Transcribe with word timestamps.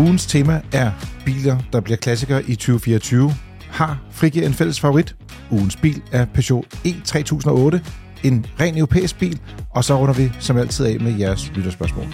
Ugens 0.00 0.26
tema 0.26 0.62
er 0.72 0.92
biler, 1.24 1.58
der 1.72 1.80
bliver 1.80 1.96
klassikere 1.96 2.44
i 2.44 2.54
2024. 2.54 3.30
Har 3.60 4.02
Frigge 4.10 4.46
en 4.46 4.54
fælles 4.54 4.80
favorit? 4.80 5.16
Ugens 5.50 5.76
bil 5.76 6.02
er 6.12 6.26
Peugeot 6.34 6.64
E3008, 6.74 7.78
en 8.24 8.46
ren 8.60 8.76
europæisk 8.76 9.18
bil, 9.18 9.40
og 9.70 9.84
så 9.84 9.98
runder 9.98 10.14
vi 10.14 10.30
som 10.40 10.56
altid 10.56 10.86
af 10.86 11.00
med 11.00 11.18
jeres 11.18 11.52
lytterspørgsmål. 11.54 12.06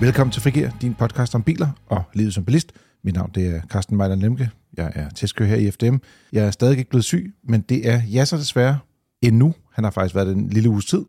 Velkommen 0.00 0.32
til 0.32 0.42
Frigir, 0.42 0.70
din 0.80 0.94
podcast 0.94 1.34
om 1.34 1.42
biler 1.42 1.68
og 1.86 2.02
livet 2.14 2.34
som 2.34 2.44
bilist. 2.44 2.72
Mit 3.04 3.14
navn 3.14 3.30
det 3.34 3.46
er 3.46 3.60
Carsten 3.60 3.96
Mejler 3.96 4.16
Lemke. 4.16 4.50
Jeg 4.76 4.92
er 4.94 5.08
testkører 5.08 5.48
her 5.48 5.56
i 5.56 5.70
FDM. 5.70 5.96
Jeg 6.32 6.46
er 6.46 6.50
stadig 6.50 6.78
ikke 6.78 6.90
blevet 6.90 7.04
syg, 7.04 7.34
men 7.44 7.60
det 7.60 7.88
er 7.88 8.02
Jasser 8.12 8.36
desværre 8.36 8.78
endnu. 9.22 9.54
Han 9.72 9.84
har 9.84 9.90
faktisk 9.90 10.14
været 10.14 10.36
en 10.36 10.48
lille 10.48 10.68
uges 10.70 10.84
tid. 10.84 11.04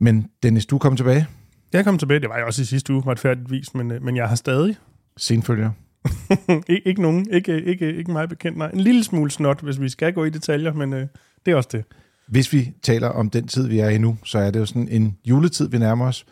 Men 0.00 0.26
Dennis, 0.42 0.66
du 0.66 0.74
er 0.74 0.78
kommet 0.78 0.96
tilbage. 0.96 1.26
Jeg 1.72 1.84
kom 1.84 1.98
tilbage, 1.98 2.20
det 2.20 2.28
var 2.28 2.36
jeg 2.36 2.44
også 2.44 2.62
i 2.62 2.64
sidste 2.64 2.92
uge, 2.92 3.02
retfærdigvis, 3.06 3.74
men, 3.74 3.90
øh, 3.90 4.02
men 4.02 4.16
jeg 4.16 4.28
har 4.28 4.36
stadig. 4.36 4.76
Senfølger. 5.16 5.70
Ik- 6.70 6.82
ikke 6.86 7.02
nogen, 7.02 7.26
ikke, 7.30 7.62
ikke, 7.64 7.94
ikke 7.96 8.10
mig 8.12 8.28
bekendt, 8.28 8.58
nej. 8.58 8.70
En 8.74 8.80
lille 8.80 9.04
smule 9.04 9.30
snot, 9.30 9.60
hvis 9.62 9.80
vi 9.80 9.88
skal 9.88 10.12
gå 10.12 10.24
i 10.24 10.30
detaljer, 10.30 10.72
men 10.72 10.92
øh, 10.92 11.06
det 11.46 11.52
er 11.52 11.56
også 11.56 11.68
det. 11.72 11.84
Hvis 12.28 12.52
vi 12.52 12.72
taler 12.82 13.08
om 13.08 13.30
den 13.30 13.48
tid, 13.48 13.68
vi 13.68 13.78
er 13.78 13.88
i 13.88 13.98
nu, 13.98 14.18
så 14.24 14.38
er 14.38 14.50
det 14.50 14.60
jo 14.60 14.66
sådan 14.66 14.88
en 14.88 15.16
juletid, 15.24 15.68
vi 15.68 15.78
nærmer 15.78 16.06
os. 16.06 16.24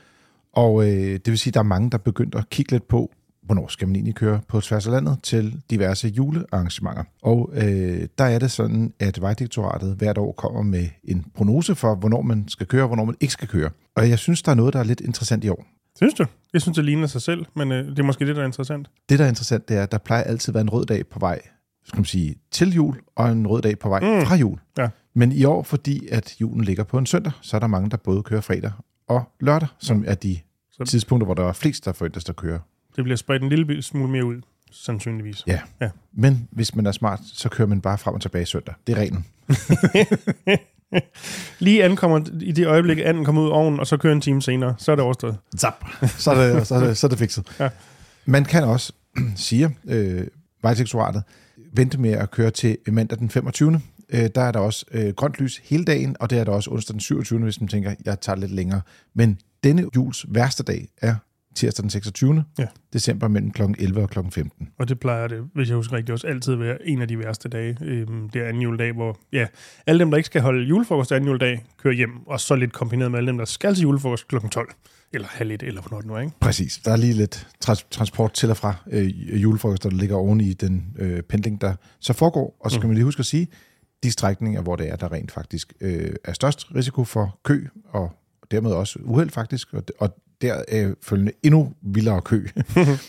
Og 0.52 0.82
øh, 0.88 0.90
det 1.12 1.30
vil 1.30 1.38
sige, 1.38 1.50
at 1.50 1.54
der 1.54 1.60
er 1.60 1.64
mange, 1.64 1.90
der 1.90 1.98
er 1.98 2.02
begyndt 2.02 2.34
at 2.34 2.50
kigge 2.50 2.72
lidt 2.72 2.88
på, 2.88 3.10
hvornår 3.44 3.68
skal 3.68 3.88
man 3.88 3.96
egentlig 3.96 4.14
køre 4.14 4.40
på 4.48 4.60
tværs 4.60 4.86
af 4.86 4.92
landet 4.92 5.18
til 5.22 5.60
diverse 5.70 6.08
julearrangementer. 6.08 7.04
Og 7.22 7.50
øh, 7.54 8.08
der 8.18 8.24
er 8.24 8.38
det 8.38 8.50
sådan, 8.50 8.92
at 9.00 9.20
Vejdirektoratet 9.20 9.96
hvert 9.96 10.18
år 10.18 10.32
kommer 10.32 10.62
med 10.62 10.88
en 11.04 11.24
prognose 11.34 11.74
for, 11.74 11.94
hvornår 11.94 12.22
man 12.22 12.48
skal 12.48 12.66
køre 12.66 12.82
og 12.82 12.86
hvornår 12.86 13.04
man 13.04 13.16
ikke 13.20 13.32
skal 13.32 13.48
køre. 13.48 13.70
Og 13.96 14.08
jeg 14.10 14.18
synes, 14.18 14.42
der 14.42 14.50
er 14.50 14.56
noget, 14.56 14.72
der 14.74 14.80
er 14.80 14.84
lidt 14.84 15.00
interessant 15.00 15.44
i 15.44 15.48
år. 15.48 15.66
Synes 15.96 16.14
du? 16.14 16.24
Jeg 16.52 16.62
synes, 16.62 16.76
det 16.76 16.84
ligner 16.84 17.06
sig 17.06 17.22
selv, 17.22 17.46
men 17.56 17.72
øh, 17.72 17.86
det 17.88 17.98
er 17.98 18.02
måske 18.02 18.26
det, 18.26 18.36
der 18.36 18.42
er 18.42 18.46
interessant. 18.46 18.88
Det, 19.08 19.18
der 19.18 19.24
er 19.24 19.28
interessant, 19.28 19.68
det 19.68 19.76
er, 19.76 19.82
at 19.82 19.92
der 19.92 19.98
plejer 19.98 20.22
altid 20.22 20.50
at 20.50 20.54
være 20.54 20.60
en 20.62 20.70
rød 20.70 20.86
dag 20.86 21.06
på 21.06 21.18
vej 21.18 21.40
skal 21.84 21.98
man 21.98 22.04
sige, 22.04 22.34
til 22.50 22.74
jul, 22.74 23.00
og 23.16 23.32
en 23.32 23.46
rød 23.46 23.62
dag 23.62 23.78
på 23.78 23.88
vej 23.88 24.00
mm. 24.00 24.26
fra 24.26 24.36
jul. 24.36 24.58
Ja. 24.78 24.88
Men 25.14 25.32
i 25.32 25.44
år, 25.44 25.62
fordi 25.62 26.08
at 26.10 26.40
julen 26.40 26.64
ligger 26.64 26.84
på 26.84 26.98
en 26.98 27.06
søndag, 27.06 27.32
så 27.40 27.56
er 27.56 27.60
der 27.60 27.66
mange, 27.66 27.90
der 27.90 27.96
både 27.96 28.22
kører 28.22 28.40
fredag 28.40 28.72
og 29.08 29.22
lørdag, 29.40 29.68
som 29.78 30.04
er 30.06 30.14
de 30.14 30.38
Så- 30.72 30.84
tidspunkter, 30.84 31.24
hvor 31.24 31.34
der 31.34 31.44
er 31.48 31.52
flest, 31.52 31.84
der 31.84 31.92
forventes 31.92 32.28
at 32.28 32.36
køre. 32.36 32.60
Det 32.96 33.04
bliver 33.04 33.16
spredt 33.16 33.42
en 33.42 33.48
lille 33.48 33.82
smule 33.82 34.10
mere 34.10 34.24
ud, 34.24 34.40
sandsynligvis. 34.72 35.42
Ja. 35.46 35.60
Ja. 35.80 35.90
Men 36.12 36.48
hvis 36.50 36.74
man 36.74 36.86
er 36.86 36.92
smart, 36.92 37.20
så 37.24 37.48
kører 37.48 37.68
man 37.68 37.80
bare 37.80 37.98
frem 37.98 38.14
og 38.14 38.20
tilbage 38.20 38.46
søndag. 38.46 38.74
Det 38.86 38.92
er 38.92 39.00
reglen. 39.00 39.26
Lige 41.58 41.84
ankommer 41.84 42.20
i 42.40 42.52
det 42.52 42.66
øjeblik, 42.66 42.98
at 42.98 43.04
anden 43.04 43.24
kommer 43.24 43.42
ud 43.42 43.50
af 43.50 43.52
ovnen, 43.52 43.80
og 43.80 43.86
så 43.86 43.96
kører 43.96 44.12
en 44.12 44.20
time 44.20 44.42
senere, 44.42 44.74
så 44.78 44.92
er 44.92 44.96
det 44.96 45.04
overstået. 45.04 45.36
Zap. 45.58 45.84
Så 46.18 46.30
er 46.30 46.54
det, 46.54 46.66
så 46.66 46.74
er 46.74 46.86
det, 46.86 46.96
så 46.96 47.06
er 47.06 47.08
det 47.08 47.18
fikset. 47.18 47.56
Ja. 47.60 47.68
Man 48.24 48.44
kan 48.44 48.64
også, 48.64 48.92
siger 49.36 49.70
øh, 49.84 50.26
Vejdirektoratet, 50.62 51.22
vente 51.72 52.00
med 52.00 52.10
at 52.10 52.30
køre 52.30 52.50
til 52.50 52.76
mandag 52.86 53.18
den 53.18 53.30
25. 53.30 53.80
Øh, 54.08 54.30
der 54.34 54.40
er 54.40 54.52
der 54.52 54.60
også 54.60 54.84
øh, 54.90 55.14
grønt 55.14 55.40
lys 55.40 55.60
hele 55.64 55.84
dagen, 55.84 56.16
og 56.20 56.30
det 56.30 56.38
er 56.38 56.44
der 56.44 56.52
også 56.52 56.70
onsdag 56.70 56.92
den 56.92 57.00
27. 57.00 57.38
hvis 57.38 57.60
man 57.60 57.68
tænker, 57.68 57.94
jeg 58.04 58.20
tager 58.20 58.36
lidt 58.36 58.52
længere. 58.52 58.80
Men 59.14 59.38
denne 59.64 59.88
jules 59.96 60.26
værste 60.28 60.62
dag 60.62 60.88
er 61.02 61.14
tirsdag 61.54 61.82
den 61.82 61.90
26. 61.90 62.44
Ja. 62.58 62.66
december 62.92 63.28
mellem 63.28 63.50
kl. 63.50 63.62
11 63.78 64.02
og 64.02 64.10
kl. 64.10 64.18
15. 64.30 64.68
Og 64.78 64.88
det 64.88 65.00
plejer 65.00 65.28
det, 65.28 65.44
hvis 65.54 65.68
jeg 65.68 65.76
husker 65.76 65.96
rigtigt, 65.96 66.10
også 66.12 66.26
altid 66.26 66.52
at 66.52 66.60
være 66.60 66.78
en 66.88 67.02
af 67.02 67.08
de 67.08 67.18
værste 67.18 67.48
dage. 67.48 67.78
Øhm, 67.82 68.28
det 68.30 68.42
er 68.42 68.48
anden 68.48 68.62
juledag, 68.62 68.92
hvor 68.92 69.18
ja, 69.32 69.46
alle 69.86 69.98
dem, 70.00 70.10
der 70.10 70.16
ikke 70.16 70.26
skal 70.26 70.40
holde 70.40 70.64
julefrokost 70.66 71.12
anden 71.12 71.28
juledag, 71.28 71.64
kører 71.78 71.94
hjem, 71.94 72.26
og 72.26 72.40
så 72.40 72.54
lidt 72.56 72.72
kombineret 72.72 73.10
med 73.10 73.18
alle 73.18 73.28
dem, 73.28 73.38
der 73.38 73.44
skal 73.44 73.74
til 73.74 73.82
julefrokost 73.82 74.28
kl. 74.28 74.36
12. 74.50 74.68
Eller 75.12 75.28
halv 75.30 75.50
et, 75.50 75.62
eller 75.62 75.80
hvornår 75.80 75.98
det 76.00 76.06
nu 76.06 76.14
er, 76.14 76.20
ikke? 76.20 76.32
Præcis. 76.40 76.80
Der 76.84 76.92
er 76.92 76.96
lige 76.96 77.12
lidt 77.12 77.46
trans- 77.60 77.86
transport 77.90 78.32
til 78.32 78.50
og 78.50 78.56
fra 78.56 78.74
øh, 78.90 79.42
julefrokoster, 79.42 79.88
der 79.90 79.96
ligger 79.96 80.16
oven 80.16 80.40
i 80.40 80.52
den 80.52 80.86
øh, 80.98 81.22
pendling, 81.22 81.60
der 81.60 81.74
så 82.00 82.12
foregår. 82.12 82.56
Og 82.60 82.70
så 82.70 82.74
skal 82.76 82.86
man 82.86 82.94
lige 82.94 83.04
huske 83.04 83.20
at 83.20 83.26
sige, 83.26 83.48
de 84.02 84.10
strækninger, 84.10 84.62
hvor 84.62 84.76
det 84.76 84.90
er, 84.90 84.96
der 84.96 85.12
rent 85.12 85.32
faktisk 85.32 85.72
øh, 85.80 86.10
er 86.24 86.32
størst 86.32 86.74
risiko 86.74 87.04
for 87.04 87.38
kø, 87.44 87.66
og 87.88 88.12
dermed 88.50 88.70
også 88.70 88.98
uheld 89.02 89.30
faktisk, 89.30 89.74
og, 89.74 89.82
og 89.98 90.16
der 90.42 90.62
er 90.68 90.94
følgende 91.02 91.32
endnu 91.42 91.72
vildere 91.82 92.20
kø. 92.20 92.46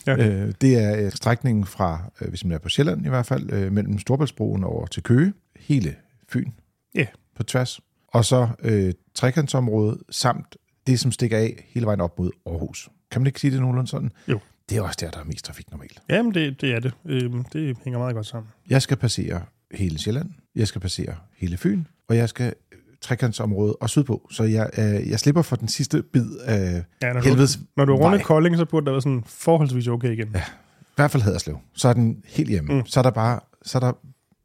Ja. 0.07 0.17
øh, 0.27 0.53
det 0.61 0.83
er 0.83 1.05
øh, 1.05 1.11
strækningen 1.11 1.65
fra, 1.65 2.11
øh, 2.21 2.29
hvis 2.29 2.45
man 2.45 2.51
er 2.51 2.57
på 2.57 2.69
Sjælland 2.69 3.05
i 3.05 3.09
hvert 3.09 3.25
fald, 3.25 3.53
øh, 3.53 3.71
mellem 3.71 3.99
Storbæltsbroen 3.99 4.63
over 4.63 4.85
til 4.85 5.03
Køge, 5.03 5.33
hele 5.59 5.95
Fyn 6.29 6.51
Ja. 6.95 7.05
på 7.35 7.43
tværs, 7.43 7.79
og 8.07 8.25
så 8.25 8.47
øh, 8.59 8.93
trekantsområdet, 9.13 10.01
samt 10.09 10.55
det, 10.87 10.99
som 10.99 11.11
stikker 11.11 11.37
af 11.37 11.65
hele 11.67 11.85
vejen 11.85 12.01
op 12.01 12.19
mod 12.19 12.31
Aarhus. 12.45 12.89
Kan 13.11 13.21
man 13.21 13.27
ikke 13.27 13.39
sige 13.39 13.51
det 13.51 13.59
nogenlunde 13.59 13.89
sådan? 13.89 14.11
Jo. 14.27 14.39
Det 14.69 14.77
er 14.77 14.81
også 14.81 14.97
der, 15.01 15.11
der 15.11 15.19
er 15.19 15.23
mest 15.23 15.45
trafik 15.45 15.71
normalt. 15.71 16.01
Jamen, 16.09 16.33
det, 16.33 16.61
det 16.61 16.71
er 16.73 16.79
det. 16.79 16.93
Øhm, 17.05 17.43
det 17.43 17.77
hænger 17.83 17.99
meget 17.99 18.15
godt 18.15 18.25
sammen. 18.25 18.51
Jeg 18.69 18.81
skal 18.81 18.97
passere 18.97 19.41
hele 19.71 19.99
Sjælland, 19.99 20.29
jeg 20.55 20.67
skal 20.67 20.81
passere 20.81 21.15
hele 21.37 21.57
Fyn, 21.57 21.83
og 22.07 22.17
jeg 22.17 22.29
skal 22.29 22.53
øh, 23.05 23.07
trekantsområdet 23.07 23.75
og 23.81 23.89
sydpå, 23.89 24.27
så 24.31 24.43
jeg, 24.43 24.69
øh, 24.77 25.09
jeg 25.09 25.19
slipper 25.19 25.41
for 25.41 25.55
den 25.55 25.67
sidste 25.67 26.03
bid 26.13 26.25
af 26.45 26.83
Ja, 27.01 27.13
når, 27.13 27.21
helvedes 27.21 27.55
du, 27.55 27.61
når 27.77 27.85
du 27.85 27.93
er 27.93 27.97
rundt 27.97 28.15
i 28.15 28.17
vej. 28.17 28.23
Kolding, 28.23 28.57
så 28.57 28.65
burde 28.65 28.85
der 28.85 28.91
være 28.91 29.01
sådan 29.01 29.23
forholdsvis 29.25 29.87
okay 29.87 30.11
igen. 30.11 30.27
Ja. 30.33 30.39
I 30.81 30.95
hvert 30.95 31.11
fald 31.11 31.23
Haderslev. 31.23 31.57
Så 31.73 31.87
er 31.87 31.93
den 31.93 32.23
helt 32.25 32.49
hjemme. 32.49 32.73
Mm. 32.73 32.85
Så 32.85 32.99
er 32.99 33.03
der 33.03 33.11
bare 33.11 33.39
så 33.65 33.77
er 33.77 33.79
der 33.79 33.93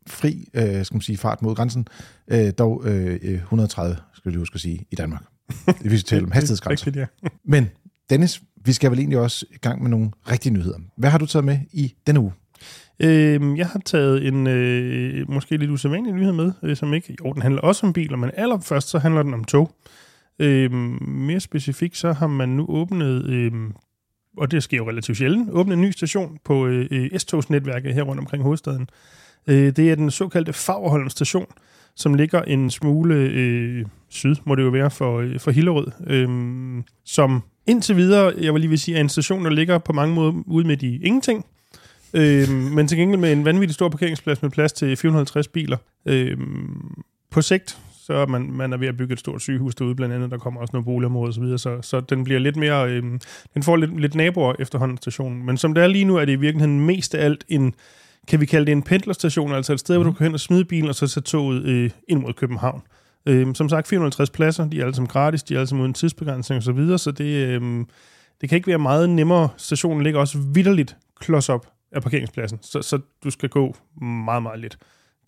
fri 0.07 0.49
øh, 0.55 0.85
skal 0.85 0.95
man 0.95 1.01
sige, 1.01 1.19
fart 1.19 1.43
mod 1.43 1.55
grænsen. 1.55 1.89
Øh, 2.29 2.53
dog 2.59 2.83
øh, 2.85 3.19
øh, 3.23 3.35
130, 3.35 3.97
skal 4.15 4.33
vi 4.33 4.37
huske 4.37 4.55
at 4.55 4.61
sige, 4.61 4.87
i 4.91 4.95
Danmark. 4.97 5.23
Det 5.83 5.91
vil 5.91 6.03
tale 6.03 6.25
om 6.25 6.31
hastighedsgrænser. 6.31 6.87
Rigtigt, 6.87 7.03
ja. 7.23 7.29
Men 7.45 7.69
Dennis, 8.11 8.43
vi 8.65 8.73
skal 8.73 8.91
vel 8.91 8.99
egentlig 8.99 9.19
også 9.19 9.47
i 9.51 9.59
gang 9.59 9.83
med 9.83 9.91
nogle 9.91 10.11
rigtige 10.31 10.53
nyheder. 10.53 10.79
Hvad 10.97 11.11
har 11.11 11.19
du 11.19 11.27
taget 11.27 11.45
med 11.45 11.59
i 11.73 11.95
denne 12.07 12.21
uge? 12.21 12.33
Øh, 13.01 13.59
jeg 13.59 13.67
har 13.67 13.81
taget 13.85 14.27
en 14.27 14.47
øh, 14.47 15.31
måske 15.31 15.57
lidt 15.57 15.71
usædvanlig 15.71 16.13
nyhed 16.13 16.33
med, 16.33 16.53
øh, 16.63 16.77
som 16.77 16.95
ikke... 16.95 17.17
Jo, 17.25 17.33
den 17.33 17.43
handler 17.43 17.61
også 17.61 17.87
om 17.87 17.93
biler, 17.93 18.17
men 18.17 18.31
allerførst 18.35 18.89
så 18.89 18.99
handler 18.99 19.23
den 19.23 19.35
om 19.35 19.45
tog. 19.45 19.71
Øh, 20.39 20.73
mere 21.03 21.41
specifikt, 21.41 21.97
så 21.97 22.13
har 22.13 22.27
man 22.27 22.49
nu 22.49 22.67
åbnet, 22.69 23.25
Øh, 23.25 23.53
og 24.37 24.51
det 24.51 24.63
sker 24.63 24.77
jo 24.77 24.89
relativt 24.89 25.19
sjældent, 25.19 25.51
åbnet 25.51 25.75
en 25.75 25.83
ny 25.83 25.91
station 25.91 26.39
på 26.45 26.67
øh, 26.67 26.89
øh, 26.91 27.19
S-togsnetværket 27.19 27.95
her 27.95 28.03
rundt 28.03 28.21
omkring 28.21 28.43
hovedstaden. 28.43 28.89
Øh, 29.47 29.77
det 29.77 29.91
er 29.91 29.95
den 29.95 30.11
såkaldte 30.11 30.53
Fagerholm 30.53 31.09
station, 31.09 31.47
som 31.97 32.15
ligger 32.15 32.43
en 32.43 32.71
smule 32.71 33.15
øh, 33.15 33.87
syd, 34.09 34.37
må 34.45 34.55
det 34.55 34.63
jo 34.63 34.69
være, 34.69 34.91
for, 34.91 35.19
øh, 35.19 35.41
for 35.41 35.51
Hillerød, 35.51 35.87
øh, 36.07 36.29
som 37.05 37.43
indtil 37.67 37.97
videre, 37.97 38.33
jeg 38.41 38.53
vil 38.53 38.61
lige 38.61 38.71
vil 38.71 38.79
sige, 38.79 38.97
er 38.97 39.01
en 39.01 39.09
station, 39.09 39.45
der 39.45 39.51
ligger 39.51 39.79
på 39.79 39.93
mange 39.93 40.15
måder 40.15 40.33
ude 40.47 40.67
med 40.67 40.77
de 40.77 40.97
ingenting, 40.97 41.45
øh, 42.15 42.49
men 42.49 42.89
til 42.89 42.99
gengæld 42.99 43.21
med 43.21 43.33
en 43.33 43.45
vanvittig 43.45 43.75
stor 43.75 43.89
parkeringsplads 43.89 44.43
med 44.43 44.51
plads 44.51 44.73
til 44.73 44.97
450 44.97 45.49
biler. 45.49 45.77
Øh, 46.07 46.37
på 47.31 47.43
sigt, 47.43 47.79
så 48.11 48.13
er 48.13 48.27
man, 48.27 48.53
man 48.53 48.73
er 48.73 48.77
ved 48.77 48.89
at 48.89 48.97
bygge 48.97 49.13
et 49.13 49.19
stort 49.19 49.43
sygehus 49.43 49.75
derude, 49.75 49.95
blandt 49.95 50.15
andet, 50.15 50.31
der 50.31 50.39
kommer 50.39 50.61
også 50.61 50.71
noget 50.73 50.85
boligområde 50.85 51.29
og 51.29 51.35
så 51.35 51.41
videre, 51.41 51.59
så, 51.59 51.79
så 51.83 52.01
den 52.01 52.25
bliver 52.25 52.41
lidt 52.41 52.57
mere, 52.57 52.91
øh, 52.91 53.03
den 53.55 53.63
får 53.63 53.77
lidt, 53.77 54.01
lidt 54.01 54.15
naboer 54.15 54.55
efterhånden 54.59 54.97
stationen. 54.97 55.47
Men 55.47 55.57
som 55.57 55.75
det 55.75 55.83
er 55.83 55.87
lige 55.87 56.05
nu, 56.05 56.17
er 56.17 56.25
det 56.25 56.33
i 56.33 56.37
virkeligheden 56.37 56.87
mest 56.87 57.15
af 57.15 57.25
alt 57.25 57.45
en, 57.49 57.75
kan 58.29 58.41
vi 58.41 58.47
kalde 58.47 58.67
det 58.67 58.73
en 58.73 58.83
pendlerstation, 58.83 59.53
altså 59.53 59.73
et 59.73 59.81
sted, 59.81 59.97
hvor 59.97 60.05
du 60.05 60.13
kan 60.13 60.25
hen 60.25 60.35
og 60.35 60.41
smide 60.41 60.65
bilen, 60.65 60.89
og 60.89 60.95
så 60.95 61.07
sætte 61.07 61.29
toget 61.29 61.63
øh, 61.65 61.91
ind 62.09 62.21
mod 62.21 62.33
København. 62.33 62.83
Øh, 63.27 63.55
som 63.55 63.69
sagt, 63.69 63.89
450 63.89 64.31
pladser, 64.31 64.69
de 64.69 64.81
er 64.81 64.85
alle 64.85 64.95
sammen 64.95 65.09
gratis, 65.09 65.43
de 65.43 65.55
er 65.55 65.59
alle 65.59 65.67
sammen 65.67 65.83
uden 65.83 65.95
tidsbegrænsning 65.95 66.57
og 66.57 66.63
så 66.63 66.73
videre, 66.73 66.99
så 66.99 67.11
det, 67.11 67.25
øh, 67.25 67.61
det 68.41 68.49
kan 68.49 68.57
ikke 68.57 68.69
være 68.69 68.79
meget 68.79 69.11
nemmere. 69.11 69.49
Stationen 69.57 70.03
ligger 70.03 70.21
også 70.21 70.39
vidderligt 70.55 70.97
klods 71.21 71.49
op 71.49 71.67
af 71.93 72.03
parkeringspladsen, 72.03 72.59
så, 72.63 72.83
så 72.83 72.99
du 73.25 73.31
skal 73.31 73.49
gå 73.49 73.77
meget, 74.01 74.43
meget 74.43 74.61
lidt. 74.61 74.79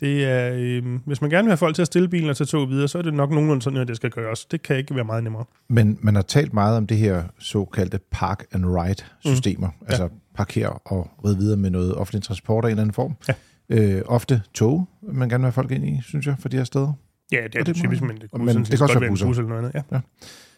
Det 0.00 0.25
er, 0.25 0.53
øh, 0.55 0.99
hvis 1.06 1.21
man 1.21 1.31
gerne 1.31 1.45
vil 1.45 1.50
have 1.50 1.56
folk 1.56 1.75
til 1.75 1.83
at 1.83 1.87
stille 1.87 2.09
bilen 2.09 2.31
og 2.31 2.37
tage 2.37 2.47
toget 2.47 2.69
videre, 2.69 2.89
så 2.89 2.99
er 2.99 3.03
det 3.03 3.15
nok 3.15 3.31
nogenlunde 3.31 3.62
sådan, 3.62 3.78
at 3.78 3.89
det 3.89 3.97
skal 3.97 4.11
gøres. 4.11 4.45
Det 4.45 4.62
kan 4.62 4.77
ikke 4.77 4.95
være 4.95 5.05
meget 5.05 5.25
nemmere. 5.25 5.45
Men 5.69 5.99
man 6.00 6.15
har 6.15 6.23
talt 6.23 6.53
meget 6.55 6.77
om 6.77 6.87
det 6.87 6.97
her 6.97 7.23
såkaldte 7.39 7.99
park 8.11 8.44
and 8.53 8.67
ride 8.67 9.05
systemer, 9.20 9.69
mm. 9.69 9.87
altså 9.88 10.09
parkere 10.35 10.70
og 10.70 11.11
ride 11.25 11.37
videre 11.37 11.56
med 11.56 11.70
noget 11.70 11.94
offentlig 11.94 12.23
transport 12.23 12.64
af 12.64 12.69
en 12.69 12.70
eller 12.70 12.82
anden 12.82 12.94
form. 12.94 13.17
Ja. 13.29 13.35
Øh, 13.69 14.03
ofte 14.06 14.43
tog, 14.55 14.88
man 15.03 15.29
gerne 15.29 15.43
vil 15.43 15.47
have 15.47 15.53
folk 15.53 15.70
ind 15.70 15.85
i, 15.85 16.00
synes 16.03 16.26
jeg, 16.26 16.37
for 16.38 16.49
de 16.49 16.56
her 16.56 16.64
steder. 16.64 16.93
Ja, 17.32 17.37
det 17.37 17.55
er 17.55 17.61
Og 17.61 17.67
det, 17.67 17.76
typisk, 17.76 18.03
men 18.03 18.17
det, 18.17 18.31
kunne 18.31 18.44
men 18.44 18.56
det 18.56 18.67
kan 18.67 18.73
også 18.82 18.87
godt 18.87 19.00
være 19.00 19.09
en 19.09 19.12
busser. 19.12 19.26
bus 19.26 19.38
eller 19.38 19.49
noget 19.49 19.62
andet. 19.75 19.85
Ja. 19.93 20.00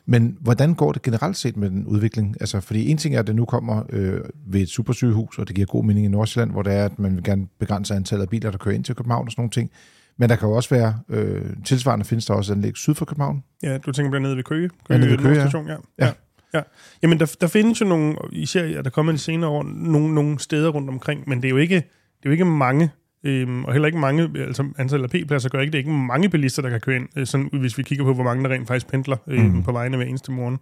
Men 0.06 0.37
hvordan 0.41 0.75
går 0.75 0.93
det 0.93 1.03
generelt 1.03 1.37
set 1.37 1.56
med 1.56 1.71
den 1.71 1.87
udvikling? 1.87 2.37
Altså, 2.41 2.61
fordi 2.61 2.91
en 2.91 2.97
ting 2.97 3.15
er, 3.15 3.19
at 3.19 3.27
det 3.27 3.37
nu 3.37 3.45
kommer 3.45 3.83
øh, 3.91 4.21
ved 4.47 4.61
et 4.61 4.69
supersygehus, 4.69 5.39
og 5.39 5.49
det 5.49 5.56
giver 5.56 5.67
god 5.67 5.85
mening 5.85 6.06
i 6.06 6.09
Nordsjælland, 6.09 6.51
hvor 6.51 6.62
det 6.62 6.73
er, 6.73 6.85
at 6.85 6.99
man 6.99 7.15
vil 7.17 7.25
gerne 7.25 7.47
begrænse 7.59 7.95
antallet 7.95 8.23
af 8.23 8.29
biler, 8.29 8.51
der 8.51 8.59
kører 8.59 8.75
ind 8.75 8.85
til 8.85 8.95
København 8.95 9.27
og 9.27 9.33
sådan 9.33 9.41
nogle 9.43 9.51
ting. 9.51 9.71
Men 10.17 10.29
der 10.29 10.37
kan 10.37 10.49
jo 10.49 10.55
også 10.55 10.75
være, 10.75 10.99
øh, 11.09 11.43
tilsvarende 11.65 12.05
findes 12.05 12.27
der 12.27 12.35
også 12.35 12.53
anlæg 12.53 12.77
syd 12.77 12.95
for 12.95 13.05
København. 13.05 13.45
Ja, 13.62 13.79
du 13.79 13.93
tænker 13.93 14.11
blandt 14.11 14.23
nede 14.23 14.37
ved 14.37 14.45
Køge? 14.45 14.71
Ja, 14.91 14.99
nede 14.99 15.11
ved 15.11 15.19
Køge, 15.19 15.35
ja. 15.35 15.41
Station, 15.41 15.67
ja. 15.67 15.77
Ja. 15.99 16.06
ja. 16.06 16.12
ja. 16.55 16.61
Jamen, 17.03 17.21
der, 17.21 17.37
der 17.41 17.47
findes 17.47 17.81
jo 17.81 17.87
nogle, 17.87 18.17
især 18.33 18.79
er 18.79 18.83
der 18.83 18.91
kommet 18.91 19.12
de 19.12 19.19
senere 19.19 19.51
år, 19.51 19.62
nogle, 19.62 20.15
nogle 20.15 20.39
steder 20.39 20.71
rundt 20.71 20.89
omkring, 20.89 21.29
men 21.29 21.43
det 21.43 21.49
er 21.49 21.51
jo 21.51 21.56
ikke, 21.56 21.75
det 21.75 21.83
er 22.23 22.27
jo 22.27 22.31
ikke 22.31 22.45
mange, 22.45 22.91
øhm, 23.25 23.65
og 23.65 23.73
heller 23.73 23.87
ikke 23.87 23.99
mange, 23.99 24.31
altså 24.37 24.65
antallet 24.79 25.15
af 25.15 25.25
p-pladser 25.25 25.49
gør 25.49 25.61
ikke, 25.61 25.73
det 25.73 25.79
er 25.79 25.81
ikke 25.81 25.93
mange 25.93 26.29
bilister, 26.29 26.62
der 26.62 26.71
kan 26.71 26.81
køre 26.81 26.97
ind, 26.97 27.09
øh, 27.17 27.26
sådan, 27.26 27.49
hvis 27.53 27.79
vi 27.79 27.82
kigger 27.82 28.05
på, 28.05 28.15
hvor 28.15 28.25
mange 28.25 28.44
der 28.44 28.50
rent 28.50 28.69
faktisk 28.69 28.88
pendler 28.88 29.17
øh, 29.26 29.44
mm. 29.44 29.62
på 29.62 29.73
vejene 29.73 29.97
hver 29.97 30.06
eneste 30.06 30.32
morgen. 30.32 30.59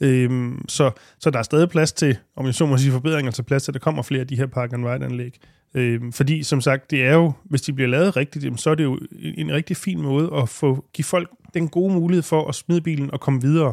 Øhm, 0.00 0.64
så, 0.68 0.90
så 1.18 1.30
der 1.30 1.38
er 1.38 1.42
stadig 1.42 1.68
plads 1.68 1.92
til, 1.92 2.16
om 2.36 2.46
jeg 2.46 2.54
så 2.54 2.66
må 2.66 2.76
sige 2.76 2.92
forbedringer, 2.92 3.30
til 3.30 3.42
plads 3.42 3.62
til, 3.64 3.70
at 3.70 3.74
der 3.74 3.80
kommer 3.80 4.02
flere 4.02 4.20
af 4.20 4.26
de 4.26 4.36
her 4.36 4.46
park 4.46 4.72
and 4.72 4.86
ride 4.86 5.04
anlæg. 5.04 5.38
Øhm, 5.74 6.12
fordi 6.12 6.42
som 6.42 6.60
sagt, 6.60 6.90
det 6.90 7.04
er 7.04 7.14
jo, 7.14 7.32
hvis 7.44 7.62
de 7.62 7.72
bliver 7.72 7.88
lavet 7.88 8.16
rigtigt, 8.16 8.60
så 8.60 8.70
er 8.70 8.74
det 8.74 8.84
jo 8.84 8.98
en, 9.18 9.34
en 9.36 9.52
rigtig 9.52 9.76
fin 9.76 10.02
måde 10.02 10.30
at 10.42 10.48
få 10.48 10.84
give 10.92 11.04
folk 11.04 11.30
den 11.54 11.68
gode 11.68 11.94
mulighed 11.94 12.22
for 12.22 12.48
at 12.48 12.54
smide 12.54 12.80
bilen 12.80 13.10
og 13.10 13.20
komme 13.20 13.42
videre. 13.42 13.72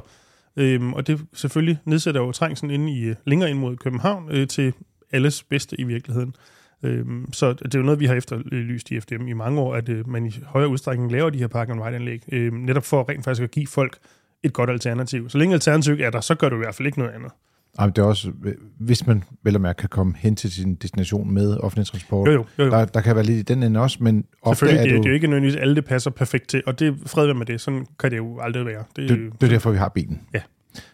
Øhm, 0.57 0.93
og 0.93 1.07
det 1.07 1.25
selvfølgelig 1.33 1.77
nedsætter 1.85 2.21
jo 2.21 2.31
trængslen 2.31 2.71
inde 2.71 2.91
i, 2.91 3.03
øh, 3.03 3.15
længere 3.25 3.49
ind 3.49 3.59
mod 3.59 3.77
København 3.77 4.31
øh, 4.31 4.47
til 4.47 4.73
alles 5.11 5.43
bedste 5.43 5.79
i 5.79 5.83
virkeligheden. 5.83 6.35
Øhm, 6.83 7.33
så 7.33 7.53
det 7.53 7.75
er 7.75 7.79
jo 7.79 7.85
noget, 7.85 7.99
vi 7.99 8.05
har 8.05 8.15
efterlyst 8.15 8.91
i 8.91 8.99
FDM 8.99 9.27
i 9.27 9.33
mange 9.33 9.61
år, 9.61 9.75
at 9.75 9.89
øh, 9.89 10.09
man 10.09 10.25
i 10.25 10.33
højere 10.45 10.69
udstrækning 10.69 11.11
laver 11.11 11.29
de 11.29 11.37
her 11.37 11.47
park 11.47 11.69
and 11.69 11.81
ride 11.81 11.95
anlæg, 11.95 12.23
øh, 12.31 12.53
netop 12.53 12.83
for 12.85 13.09
rent 13.09 13.23
faktisk 13.23 13.43
at 13.43 13.51
give 13.51 13.67
folk 13.67 13.97
et 14.43 14.53
godt 14.53 14.69
alternativ. 14.69 15.29
Så 15.29 15.37
længe 15.37 15.53
alternativ 15.53 15.97
er 15.99 16.09
der, 16.09 16.21
så 16.21 16.35
gør 16.35 16.49
du 16.49 16.55
i 16.55 16.59
hvert 16.59 16.75
fald 16.75 16.85
ikke 16.85 16.99
noget 16.99 17.11
andet. 17.11 17.31
Ej, 17.79 17.85
det 17.87 17.97
er 17.97 18.03
også, 18.03 18.31
hvis 18.79 19.07
man 19.07 19.23
vel 19.43 19.55
og 19.55 19.61
mærke 19.61 19.77
kan 19.77 19.89
komme 19.89 20.13
hen 20.17 20.35
til 20.35 20.51
sin 20.51 20.75
destination 20.75 21.33
med 21.33 21.57
offentlig 21.57 21.87
transport, 21.87 22.27
Jo, 22.27 22.31
jo, 22.33 22.45
jo, 22.59 22.63
jo. 22.63 22.71
Der, 22.71 22.85
der 22.85 23.01
kan 23.01 23.15
være 23.15 23.25
lidt 23.25 23.39
i 23.39 23.53
den 23.53 23.63
ende 23.63 23.79
også, 23.79 23.97
men 24.01 24.25
ofte 24.41 24.65
er 24.65 24.69
det, 24.69 24.79
det, 24.79 24.89
det, 24.89 24.97
jo, 24.97 25.01
er 25.01 25.07
jo 25.07 25.13
ikke 25.13 25.27
nødvendigvis 25.27 25.55
alle, 25.55 25.75
det 25.75 25.85
passer 25.85 26.11
perfekt 26.11 26.49
til, 26.49 26.63
og 26.65 26.79
det 26.79 26.95
fred 27.05 27.33
med 27.33 27.45
det. 27.45 27.61
Sådan 27.61 27.85
kan 27.99 28.11
det 28.11 28.17
jo 28.17 28.39
aldrig 28.39 28.65
være. 28.65 28.83
Det, 28.95 29.09
det, 29.09 29.19
det 29.41 29.47
er 29.47 29.51
derfor, 29.51 29.71
vi 29.71 29.77
har 29.77 29.89
bilen. 29.89 30.21
Ja. 30.33 30.41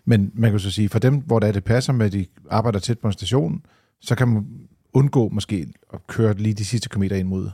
Men 0.06 0.31
man 0.34 0.51
kan 0.51 0.60
så 0.60 0.72
sige, 0.72 0.89
for 0.89 1.00
dem, 1.00 1.16
hvor 1.16 1.39
det, 1.39 1.48
er, 1.48 1.51
det 1.51 1.63
passer 1.63 1.94
med, 1.94 2.06
at 2.06 2.12
de 2.12 2.25
arbejder 2.50 2.80
tæt 2.80 3.00
på 3.00 3.07
en 3.07 3.13
station, 3.13 3.62
så 4.01 4.16
kan 4.16 4.27
man 4.27 4.45
undgå 4.94 5.30
måske 5.30 5.68
at 5.94 6.08
køre 6.08 6.34
lige 6.34 6.54
de 6.54 6.66
sidste 6.66 6.90
kilometer 6.90 7.16
ind 7.16 7.28
mod. 7.28 7.50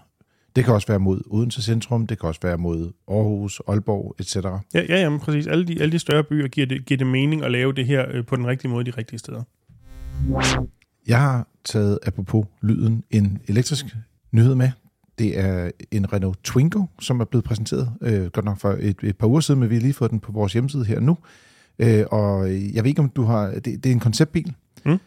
Det 0.55 0.65
kan 0.65 0.73
også 0.73 0.87
være 0.87 0.99
mod 0.99 1.21
Odense 1.29 1.61
Centrum, 1.61 2.07
det 2.07 2.19
kan 2.19 2.27
også 2.27 2.41
være 2.43 2.57
mod 2.57 2.91
Aarhus, 3.07 3.61
Aalborg, 3.67 4.15
etc. 4.19 4.35
Ja, 4.35 4.51
ja 4.73 5.01
jamen, 5.01 5.19
præcis. 5.19 5.47
Alle 5.47 5.67
de, 5.67 5.81
alle 5.81 5.91
de 5.91 5.99
større 5.99 6.23
byer 6.23 6.47
giver 6.47 6.67
det, 6.67 6.85
giver 6.85 6.97
det 6.97 7.07
mening 7.07 7.43
at 7.43 7.51
lave 7.51 7.73
det 7.73 7.85
her 7.85 8.05
øh, 8.11 8.25
på 8.25 8.35
den 8.35 8.47
rigtige 8.47 8.71
måde 8.71 8.85
de 8.85 8.91
rigtige 8.97 9.19
steder. 9.19 9.43
Jeg 11.07 11.21
har 11.21 11.47
taget, 11.65 11.99
apropos 12.05 12.45
lyden, 12.61 13.03
en 13.09 13.41
elektrisk 13.47 13.85
nyhed 14.31 14.55
med. 14.55 14.71
Det 15.19 15.39
er 15.39 15.71
en 15.91 16.13
Renault 16.13 16.43
Twingo, 16.43 16.85
som 16.99 17.19
er 17.19 17.25
blevet 17.25 17.43
præsenteret, 17.43 17.93
øh, 18.01 18.25
godt 18.25 18.45
nok 18.45 18.59
for 18.59 18.77
et, 18.79 18.97
et 19.03 19.17
par 19.17 19.27
uger 19.27 19.39
siden, 19.39 19.59
men 19.59 19.69
vi 19.69 19.75
har 19.75 19.81
lige 19.81 19.93
fået 19.93 20.11
den 20.11 20.19
på 20.19 20.31
vores 20.31 20.53
hjemmeside 20.53 20.85
her 20.85 20.99
nu. 20.99 21.17
Øh, 21.79 22.05
og 22.11 22.49
jeg 22.49 22.83
ved 22.83 22.85
ikke, 22.85 23.01
om 23.01 23.09
du 23.09 23.23
har... 23.23 23.47
Det, 23.51 23.65
det 23.65 23.85
er 23.85 23.91
en 23.91 23.99
konceptbil. 23.99 24.53
Mm. 24.85 24.97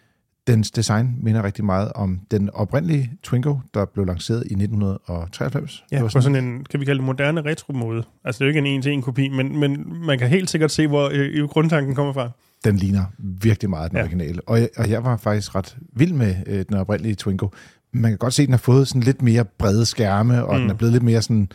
Dens 0.50 0.70
design 0.70 1.14
minder 1.22 1.42
rigtig 1.42 1.64
meget 1.64 1.92
om 1.94 2.20
den 2.30 2.50
oprindelige 2.50 3.10
Twingo, 3.22 3.56
der 3.74 3.84
blev 3.94 4.06
lanceret 4.06 4.42
i 4.46 4.54
1993. 4.54 5.84
Ja, 5.90 5.96
Det 5.96 6.02
var 6.02 6.08
på 6.14 6.20
sådan 6.20 6.44
en, 6.44 6.64
kan 6.64 6.80
vi 6.80 6.84
kalde 6.84 6.98
det 6.98 7.06
moderne 7.06 7.42
retro-måde. 7.42 8.02
Altså, 8.24 8.38
det 8.38 8.44
er 8.44 8.46
jo 8.46 8.48
ikke 8.48 8.58
en 8.58 8.66
en-til-en 8.66 9.02
kopi, 9.02 9.28
men, 9.28 9.58
men 9.58 9.86
man 10.06 10.18
kan 10.18 10.28
helt 10.28 10.50
sikkert 10.50 10.70
se, 10.70 10.86
hvor 10.86 11.10
øh, 11.12 11.48
grundtanken 11.48 11.94
kommer 11.94 12.12
fra. 12.12 12.30
den 12.64 12.76
ligner 12.76 13.04
virkelig 13.18 13.70
meget 13.70 13.90
den 13.90 13.96
ja. 13.98 14.02
originale. 14.04 14.40
Og 14.48 14.60
jeg, 14.60 14.68
og 14.76 14.90
jeg 14.90 15.04
var 15.04 15.16
faktisk 15.16 15.54
ret 15.54 15.76
vild 15.92 16.12
med 16.12 16.34
øh, 16.46 16.64
den 16.68 16.76
oprindelige 16.76 17.14
Twingo. 17.14 17.48
Man 17.92 18.10
kan 18.10 18.18
godt 18.18 18.34
se, 18.34 18.42
at 18.42 18.46
den 18.46 18.52
har 18.52 18.58
fået 18.58 18.88
sådan 18.88 19.02
lidt 19.02 19.22
mere 19.22 19.44
brede 19.44 19.86
skærme, 19.86 20.44
og 20.44 20.54
mm. 20.54 20.60
den 20.60 20.70
er 20.70 20.74
blevet 20.74 20.92
lidt 20.92 21.02
mere 21.04 21.22
sådan 21.22 21.48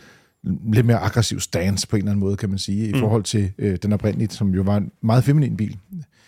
lidt 0.72 0.86
mere 0.86 0.98
aggressiv 0.98 1.40
stance 1.40 1.88
på 1.88 1.96
en 1.96 2.00
eller 2.00 2.10
anden 2.10 2.20
måde, 2.20 2.36
kan 2.36 2.48
man 2.48 2.58
sige, 2.58 2.88
i 2.88 2.92
Mm. 2.92 2.98
forhold 2.98 3.22
til 3.22 3.52
øh, 3.58 3.78
den 3.82 3.92
oprindelige, 3.92 4.28
som 4.28 4.54
jo 4.54 4.62
var 4.62 4.76
en 4.76 4.90
meget 5.02 5.24
feminin 5.24 5.56
bil. 5.56 5.76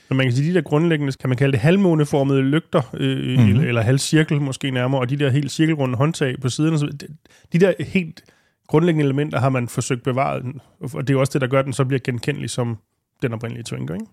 Men 0.09 0.17
man 0.17 0.27
kan 0.27 0.33
sige, 0.33 0.49
de 0.51 0.55
der 0.55 0.61
grundlæggende, 0.61 1.13
kan 1.13 1.29
man 1.29 1.37
kalde 1.37 1.53
det 1.53 1.61
halvmåneformede 1.61 2.43
lygter, 2.43 2.83
øh, 2.95 3.17
Mhm. 3.19 3.27
mm-hmm. 3.27 3.51
eller, 3.51 3.69
eller 3.69 3.83
halvcirkel 3.83 4.41
måske 4.41 4.71
nærmere, 4.71 5.01
og 5.01 5.11
de 5.11 5.17
der 5.17 5.31
helt 5.31 5.51
cirkelrunde 5.53 5.97
håndtag 5.97 6.35
på 6.41 6.49
siderne, 6.49 6.79
så 6.79 6.87
de, 6.87 7.07
de 7.53 7.59
der 7.59 7.73
helt 7.79 8.23
grundlæggende 8.67 9.05
elementer 9.05 9.41
har 9.41 9.49
man 9.49 9.69
forsøgt 9.69 10.03
bevaret, 10.03 10.43
og 10.81 11.09
det 11.09 11.15
er 11.15 11.19
også 11.19 11.33
det, 11.33 11.41
der 11.41 11.47
gør, 11.47 11.59
at 11.59 11.65
den 11.65 11.73
så 11.73 11.85
bliver 11.85 12.01
genkendelig 12.05 12.51
som 12.51 12.79
den 13.23 13.33
oprindelige 13.33 13.65
Twingo, 13.65 13.93
ikke? 13.95 14.07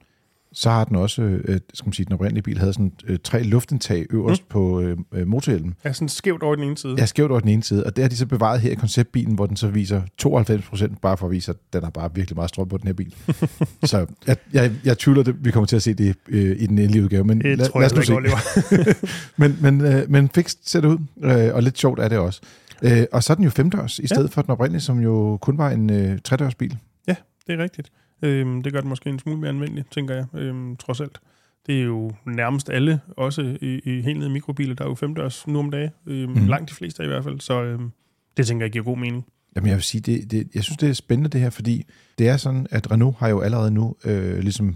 Så 0.57 0.69
har 0.69 0.84
den 0.84 0.96
også, 0.96 1.22
øh, 1.22 1.60
skal 1.74 1.88
man 1.88 1.94
sige, 1.94 2.06
den 2.06 2.13
oprindelige 2.13 2.44
bil 2.44 2.57
havde 2.57 2.74
sådan 2.74 2.92
øh, 3.07 3.19
tre 3.24 3.44
luftindtag 3.44 4.06
øverst 4.10 4.42
mm. 4.42 4.48
på 4.50 4.81
øh, 4.81 4.98
øh, 5.13 5.28
motorhjelmen. 5.28 5.74
Ja, 5.86 5.94
sådan 5.94 6.10
skævt 6.10 6.44
over 6.44 6.56
den 6.56 6.63
ene 6.63 6.78
side. 6.78 6.96
Ja, 6.98 7.06
skævt 7.06 7.31
over 7.31 7.40
den 7.40 7.50
ene 7.50 7.63
side, 7.63 7.84
og 7.84 7.96
det 7.96 8.04
har 8.04 8.10
de 8.10 8.18
så 8.18 8.25
bevaret 8.25 8.62
her 8.62 8.72
i 8.72 8.75
konceptbilen, 8.75 9.36
hvor 9.36 9.46
den 9.46 9.57
så 9.57 9.68
viser 9.68 10.02
92 10.18 10.66
procent, 10.66 11.02
bare 11.02 11.18
for 11.18 11.25
at 11.25 11.31
vise, 11.31 11.52
at 11.52 11.57
den 11.74 11.84
har 11.84 11.90
bare 11.90 12.16
virkelig 12.16 12.36
meget 12.36 12.50
strøm 12.50 12.69
på 12.69 12.78
den 12.78 12.88
her 12.88 12.94
bil. 12.94 13.16
så 13.84 14.06
jeg, 14.28 14.38
jeg, 14.54 14.72
jeg 14.84 14.98
tvivler, 14.98 15.24
det, 15.24 15.46
vi 15.46 15.52
kommer 15.52 15.68
til 15.68 15.75
at 15.75 15.81
se 15.81 15.94
det 15.94 16.16
øh, 16.28 16.56
i 16.60 16.68
den 16.68 16.80
endelige 16.80 17.04
udgave, 17.04 17.24
men 17.24 17.42
Det 17.42 17.57
lad, 17.57 17.69
tror 17.69 17.80
lad 17.80 17.90
jeg 17.92 18.00
os 18.00 18.10
nu 18.10 18.38
se. 18.78 18.96
men, 19.38 19.57
men, 19.62 19.81
øh, 19.81 20.10
men 20.10 20.30
fikst 20.30 20.69
ser 20.69 20.81
det 20.81 20.88
ud, 20.88 20.98
øh, 21.24 21.56
og 21.56 21.63
lidt 21.63 21.78
sjovt 21.78 22.00
er 22.00 22.07
det 22.07 22.18
også. 22.18 22.42
Øh, 22.81 23.04
og 23.12 23.24
så 23.24 23.34
er 23.34 23.36
den 23.36 23.44
jo 23.44 23.50
femdørs, 23.50 24.00
i 24.00 24.07
stedet 24.07 24.31
for 24.31 24.42
den 24.42 24.52
oprindelige, 24.52 24.81
som 24.81 25.00
jo 25.00 25.38
kun 25.42 25.57
var 25.57 25.69
en 25.69 25.90
øh, 25.90 26.19
tredørs 26.24 26.56
bil. 26.56 26.78
Det 27.48 27.60
er 27.60 27.63
rigtigt. 27.63 27.92
Øhm, 28.22 28.64
det 28.64 28.74
gør 28.74 28.80
det 28.80 28.90
måske 28.90 29.10
en 29.10 29.20
smule 29.20 29.40
mere 29.40 29.50
anvendeligt, 29.50 29.92
tænker 29.92 30.16
jeg, 30.16 30.26
øhm, 30.34 30.76
trods 30.76 31.02
alt. 31.02 31.20
Det 31.68 31.80
er 31.80 31.84
jo 31.84 32.12
nærmest 32.26 32.70
alle, 32.70 33.00
også 33.18 33.58
i, 33.62 33.80
i 33.84 34.02
helt 34.02 34.20
nede 34.20 34.30
mikrobiler, 34.30 34.76
der 34.76 34.84
er 34.86 34.90
jo 34.90 34.96
femdørs 34.96 35.48
nu 35.48 35.60
om 35.60 35.72
dagen. 35.72 35.90
Øhm, 36.08 36.32
mm. 36.32 36.48
Langt 36.48 36.70
de 36.70 36.76
fleste 36.76 37.04
i 37.04 37.08
hvert 37.08 37.24
fald, 37.24 37.40
så 37.40 37.64
øhm, 37.64 37.92
det 38.38 38.48
tænker 38.48 38.66
jeg 38.66 38.72
giver 38.72 38.86
god 38.86 38.98
mening. 38.98 39.26
Jamen 39.56 39.68
jeg 39.68 39.76
vil 39.76 39.84
sige, 39.84 40.02
det, 40.02 40.32
det, 40.32 40.48
jeg 40.56 40.64
synes, 40.64 40.78
det 40.78 40.90
er 40.90 40.94
spændende 40.94 41.30
det 41.30 41.42
her, 41.42 41.50
fordi 41.50 41.86
det 42.18 42.28
er 42.28 42.38
sådan, 42.38 42.68
at 42.72 42.92
Renault 42.92 43.18
har 43.18 43.28
jo 43.28 43.42
allerede 43.42 43.72
nu 43.72 43.96
øh, 44.06 44.40
ligesom 44.40 44.76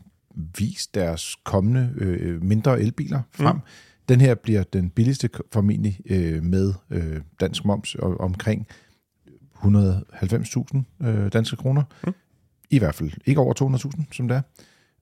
vist 0.57 0.95
deres 0.95 1.35
kommende 1.43 1.93
øh, 1.97 2.43
mindre 2.43 2.81
elbiler 2.81 3.21
frem. 3.31 3.55
Mm. 3.55 3.61
Den 4.09 4.21
her 4.21 4.35
bliver 4.35 4.63
den 4.63 4.89
billigste 4.89 5.29
formentlig 5.53 5.99
øh, 6.05 6.43
med 6.43 6.73
øh, 6.89 7.21
dansk 7.39 7.65
moms 7.65 7.95
og 7.95 8.19
omkring 8.19 8.67
190.000 9.55 11.05
øh, 11.07 11.33
danske 11.33 11.55
kroner. 11.55 11.83
Mm. 12.07 12.13
I 12.69 12.79
hvert 12.79 12.95
fald 12.95 13.11
ikke 13.25 13.41
over 13.41 13.53
200.000, 13.97 14.03
som 14.11 14.27
det 14.27 14.37
er. 14.37 14.41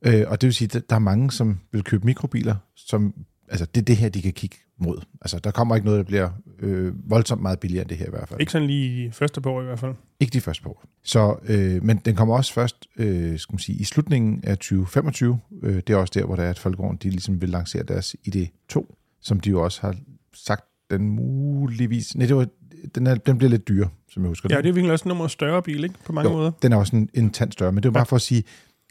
Øh, 0.01 0.25
og 0.27 0.41
det 0.41 0.47
vil 0.47 0.53
sige, 0.53 0.77
at 0.77 0.89
der 0.89 0.95
er 0.95 0.99
mange, 0.99 1.31
som 1.31 1.59
vil 1.71 1.83
købe 1.83 2.05
mikrobiler, 2.05 2.55
som, 2.75 3.13
altså 3.49 3.65
det 3.65 3.81
er 3.81 3.85
det 3.85 3.97
her, 3.97 4.09
de 4.09 4.21
kan 4.21 4.33
kigge 4.33 4.57
mod. 4.79 4.97
Altså 5.21 5.39
der 5.39 5.51
kommer 5.51 5.75
ikke 5.75 5.85
noget, 5.85 5.97
der 5.97 6.03
bliver 6.03 6.29
øh, 6.59 7.09
voldsomt 7.09 7.41
meget 7.41 7.59
billigere 7.59 7.81
end 7.81 7.89
det 7.89 7.97
her 7.97 8.07
i 8.07 8.09
hvert 8.09 8.29
fald. 8.29 8.39
Ikke 8.39 8.51
sådan 8.51 8.67
lige 8.67 9.11
første 9.11 9.41
par 9.41 9.49
år 9.49 9.61
i 9.61 9.65
hvert 9.65 9.79
fald. 9.79 9.95
Ikke 10.19 10.33
de 10.33 10.41
første 10.41 10.63
par 10.63 10.69
år. 10.69 10.83
Så, 11.03 11.35
øh, 11.43 11.83
men 11.83 11.97
den 11.97 12.15
kommer 12.15 12.35
også 12.35 12.53
først 12.53 12.87
øh, 12.97 13.39
skal 13.39 13.53
man 13.53 13.59
sige, 13.59 13.77
i 13.77 13.83
slutningen 13.83 14.43
af 14.43 14.57
2025. 14.57 15.39
Øh, 15.63 15.75
det 15.75 15.89
er 15.89 15.97
også 15.97 16.11
der, 16.19 16.25
hvor 16.25 16.35
der 16.35 16.43
er, 16.43 16.49
at 16.49 16.59
Folkevogn 16.59 16.97
de 16.97 17.09
ligesom 17.09 17.41
vil 17.41 17.49
lancere 17.49 17.83
deres 17.83 18.15
ID2, 18.27 18.95
som 19.21 19.39
de 19.39 19.49
jo 19.49 19.63
også 19.63 19.81
har 19.81 19.95
sagt, 20.33 20.65
den 20.91 21.09
muligvis... 21.09 22.15
Nej, 22.15 22.27
det 22.27 22.35
var, 22.35 22.47
den, 22.95 23.07
er, 23.07 23.16
den 23.16 23.38
bliver 23.38 23.50
lidt 23.51 23.68
dyre, 23.68 23.89
som 24.12 24.24
jeg 24.24 24.28
husker 24.28 24.50
Ja, 24.51 24.57
det 24.57 24.69
er 24.69 24.74
virkelig 24.74 24.92
også 24.92 25.06
en 25.06 25.10
nummer 25.10 25.28
større 25.28 25.62
bil, 25.62 25.84
ikke? 25.84 25.95
På 26.06 26.13
mange 26.13 26.31
jo, 26.31 26.38
måder. 26.38 26.51
den 26.62 26.72
er 26.74 26.78
også 26.78 26.95
en, 26.95 27.10
en 27.13 27.30
tand 27.30 27.51
større, 27.51 27.72
men 27.72 27.84
det 27.84 27.89
er 27.89 27.89
jo 27.89 27.94
Ja. 27.94 28.00
bare 28.00 28.06
for 28.06 28.16
at 28.16 28.22
sige, 28.22 28.44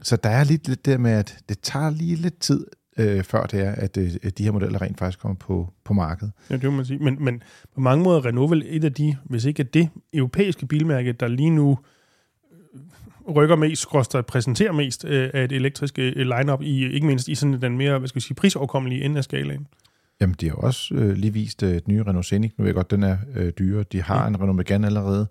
så 0.03 0.17
der 0.17 0.31
er 0.31 0.45
lidt, 0.45 0.69
lidt 0.69 0.87
der 0.87 0.99
med, 0.99 1.11
at 1.11 1.39
det 1.49 1.59
tager 1.61 1.91
lige 1.91 2.17
lidt 2.17 2.39
tid, 2.41 2.67
øh, 2.99 3.25
før 3.25 3.47
det 3.47 3.61
er, 3.61 3.73
at 3.73 3.97
øh, 3.97 4.11
de 4.39 4.45
her 4.45 4.53
modeller 4.53 4.83
rent 4.83 4.99
faktisk 4.99 5.19
kommer 5.21 5.37
på, 5.37 5.73
på 5.85 5.93
markedet. 5.93 6.33
Ja, 6.51 6.55
det 6.57 6.65
må 6.65 6.71
man 6.71 6.85
sige. 6.85 6.99
Men, 6.99 7.17
men 7.25 7.43
på 7.75 7.81
mange 7.81 8.05
måder 8.05 8.19
er 8.19 8.27
Renault 8.27 8.51
vel 8.51 8.63
et 8.67 8.85
af 8.85 8.93
de, 8.93 9.17
hvis 9.25 9.45
ikke 9.45 9.61
er 9.63 9.67
det 9.67 9.89
europæiske 10.13 10.67
bilmærke, 10.67 11.13
der 11.13 11.29
lige 11.29 11.51
nu 11.51 11.79
øh, 13.29 13.35
rykker 13.35 13.57
mest, 13.57 13.83
skråstrej 13.83 14.21
præsenterer 14.23 14.73
mest 14.73 15.05
øh, 15.05 15.31
af 15.35 15.45
et 15.45 15.53
elektrisk 15.53 15.99
øh, 15.99 16.13
lineup 16.17 16.63
i 16.63 16.93
ikke 16.93 17.07
mindst 17.07 17.29
i 17.29 17.35
sådan 17.35 17.63
den 17.63 17.77
mere, 17.79 17.99
hvad 17.99 18.09
skal 18.09 18.19
jeg 18.19 18.23
sige, 18.23 18.35
prisoverkommelige 18.35 19.03
ende 19.05 19.19
af 19.19 19.25
skalaen. 19.25 19.67
Jamen, 20.21 20.37
de 20.41 20.47
har 20.49 20.55
jo 20.57 20.61
også 20.61 20.95
øh, 20.95 21.13
lige 21.17 21.33
vist 21.33 21.63
øh, 21.63 21.77
et 21.77 21.89
nye 21.89 22.03
Renault 22.03 22.27
Scenic. 22.27 22.53
Nu 22.59 22.63
ved 22.63 22.69
jeg 22.69 22.75
godt, 22.75 22.91
den 22.91 23.03
er 23.03 23.17
øh, 23.35 23.53
dyre. 23.59 23.83
De 23.93 24.03
har 24.03 24.29
Mm. 24.29 24.35
en 24.35 24.41
Renault 24.41 24.57
Megane 24.57 24.87
allerede. 24.87 25.27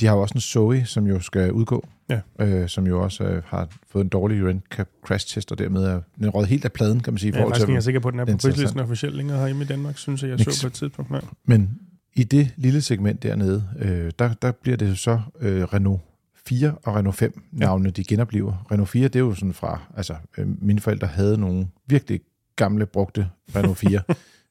De 0.00 0.06
har 0.06 0.14
jo 0.14 0.20
også 0.22 0.34
en 0.34 0.40
Zoe, 0.40 0.84
som 0.84 1.06
jo 1.06 1.20
skal 1.20 1.52
udgå. 1.52 1.88
Ja. 2.08 2.20
Øh, 2.40 2.68
som 2.68 2.86
jo 2.86 3.02
også 3.02 3.24
øh, 3.24 3.42
har 3.46 3.68
fået 3.88 4.02
en 4.04 4.08
dårlig 4.08 4.46
rent 4.46 4.64
crash 5.06 5.34
test, 5.34 5.52
og 5.52 5.58
dermed 5.58 5.84
er 5.84 6.00
den 6.18 6.28
røget 6.30 6.48
helt 6.48 6.64
af 6.64 6.72
pladen, 6.72 7.00
kan 7.00 7.12
man 7.12 7.18
sige. 7.18 7.32
i 7.32 7.34
Jeg 7.36 7.42
er 7.42 7.48
faktisk 7.48 7.68
ikke 7.68 7.82
sikker 7.82 8.00
på, 8.00 8.08
at 8.08 8.12
den 8.12 8.20
er 8.20 8.24
på 8.24 8.36
prislisten 8.42 8.80
officielt 8.80 9.16
længere 9.16 9.38
herhjemme 9.38 9.64
i 9.64 9.66
Danmark, 9.66 9.98
synes 9.98 10.22
jeg, 10.22 10.28
jeg 10.28 10.36
Niks. 10.36 10.54
så 10.54 10.62
på 10.62 10.66
et 10.66 10.72
tidspunkt. 10.72 11.10
Nej. 11.10 11.20
Men 11.44 11.78
i 12.16 12.24
det 12.24 12.50
lille 12.56 12.82
segment 12.82 13.22
dernede, 13.22 13.64
øh, 13.78 14.12
der, 14.18 14.34
der 14.42 14.52
bliver 14.52 14.76
det 14.76 14.98
så 14.98 15.20
øh, 15.40 15.62
Renault 15.62 16.00
4 16.46 16.74
og 16.82 16.94
Renault 16.96 17.16
5 17.16 17.42
navne, 17.52 17.84
ja. 17.84 17.90
de 17.90 18.04
genoplever. 18.04 18.66
Renault 18.72 18.88
4, 18.90 19.08
det 19.08 19.16
er 19.16 19.20
jo 19.20 19.34
sådan 19.34 19.52
fra, 19.54 19.80
altså 19.96 20.14
øh, 20.38 20.46
mine 20.62 20.80
forældre 20.80 21.06
havde 21.06 21.38
nogle 21.38 21.66
virkelig 21.88 22.20
gamle, 22.56 22.86
brugte 22.86 23.28
Renault 23.56 23.78
4. 23.88 24.00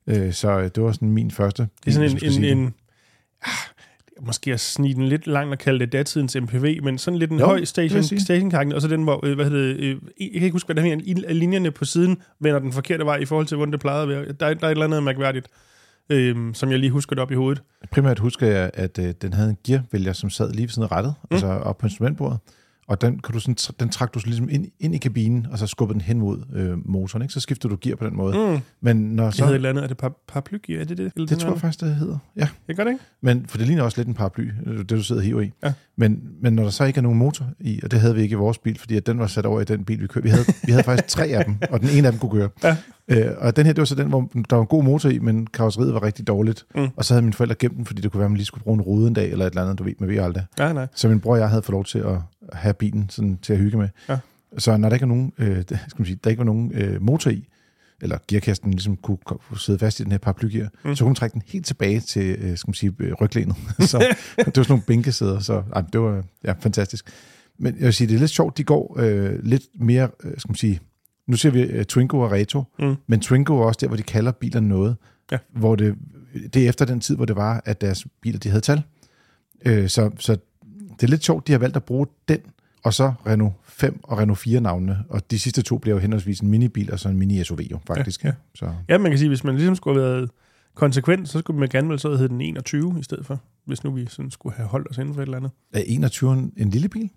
øh, 0.07 0.33
så 0.33 0.60
øh, 0.60 0.63
det 0.75 0.83
var 0.83 0.91
sådan 0.91 1.12
min 1.12 1.31
første. 1.31 1.67
Det 1.86 1.88
er 1.88 1.91
sådan 1.91 2.10
en, 2.10 2.15
en, 2.25 2.31
sige 2.31 2.51
en 2.51 2.74
ah, 3.41 3.50
måske 4.22 4.53
at 4.53 4.60
snige 4.60 4.93
den 4.93 5.07
lidt 5.07 5.27
langt 5.27 5.51
og 5.51 5.57
kalde 5.60 5.79
det 5.79 5.91
datidens 5.91 6.38
MPV, 6.41 6.83
men 6.83 6.98
sådan 6.98 7.19
lidt 7.19 7.31
en 7.31 7.39
Jo, 7.39 7.45
høj 7.45 7.57
det 7.60 7.67
station, 7.67 8.03
stationkakken, 8.03 8.74
og 8.75 8.81
så 8.81 8.88
den, 8.88 9.03
hvor, 9.03 9.25
øh, 9.25 9.36
hvad 9.36 9.45
hedder 9.50 9.67
det, 9.67 9.75
øh, 9.79 9.89
jeg 10.19 10.29
kan 10.33 10.41
ikke 10.43 10.51
huske, 10.51 10.74
hvad 10.74 10.83
her, 10.83 10.98
i- 11.03 11.33
linjerne 11.33 11.72
på 11.72 11.86
siden 11.86 12.17
vender 12.39 12.60
den 12.60 12.72
forkerte 12.74 13.05
vej 13.05 13.17
i 13.17 13.25
forhold 13.25 13.48
til, 13.48 13.57
hvordan 13.57 13.72
det 13.72 13.79
plejede 13.81 14.01
at 14.03 14.10
være. 14.10 14.25
Der, 14.39 14.45
er- 14.45 14.53
der 14.53 14.67
er 14.67 14.69
et 14.69 14.72
eller 14.72 14.86
andet 14.86 15.03
mærkværdigt, 15.03 15.48
øhm, 16.10 16.53
som 16.53 16.72
jeg 16.72 16.79
lige 16.79 16.91
husker 16.91 17.15
det 17.15 17.22
op 17.22 17.31
i 17.31 17.36
hovedet. 17.36 17.62
Primært 17.91 18.19
husker 18.19 18.48
jeg, 18.48 18.72
at 18.74 19.00
øh, 19.00 19.13
den 19.22 19.33
havde 19.33 19.50
en 19.50 19.57
gearvælger, 19.67 20.13
som 20.13 20.29
sad 20.29 20.51
lige 20.51 20.62
ved 20.62 20.69
siden 20.69 20.83
af 20.83 20.91
rettet, 20.91 21.13
mm. 21.24 21.36
altså 21.36 21.48
op 21.48 21.77
på 21.77 21.86
instrumentbordet. 21.86 22.39
Og 22.87 23.01
den, 23.01 23.19
kan 23.19 23.33
du 23.33 23.39
sådan, 23.39 23.55
den 23.79 23.89
trak 23.89 24.13
du 24.13 24.19
så 24.19 24.25
ligesom 24.27 24.49
ind, 24.51 24.65
ind 24.79 24.95
i 24.95 24.97
kabinen, 24.97 25.47
og 25.51 25.57
så 25.59 25.67
skubbede 25.67 25.93
den 25.99 26.01
hen 26.01 26.19
mod 26.19 26.37
øh, 26.53 26.77
motoren. 26.89 27.21
Ikke? 27.21 27.33
Så 27.33 27.39
skifter 27.39 27.69
du 27.69 27.77
gear 27.81 27.95
på 27.95 28.05
den 28.05 28.15
måde. 28.17 28.53
Mm. 28.53 28.59
Men 28.81 28.95
når 29.15 29.25
Det 29.25 29.33
så... 29.33 29.43
hedder 29.43 29.51
et 29.51 29.55
eller 29.55 29.69
andet. 29.69 29.83
Er 29.83 29.87
det 29.87 29.97
par, 29.97 30.13
paraplygear? 30.27 30.79
Er 30.81 30.85
det 30.85 30.97
det? 30.97 31.11
Eller 31.15 31.27
Det 31.27 31.39
tror 31.39 31.51
jeg 31.51 31.61
faktisk, 31.61 31.81
det 31.81 31.95
hedder. 31.95 32.17
Ja, 32.37 32.47
Jeg 32.67 32.75
gør 32.75 32.83
det 32.83 32.91
ikke? 32.91 33.03
men, 33.21 33.45
for 33.47 33.57
det 33.57 33.67
ligner 33.67 33.83
også 33.83 33.97
lidt 33.99 34.07
en 34.07 34.13
paraply, 34.13 34.49
øh, 34.65 34.77
det 34.77 34.89
du 34.89 35.03
sidder 35.03 35.21
og 35.21 35.25
hiver 35.25 35.41
i. 35.41 35.51
Ja. 35.63 35.73
Men, 35.97 36.19
men 36.41 36.53
når 36.53 36.63
der 36.63 36.69
så 36.69 36.83
ikke 36.83 36.97
er 36.97 37.01
nogen 37.01 37.17
motor 37.17 37.45
i, 37.59 37.79
og 37.83 37.91
det 37.91 37.99
havde 37.99 38.15
vi 38.15 38.21
ikke 38.21 38.33
i 38.33 38.35
vores 38.35 38.57
bil, 38.57 38.79
fordi 38.79 38.97
at 38.97 39.07
den 39.07 39.19
var 39.19 39.27
sat 39.27 39.45
over 39.45 39.61
i 39.61 39.63
den 39.63 39.85
bil, 39.85 40.01
vi 40.01 40.07
kørte. 40.07 40.23
Vi 40.23 40.29
havde, 40.29 40.45
vi 40.65 40.71
havde 40.71 40.83
faktisk 40.83 41.07
tre 41.07 41.25
af 41.25 41.45
dem, 41.45 41.55
og 41.69 41.81
den 41.81 41.89
ene 41.97 42.07
af 42.07 42.11
dem 42.13 42.19
kunne 42.19 42.31
køre. 42.31 42.49
Ja. 42.63 42.77
Øh, 43.07 43.31
og 43.37 43.55
den 43.55 43.65
her, 43.65 43.73
det 43.73 43.81
var 43.81 43.85
så 43.85 43.95
den, 43.95 44.07
hvor 44.07 44.31
der 44.49 44.55
var 44.55 44.61
en 44.61 44.67
god 44.67 44.83
motor 44.83 45.09
i, 45.09 45.19
men 45.19 45.47
karosseriet 45.47 45.93
var 45.93 46.03
rigtig 46.03 46.27
dårligt. 46.27 46.65
Mm. 46.75 46.87
Og 46.95 47.05
så 47.05 47.13
havde 47.13 47.21
mine 47.21 47.33
forældre 47.33 47.55
gemt 47.55 47.77
den, 47.77 47.85
fordi 47.85 48.01
det 48.01 48.11
kunne 48.11 48.19
være, 48.19 48.25
at 48.25 48.31
man 48.31 48.37
lige 48.37 48.45
skulle 48.45 48.63
bruge 48.63 48.75
en 48.75 48.81
rode 48.81 49.07
en 49.07 49.13
dag, 49.13 49.31
eller 49.31 49.45
et 49.45 49.49
eller 49.49 49.61
andet, 49.63 49.79
du 49.79 49.83
ved, 49.83 49.93
man 49.99 50.09
ved 50.09 50.17
aldrig. 50.17 50.43
Nej, 50.57 50.73
nej. 50.73 50.87
Så 50.95 51.07
min 51.09 51.19
bror 51.19 51.33
og 51.33 51.39
jeg 51.39 51.49
havde 51.49 51.61
fået 51.61 51.73
lov 51.73 51.85
til 51.85 51.99
at 51.99 52.15
have 52.53 52.73
bilen 52.73 53.09
sådan, 53.09 53.38
til 53.41 53.53
at 53.53 53.59
hygge 53.59 53.77
med. 53.77 53.89
Ja. 54.09 54.17
Så 54.57 54.77
når 54.77 54.89
der 54.89 54.95
ikke 54.95 55.03
var 55.07 55.15
nogen, 55.15 55.33
øh, 55.38 55.62
skal 55.67 55.77
man 55.97 56.05
sige, 56.05 56.19
der 56.23 56.29
ikke 56.29 56.38
var 56.39 56.45
nogen 56.45 56.71
øh, 56.75 57.01
motor 57.01 57.31
i, 57.31 57.47
eller 58.01 58.17
gearkasten 58.27 58.71
ligesom 58.71 58.97
kunne, 58.97 59.17
kunne 59.17 59.59
sidde 59.59 59.79
fast 59.79 60.00
i 60.00 60.03
den 60.03 60.12
her 60.12 60.17
paraplygear, 60.19 60.69
Mm. 60.85 60.95
så 60.95 61.03
kunne 61.03 61.09
man 61.09 61.15
trække 61.15 61.33
den 61.33 61.41
helt 61.45 61.65
tilbage 61.65 62.00
til, 62.00 62.35
øh, 62.39 62.57
skal 62.57 62.69
man 62.69 62.73
sige, 62.73 62.93
øh, 63.00 63.13
ryglænet. 63.13 63.55
så 63.91 63.97
det 64.38 64.45
var 64.45 64.51
sådan 64.63 64.65
nogle 64.69 64.83
bænkesæder, 64.88 65.39
så 65.39 65.63
ej, 65.75 65.81
det 65.93 66.01
var 66.01 66.23
ja, 66.43 66.53
fantastisk. 66.59 67.09
Men 67.59 67.75
jeg 67.75 67.85
vil 67.85 67.93
sige, 67.93 68.07
det 68.07 68.15
er 68.15 68.19
lidt 68.19 68.31
sjovt, 68.31 68.57
de 68.57 68.63
går 68.63 68.95
øh, 69.00 69.39
lidt 69.43 69.63
mere, 69.79 70.09
øh, 70.23 70.31
skal 70.38 70.50
man 70.50 70.55
sige, 70.55 70.79
nu 71.27 71.35
ser 71.35 71.50
vi 71.50 71.62
øh, 71.62 71.85
Twingo 71.85 72.19
og 72.19 72.31
Reto, 72.31 72.63
Mm. 72.79 72.95
men 73.07 73.19
Twingo 73.19 73.57
er 73.59 73.65
også 73.65 73.77
der, 73.81 73.88
hvor 73.88 73.97
de 73.97 74.03
kalder 74.03 74.31
bilerne 74.31 74.67
noget. 74.67 74.95
Ja. 75.31 75.38
Hvor 75.55 75.75
det, 75.75 75.95
det 76.53 76.65
er 76.65 76.69
efter 76.69 76.85
den 76.85 77.00
tid, 77.00 77.15
hvor 77.15 77.25
det 77.25 77.35
var, 77.35 77.62
at 77.65 77.81
deres 77.81 78.07
biler 78.21 78.39
de 78.39 78.50
havde 78.50 78.62
tal. 78.62 78.81
Øh, 79.65 79.89
så, 79.89 80.12
så 80.19 80.38
det 81.03 81.10
er 81.10 81.12
lidt 81.12 81.24
sjovt, 81.24 81.48
de 81.48 81.51
har 81.51 81.60
valgt 81.60 81.75
at 81.75 81.83
bruge 81.83 82.07
den, 82.27 82.38
og 82.83 82.93
så 82.93 83.13
Renault 83.27 83.53
5 83.63 84.00
og 84.03 84.17
Renault 84.17 84.39
4 84.39 84.62
navnene. 84.62 85.00
Og 85.10 85.31
de 85.31 85.39
sidste 85.39 85.62
to 85.62 85.77
bliver 85.77 85.95
jo 85.95 86.00
henholdsvis 86.01 86.39
en 86.39 86.50
minibil 86.50 86.91
og 86.91 87.00
så 87.00 87.10
en 87.10 87.22
mini-SUV 87.22 87.60
jo, 87.72 87.79
faktisk. 87.88 88.24
Ja, 88.24 88.27
ja. 88.29 88.33
Så, 88.55 88.65
Ja, 88.89 88.98
man 88.98 89.12
kan 89.12 89.17
sige, 89.17 89.27
hvis 89.29 89.43
man 89.43 89.55
ligesom 89.55 89.75
skulle 89.75 90.01
have 90.01 90.13
været 90.13 90.29
konsekvent, 90.75 91.29
så 91.29 91.39
skulle 91.39 91.60
man 91.60 91.69
gerne 91.69 91.89
vel 91.89 92.00
så 92.00 92.10
hedde 92.10 92.27
den 92.29 92.41
21 92.41 92.95
i 93.00 93.03
stedet 93.03 93.25
for, 93.25 93.39
hvis 93.65 93.83
nu 93.83 93.91
vi 93.91 94.05
sådan 94.10 94.31
skulle 94.31 94.55
have 94.55 94.67
holdt 94.67 94.88
os 94.89 94.98
inden 94.98 95.13
for 95.13 95.22
et 95.22 95.25
eller 95.25 95.38
andet. 95.38 95.51
er 95.74 95.81
21 95.86 96.33
en, 96.33 96.53
en 96.57 96.69
lille 96.69 96.89
bil? 96.89 97.10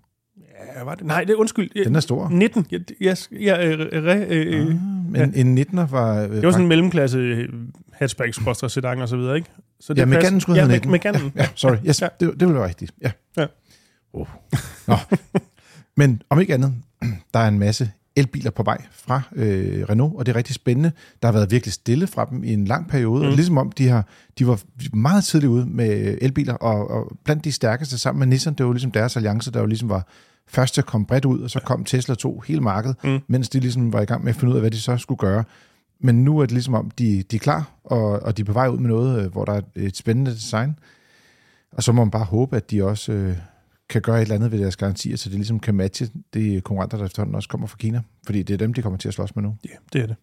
Ja, 0.77 0.83
var 0.83 0.95
det? 0.95 1.05
Nej, 1.05 1.23
det 1.23 1.33
er 1.33 1.35
undskyld. 1.37 1.83
Den 1.85 1.95
er 1.95 1.99
stor. 1.99 2.29
19. 2.29 2.65
Ja, 2.71 2.77
yes, 3.01 3.29
ja, 3.41 3.65
øh, 3.67 3.79
re, 3.79 4.25
øh, 4.29 4.61
Ah, 4.61 4.67
øh, 4.67 4.75
men 5.11 5.33
en 5.35 5.57
19'er 5.57 5.85
var... 5.85 6.21
Øh, 6.23 6.29
det 6.29 6.43
var 6.43 6.51
sådan 6.51 6.63
en 6.65 6.69
mellemklasse 6.69 7.17
øh, 7.17 7.49
hatchback, 7.93 8.33
skråstre, 8.33 8.69
sedan 8.69 9.01
og 9.01 9.09
så 9.09 9.17
videre, 9.17 9.35
ikke? 9.35 9.49
Så 9.79 9.93
Ja, 9.97 10.05
Meganen 10.05 10.41
skulle 10.41 10.55
ja, 10.61 10.67
hedde 10.67 10.87
med, 10.87 10.97
19. 10.97 11.13
Meganen. 11.13 11.31
Ja, 11.35 11.47
sorry. 11.55 11.75
Yes, 11.87 12.01
Ja. 12.01 12.07
ja. 12.21 12.25
det, 12.25 12.39
det 12.39 12.47
ville 12.47 12.59
være 12.59 12.67
rigtigt. 12.67 12.91
Ja. 13.01 13.11
Ja. 13.37 13.45
Oh. 14.21 14.27
Nå. 14.87 14.95
Men 15.97 16.21
om 16.29 16.39
ikke 16.39 16.53
andet, 16.53 16.73
der 17.33 17.39
er 17.39 17.47
en 17.47 17.59
masse 17.59 17.91
elbiler 18.15 18.51
på 18.51 18.63
vej 18.63 18.81
fra 18.91 19.21
øh, 19.35 19.85
Renault, 19.89 20.15
og 20.15 20.25
det 20.25 20.31
er 20.31 20.35
rigtig 20.35 20.55
spændende. 20.55 20.91
Der 21.21 21.27
har 21.27 21.33
været 21.33 21.51
virkelig 21.51 21.73
stille 21.73 22.07
fra 22.07 22.25
dem 22.29 22.43
i 22.43 22.53
en 22.53 22.65
lang 22.65 22.87
periode, 22.87 23.23
mm. 23.23 23.29
og 23.29 23.33
ligesom 23.35 23.57
om 23.57 23.71
de, 23.71 23.87
har, 23.87 24.05
de 24.39 24.47
var 24.47 24.59
meget 24.93 25.23
tidligt 25.23 25.49
ude 25.49 25.65
med 25.65 26.17
elbiler, 26.21 26.53
og, 26.53 26.89
og 26.91 27.17
blandt 27.23 27.45
de 27.45 27.51
stærkeste 27.51 27.97
sammen 27.97 28.19
med 28.19 28.27
Nissan, 28.27 28.53
det 28.53 28.59
var 28.63 28.67
jo 28.67 28.73
ligesom 28.73 28.91
deres 28.91 29.15
alliance, 29.15 29.51
der 29.51 29.59
jo 29.59 29.65
ligesom 29.65 29.89
var 29.89 30.07
først 30.47 30.73
til 30.73 30.81
at 30.81 30.85
komme 30.85 31.07
bredt 31.07 31.25
ud, 31.25 31.39
og 31.39 31.49
så 31.49 31.59
kom 31.59 31.83
Tesla 31.85 32.15
to 32.15 32.39
hele 32.47 32.61
markedet, 32.61 32.97
Mm. 33.03 33.19
mens 33.27 33.49
de 33.49 33.59
ligesom 33.59 33.93
var 33.93 34.01
i 34.01 34.05
gang 34.05 34.23
med 34.23 34.29
at 34.29 34.35
finde 34.35 34.51
ud 34.51 34.57
af, 34.57 34.61
hvad 34.61 34.71
de 34.71 34.79
så 34.81 34.97
skulle 34.97 35.19
gøre. 35.19 35.43
Men 35.99 36.23
nu 36.25 36.37
er 36.39 36.41
det 36.45 36.51
ligesom 36.51 36.73
om, 36.73 36.91
de, 36.91 37.23
de 37.31 37.35
er 37.35 37.39
klar, 37.39 37.71
og, 37.83 38.01
og 38.23 38.37
de 38.37 38.41
er 38.41 38.45
på 38.45 38.53
vej 38.53 38.67
ud 38.67 38.77
med 38.77 38.89
noget, 38.89 39.25
øh, 39.25 39.31
hvor 39.31 39.45
der 39.45 39.53
er 39.53 39.61
et 39.75 39.97
spændende 39.97 40.31
design. 40.31 40.79
Og 41.71 41.83
så 41.83 41.91
må 41.91 42.03
man 42.03 42.11
bare 42.11 42.23
håbe, 42.23 42.55
at 42.55 42.71
de 42.71 42.83
også 42.83 43.11
øh, 43.11 43.37
kan 43.89 44.01
gøre 44.01 44.17
et 44.17 44.21
eller 44.21 44.35
andet 44.35 44.51
ved 44.51 44.59
deres 44.59 44.75
garantier, 44.75 45.17
så 45.17 45.29
de 45.29 45.35
ligesom 45.35 45.59
kan 45.59 45.75
matche 45.75 46.09
de 46.33 46.61
konkurrenter, 46.61 46.97
der 46.97 47.05
efterhånden 47.05 47.35
også 47.35 47.49
kommer 47.49 47.67
fra 47.67 47.77
Kina. 47.77 48.01
Fordi 48.25 48.43
det 48.43 48.53
er 48.53 48.57
dem, 48.57 48.73
de 48.73 48.81
kommer 48.81 48.97
til 48.97 49.07
at 49.07 49.13
slås 49.13 49.35
med 49.35 49.43
nu. 49.43 49.55
Ja, 49.65 49.75
det 49.93 50.01
er 50.01 50.07
det. 50.07 50.15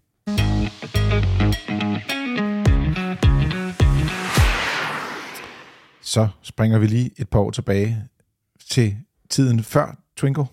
Så 6.03 6.29
springer 6.43 6.79
vi 6.79 6.87
lige 6.87 7.11
et 7.17 7.29
par 7.29 7.39
år 7.39 7.51
tilbage 7.51 8.05
til 8.71 8.97
tiden 9.31 9.63
før 9.63 9.99
Twingo, 10.17 10.45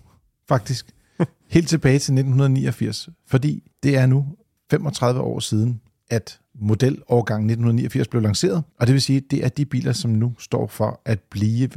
faktisk. 0.47 0.85
Helt 1.55 1.67
tilbage 1.67 1.99
til 1.99 2.13
1989, 2.13 3.09
fordi 3.27 3.63
det 3.83 3.97
er 3.97 4.05
nu 4.05 4.25
35 4.71 5.21
år 5.21 5.39
siden, 5.39 5.81
at 6.09 6.39
modelårgang 6.55 7.39
1989 7.39 8.07
blev 8.07 8.21
lanceret, 8.21 8.63
og 8.79 8.87
det 8.87 8.93
vil 8.93 9.01
sige, 9.01 9.19
det 9.19 9.45
er 9.45 9.49
de 9.49 9.65
biler, 9.65 9.93
som 9.93 10.11
nu 10.11 10.33
står 10.39 10.67
for 10.67 11.01
at 11.05 11.19
blive 11.19 11.67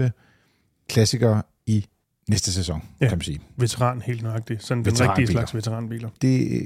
klassikere 0.88 1.42
i 1.66 1.86
næste 2.28 2.52
sæson, 2.52 2.82
Ja. 3.00 3.08
kan 3.08 3.18
man 3.18 3.22
sige. 3.24 3.40
Veteran 3.56 4.02
helt 4.02 4.22
nøjagtigt. 4.22 4.62
Sådan 4.64 4.84
den 4.84 5.00
rigtige 5.00 5.26
slags 5.26 5.54
veteranbiler. 5.54 6.08
Det, 6.22 6.62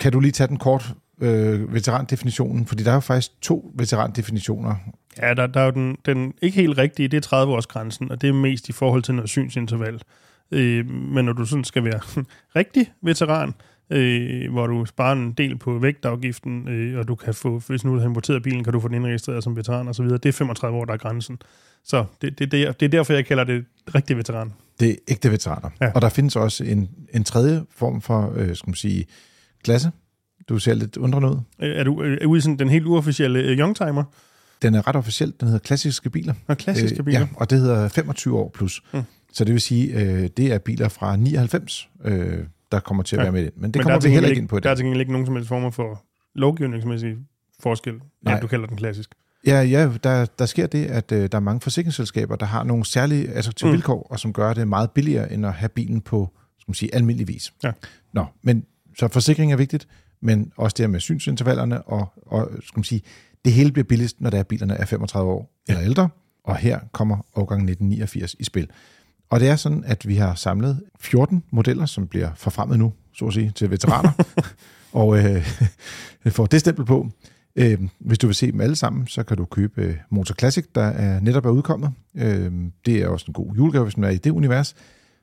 kan 0.00 0.12
du 0.12 0.20
lige 0.20 0.32
tage 0.32 0.48
den 0.48 0.56
kort 0.56 0.94
øh, 1.20 1.74
veterandefinitionen? 1.74 2.66
Fordi 2.66 2.82
der 2.82 2.90
er 2.90 2.94
jo 2.94 3.00
faktisk 3.00 3.40
to 3.42 3.72
veterandefinitioner. 3.74 4.74
Ja, 5.22 5.34
der, 5.34 5.46
der 5.46 5.60
er 5.60 5.64
jo 5.64 5.70
den, 5.70 5.96
den 6.06 6.34
ikke 6.42 6.54
helt 6.60 6.78
rigtige, 6.78 7.08
det 7.08 7.16
er 7.16 7.20
30 7.20 7.52
års 7.52 7.66
grænsen, 7.66 8.10
og 8.10 8.20
det 8.22 8.28
er 8.28 8.32
mest 8.32 8.68
i 8.68 8.72
forhold 8.72 9.02
til 9.02 9.14
noget 9.14 9.30
synsinterval. 9.30 10.02
Øh, 10.50 10.90
men 10.90 11.24
når 11.24 11.32
du 11.32 11.44
sådan 11.44 11.64
skal 11.64 11.84
være 11.84 12.00
rigtig 12.56 12.92
veteran, 13.02 13.54
øh, 13.90 14.52
hvor 14.52 14.66
du 14.66 14.84
sparer 14.84 15.12
en 15.12 15.32
del 15.32 15.58
på 15.58 15.78
vægtafgiften, 15.78 16.68
øh, 16.68 16.98
og 16.98 17.08
du 17.08 17.14
kan 17.14 17.34
få, 17.34 17.62
hvis 17.66 17.84
nu 17.84 17.94
du 17.94 17.98
har 17.98 18.06
importeret 18.06 18.42
bilen, 18.42 18.64
kan 18.64 18.72
du 18.72 18.80
få 18.80 18.88
den 18.88 18.94
indregistreret 18.96 19.44
som 19.44 19.56
veteran 19.56 19.88
og 19.88 19.94
så 19.94 20.02
videre. 20.02 20.18
Det 20.18 20.28
er 20.28 20.32
35 20.32 20.78
år, 20.78 20.84
der 20.84 20.92
er 20.92 20.96
grænsen. 20.96 21.38
Så 21.84 22.04
det, 22.22 22.38
det, 22.38 22.52
det, 22.52 22.62
er- 22.62 22.72
det 22.72 22.86
er 22.86 22.90
derfor, 22.90 23.12
jeg 23.12 23.26
kalder 23.26 23.44
det 23.44 23.64
rigtig 23.94 24.16
veteran. 24.16 24.52
Det 24.80 24.90
er 24.90 24.94
ægte 25.08 25.30
veteraner. 25.32 25.70
Ja. 25.80 25.90
Og 25.94 26.02
der 26.02 26.08
findes 26.08 26.36
også 26.36 26.64
en, 26.64 26.90
en 27.14 27.24
tredje 27.24 27.62
form 27.76 28.00
for, 28.00 28.32
øh, 28.36 28.56
skal 28.56 28.68
man 28.68 28.74
sige, 28.74 29.06
klasse. 29.64 29.90
Du 30.48 30.58
ser 30.58 30.74
lidt 30.74 30.96
undrende 30.96 31.28
ud. 31.28 31.36
Øh, 31.62 31.76
er 31.76 31.84
du 31.84 32.02
øh, 32.02 32.28
ude 32.28 32.38
i 32.38 32.40
sådan 32.40 32.58
den 32.58 32.68
helt 32.68 32.86
uofficielle 32.86 33.38
øh, 33.38 33.58
youngtimer? 33.58 34.04
Den 34.62 34.74
er 34.74 34.88
ret 34.88 34.96
officiel. 34.96 35.32
Den 35.40 35.48
hedder 35.48 35.58
klassiske 35.60 36.10
biler. 36.10 36.34
Og 36.46 36.58
klassiske 36.58 37.02
biler? 37.02 37.20
Ja, 37.20 37.26
og 37.36 37.50
det 37.50 37.58
hedder 37.60 37.88
25 37.88 38.38
år 38.38 38.50
plus. 38.54 38.82
Mm. 38.94 39.02
Så 39.32 39.44
det 39.44 39.52
vil 39.52 39.60
sige, 39.60 39.94
øh, 40.00 40.28
det 40.36 40.52
er 40.52 40.58
biler 40.58 40.88
fra 40.88 41.16
99, 41.16 41.88
øh, 42.04 42.38
der 42.72 42.80
kommer 42.80 43.02
til 43.02 43.16
at 43.16 43.20
Ja. 43.20 43.22
være 43.24 43.32
med 43.32 43.44
det. 43.44 43.52
Men 43.56 43.62
det 43.70 43.76
Men 43.76 43.80
er 43.80 43.82
kommer 43.84 44.00
vi 44.08 44.08
heller 44.14 44.28
ikke 44.28 44.40
ind 44.40 44.48
på 44.48 44.56
i 44.56 44.60
Der 44.60 44.68
er 44.70 44.74
dag. 44.74 44.76
til 44.76 44.84
gengæld 44.84 45.00
ikke 45.00 45.12
nogen 45.12 45.26
som 45.26 45.34
helst 45.36 45.48
former 45.48 45.70
for 45.70 46.04
lovgivningsmæssig 46.34 47.16
forskel, 47.60 47.94
ja, 47.94 47.98
Nej. 48.30 48.40
du 48.40 48.46
kalder 48.46 48.66
den 48.66 48.76
klassisk. 48.76 49.14
Ja, 49.46 49.62
ja 49.62 49.90
der, 50.04 50.24
der 50.38 50.46
sker 50.46 50.66
det, 50.66 50.86
at 50.86 51.12
øh, 51.12 51.28
der 51.32 51.38
er 51.38 51.40
mange 51.42 51.60
forsikringsselskaber, 51.60 52.36
der 52.36 52.46
har 52.46 52.64
nogle 52.64 52.84
særlige 52.84 53.28
attraktive 53.30 53.68
Mm. 53.68 53.72
vilkår, 53.72 54.06
og 54.10 54.20
som 54.20 54.32
gør 54.32 54.52
det 54.54 54.68
meget 54.68 54.90
billigere, 54.90 55.32
end 55.32 55.46
at 55.46 55.52
have 55.52 55.68
bilen 55.68 56.00
på 56.00 56.30
skal 56.58 56.70
man 56.70 56.74
sige, 56.74 56.94
almindelig 56.94 57.28
vis. 57.28 57.52
Ja. 57.64 57.72
Nå, 58.12 58.24
men 58.42 58.64
så 58.98 59.08
forsikring 59.08 59.52
er 59.52 59.56
vigtigt, 59.56 59.88
men 60.22 60.52
også 60.56 60.74
det 60.76 60.82
her 60.82 60.88
med 60.88 61.00
synsintervallerne, 61.00 61.82
og, 61.82 62.12
og 62.26 62.50
skal 62.62 62.78
man 62.78 62.84
sige, 62.84 63.02
det 63.44 63.52
hele 63.52 63.72
bliver 63.72 63.84
billigst, 63.84 64.20
når 64.20 64.30
der 64.30 64.38
er 64.38 64.42
bilerne 64.42 64.74
er 64.74 64.84
35 64.84 65.30
år 65.30 65.52
ja. 65.68 65.72
eller 65.72 65.84
ældre, 65.84 66.08
og 66.44 66.56
her 66.56 66.80
kommer 66.92 67.16
årgang 67.34 67.60
1989 67.62 68.36
i 68.38 68.44
spil. 68.44 68.68
Og 69.30 69.40
det 69.40 69.48
er 69.48 69.56
sådan, 69.56 69.84
at 69.86 70.08
vi 70.08 70.16
har 70.16 70.34
samlet 70.34 70.82
14 71.00 71.42
modeller, 71.50 71.86
som 71.86 72.06
bliver 72.06 72.30
forfremmet 72.34 72.78
nu, 72.78 72.92
så 73.14 73.26
at 73.26 73.34
sige, 73.34 73.52
til 73.54 73.70
veteraner, 73.70 74.12
og 74.92 75.18
øh, 75.18 75.46
får 76.28 76.46
det 76.46 76.60
stempel 76.60 76.84
på. 76.84 77.08
Øh, 77.56 77.78
hvis 77.98 78.18
du 78.18 78.26
vil 78.26 78.36
se 78.36 78.52
dem 78.52 78.60
alle 78.60 78.76
sammen, 78.76 79.06
så 79.06 79.22
kan 79.22 79.36
du 79.36 79.44
købe 79.44 79.82
øh, 79.82 79.96
Motor 80.10 80.34
Classic, 80.34 80.64
der 80.74 80.82
er 80.82 81.20
netop 81.20 81.46
er 81.46 81.50
udkommet. 81.50 81.92
Øh, 82.14 82.52
det 82.86 82.96
er 82.96 83.08
også 83.08 83.24
en 83.28 83.32
god 83.32 83.54
julegave, 83.56 83.84
hvis 83.84 83.96
man 83.96 84.10
er 84.10 84.14
i 84.14 84.18
det 84.18 84.30
univers. 84.30 84.74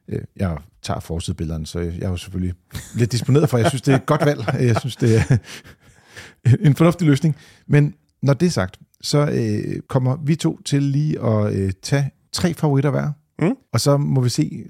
Øh, 0.07 0.21
jeg 0.35 0.57
tager 0.81 0.99
forsidebillederne, 0.99 1.67
så 1.67 1.79
jeg 1.79 2.01
er 2.01 2.09
jo 2.09 2.17
selvfølgelig 2.17 2.55
lidt 2.95 3.11
disponeret 3.11 3.49
for, 3.49 3.57
jeg 3.57 3.69
synes, 3.69 3.81
det 3.81 3.91
er 3.91 3.97
et 3.97 4.05
godt 4.05 4.25
valg. 4.25 4.45
Jeg 4.59 4.79
synes, 4.79 4.95
det 4.95 5.17
er 5.17 5.37
en 6.67 6.75
fornuftig 6.75 7.07
løsning. 7.07 7.35
Men 7.67 7.93
når 8.21 8.33
det 8.33 8.45
er 8.45 8.49
sagt, 8.49 8.79
så 9.01 9.29
øh, 9.31 9.81
kommer 9.87 10.17
vi 10.23 10.35
to 10.35 10.61
til 10.65 10.83
lige 10.83 11.21
at 11.25 11.53
øh, 11.53 11.71
tage 11.81 12.11
tre 12.31 12.53
favoritter 12.53 12.89
hver. 12.89 13.11
Mm. 13.41 13.53
Og 13.74 13.79
så 13.79 13.98
må 13.98 14.22
vi 14.22 14.29
se, 14.29 14.63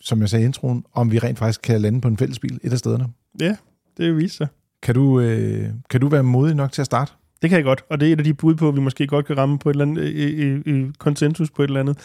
som 0.00 0.20
jeg 0.20 0.28
sagde 0.28 0.42
i 0.42 0.46
introen, 0.46 0.84
om 0.92 1.12
vi 1.12 1.18
rent 1.18 1.38
faktisk 1.38 1.62
kan 1.62 1.80
lande 1.80 2.00
på 2.00 2.08
en 2.08 2.16
fælles 2.16 2.38
bil 2.38 2.58
et 2.62 2.72
af 2.72 2.78
stederne. 2.78 3.04
Ja, 3.40 3.56
det 3.96 4.08
er 4.08 4.12
vist 4.12 4.36
sig. 4.36 4.46
Kan 4.82 4.94
du, 4.94 5.20
øh, 5.20 5.68
kan 5.90 6.00
du 6.00 6.08
være 6.08 6.22
modig 6.22 6.54
nok 6.56 6.72
til 6.72 6.82
at 6.82 6.86
starte? 6.86 7.12
Det 7.42 7.50
kan 7.50 7.56
jeg 7.56 7.64
godt, 7.64 7.84
og 7.90 8.00
det 8.00 8.08
er 8.08 8.12
et 8.12 8.18
af 8.18 8.24
de 8.24 8.34
bud 8.34 8.54
på, 8.54 8.68
at 8.68 8.76
vi 8.76 8.80
måske 8.80 9.06
godt 9.06 9.26
kan 9.26 9.36
ramme 9.38 9.58
på 9.58 9.70
et 9.70 9.74
eller 9.74 9.84
andet 9.84 10.04
i, 10.08 10.48
i, 10.48 10.60
i 10.66 10.90
konsensus 10.98 11.50
på 11.50 11.62
et 11.62 11.68
eller 11.68 11.80
andet. 11.80 11.98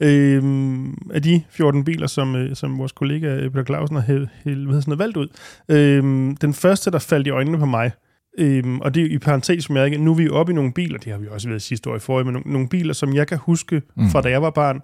Øhm, 0.00 0.92
af 1.10 1.22
de 1.22 1.42
14 1.50 1.84
biler, 1.84 2.06
som, 2.06 2.36
øh, 2.36 2.56
som 2.56 2.78
vores 2.78 2.92
kollega 2.92 3.36
øh, 3.36 3.50
Peter 3.50 3.64
Clausen 3.64 3.96
har 3.96 4.02
hæ- 4.02 4.28
hæ- 4.46 4.50
hvad 4.66 4.80
sådan 4.82 4.82
noget, 4.86 4.98
valgt 4.98 5.16
ud. 5.16 5.28
Øhm, 5.68 6.36
den 6.36 6.54
første, 6.54 6.90
der 6.90 6.98
faldt 6.98 7.26
i 7.26 7.30
øjnene 7.30 7.58
på 7.58 7.66
mig, 7.66 7.90
øhm, 8.38 8.80
og 8.80 8.94
det 8.94 9.02
er 9.02 9.06
i 9.10 9.18
parentes 9.18 9.66
bemærket, 9.68 10.00
nu 10.00 10.10
er 10.10 10.14
vi 10.14 10.28
oppe 10.28 10.52
i 10.52 10.54
nogle 10.54 10.72
biler, 10.72 10.98
det 10.98 11.12
har 11.12 11.18
vi 11.18 11.26
også 11.30 11.48
været 11.48 11.62
sidste 11.62 11.90
år 11.90 11.96
i 11.96 11.98
forrige, 11.98 12.24
men 12.24 12.32
nogle, 12.32 12.52
nogle 12.52 12.68
biler, 12.68 12.92
som 12.92 13.14
jeg 13.14 13.26
kan 13.26 13.38
huske 13.38 13.82
Mm. 13.96 14.08
fra 14.10 14.20
da 14.20 14.28
jeg 14.30 14.42
var 14.42 14.50
barn, 14.50 14.80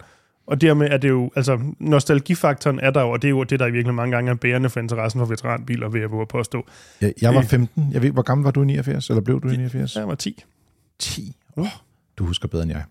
og 0.47 0.61
dermed 0.61 0.87
er 0.91 0.97
det 0.97 1.09
jo, 1.09 1.31
altså 1.35 1.59
nostalgifaktoren 1.79 2.79
er 2.79 2.91
der 2.91 3.01
jo, 3.01 3.09
og 3.09 3.21
det 3.21 3.27
er 3.27 3.29
jo 3.29 3.43
det, 3.43 3.59
der 3.59 3.67
i 3.67 3.71
virkelig 3.71 3.95
mange 3.95 4.15
gange 4.15 4.31
er 4.31 4.35
bærende 4.35 4.69
for 4.69 4.79
interessen 4.79 5.19
for 5.19 5.25
veteranbiler, 5.25 5.89
vil 5.89 6.01
jeg 6.01 6.11
våge 6.11 6.21
at 6.21 6.27
påstå. 6.27 6.65
Jeg, 7.01 7.13
jeg 7.21 7.33
var 7.33 7.41
Øh. 7.41 7.47
15. 7.47 7.89
Jeg 7.91 8.01
ved, 8.01 8.11
hvor 8.11 8.21
gammel 8.21 8.43
var 8.43 8.51
du 8.51 8.61
i 8.61 8.65
89? 8.65 9.09
Eller 9.09 9.21
blev 9.21 9.41
du 9.41 9.47
i 9.47 9.51
89? 9.51 9.95
Jeg 9.95 10.07
var 10.07 10.15
10. 10.15 10.43
10. 10.99 11.35
Oh, 11.55 11.67
du 12.17 12.25
husker 12.25 12.47
bedre 12.47 12.63
end 12.63 12.71
jeg. 12.71 12.83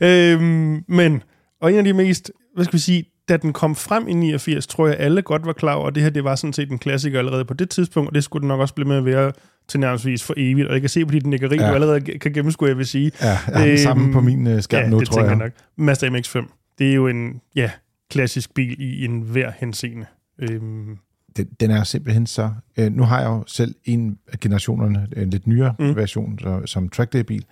øhm, 0.08 0.84
men, 0.88 1.22
og 1.60 1.72
en 1.72 1.78
af 1.78 1.84
de 1.84 1.92
mest 1.92 2.30
hvad 2.54 2.64
skal 2.64 2.72
vi 2.72 2.78
sige, 2.78 3.04
da 3.28 3.36
den 3.36 3.52
kom 3.52 3.74
frem 3.74 4.08
i 4.08 4.12
89, 4.12 4.66
tror 4.66 4.86
jeg 4.86 4.96
alle 4.98 5.22
godt 5.22 5.46
var 5.46 5.52
klar 5.52 5.74
over, 5.74 5.88
at 5.88 5.94
det 5.94 6.02
her 6.02 6.10
det 6.10 6.24
var 6.24 6.34
sådan 6.34 6.52
set 6.52 6.70
en 6.70 6.78
klassiker 6.78 7.18
allerede 7.18 7.44
på 7.44 7.54
det 7.54 7.70
tidspunkt, 7.70 8.08
og 8.08 8.14
det 8.14 8.24
skulle 8.24 8.40
den 8.40 8.48
nok 8.48 8.60
også 8.60 8.74
blive 8.74 8.88
med 8.88 8.96
at 8.96 9.04
være 9.04 9.32
til 9.68 9.80
nærmest 9.80 10.24
for 10.24 10.34
evigt. 10.36 10.68
Og 10.68 10.72
jeg 10.72 10.80
kan 10.80 10.90
se 10.90 11.06
på 11.06 11.12
dit 11.12 11.26
nikkeri, 11.26 11.56
ja. 11.56 11.68
Du 11.68 11.74
allerede 11.74 12.00
kan 12.00 12.32
gennemskue, 12.32 12.68
jeg 12.68 12.78
vil 12.78 12.86
sige. 12.86 13.12
Ja, 13.22 13.38
jeg 13.48 13.82
har 13.86 13.94
Øhm, 13.94 14.12
på 14.12 14.20
min 14.20 14.46
øh, 14.46 14.62
skærm 14.62 14.82
ja, 14.82 14.88
nu, 14.90 15.00
det 15.00 15.08
tror 15.08 15.20
jeg. 15.20 15.28
jeg 15.28 15.36
nok. 15.36 15.52
Mazda 15.76 16.08
MX-5, 16.08 16.74
det 16.78 16.90
er 16.90 16.94
jo 16.94 17.08
en 17.08 17.40
ja, 17.56 17.70
klassisk 18.10 18.54
bil 18.54 18.76
i 18.78 19.04
en 19.04 19.20
hver 19.20 19.52
henseende. 19.58 20.06
Øhm, 20.38 20.98
Den, 21.36 21.48
den 21.60 21.70
er 21.70 21.84
simpelthen 21.84 22.26
så... 22.26 22.50
Øh, 22.78 22.92
nu 22.92 23.02
har 23.02 23.20
jeg 23.20 23.28
jo 23.28 23.44
selv 23.46 23.74
en 23.84 24.18
af 24.32 24.40
generationerne, 24.40 25.08
en 25.16 25.30
lidt 25.30 25.46
nyere 25.46 25.74
mm. 25.78 25.96
version, 25.96 26.38
så, 26.38 26.62
som 26.64 26.88
trackday-bil, 26.88 27.44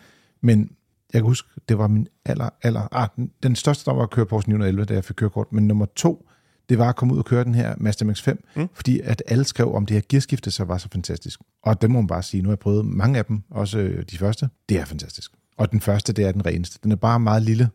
men 0.43 0.71
jeg 1.13 1.21
kan 1.21 1.27
huske, 1.27 1.49
det 1.69 1.79
var 1.79 1.87
min 1.89 2.09
aller, 2.25 2.49
aller... 2.63 2.89
Ah, 2.93 3.09
den, 3.17 3.31
den 3.43 3.57
største 3.57 3.85
drøm 3.85 3.97
var 3.97 4.03
at 4.03 4.11
køre 4.11 4.27
Porsche 4.27 4.51
911, 4.51 4.85
da 4.85 4.95
jeg 4.95 5.05
fik 5.05 5.15
kørekort, 5.17 5.53
men 5.53 5.67
nummer 5.67 5.87
to, 5.97 6.27
det 6.69 6.79
var 6.79 6.89
at 6.89 6.97
komme 6.97 7.15
ud 7.15 7.19
og 7.19 7.25
køre 7.25 7.45
den 7.45 7.55
her 7.55 7.75
Mazda 7.79 8.05
MX-5, 8.05 8.35
Mm. 8.57 8.69
fordi 8.75 9.01
at 9.01 9.23
alle 9.27 9.45
skrev 9.45 9.75
om 9.75 9.87
det 9.87 9.95
her 9.95 10.03
gearskifte, 10.09 10.51
så 10.51 10.65
var 10.65 10.79
så 10.79 10.89
fantastisk. 10.93 11.41
Og 11.63 11.83
det 11.83 11.91
må 11.91 12.01
man 12.01 12.07
bare 12.07 12.23
sige, 12.23 12.43
nu 12.43 12.49
har 12.49 12.53
jeg 12.53 12.59
prøvet 12.59 12.85
mange 12.87 13.19
af 13.19 13.25
dem, 13.25 13.43
også 13.51 13.79
øh, 13.79 14.05
de 14.11 14.19
første, 14.19 14.49
det 14.69 14.79
er 14.81 14.85
fantastisk. 14.85 15.31
Og 15.57 15.71
den 15.73 15.81
første, 15.81 16.13
det 16.13 16.25
er 16.25 16.33
den 16.33 16.47
reneste. 16.47 16.79
Den 16.83 16.93
er 16.93 16.97
bare 16.97 17.21
meget 17.21 17.43
lille, 17.43 17.69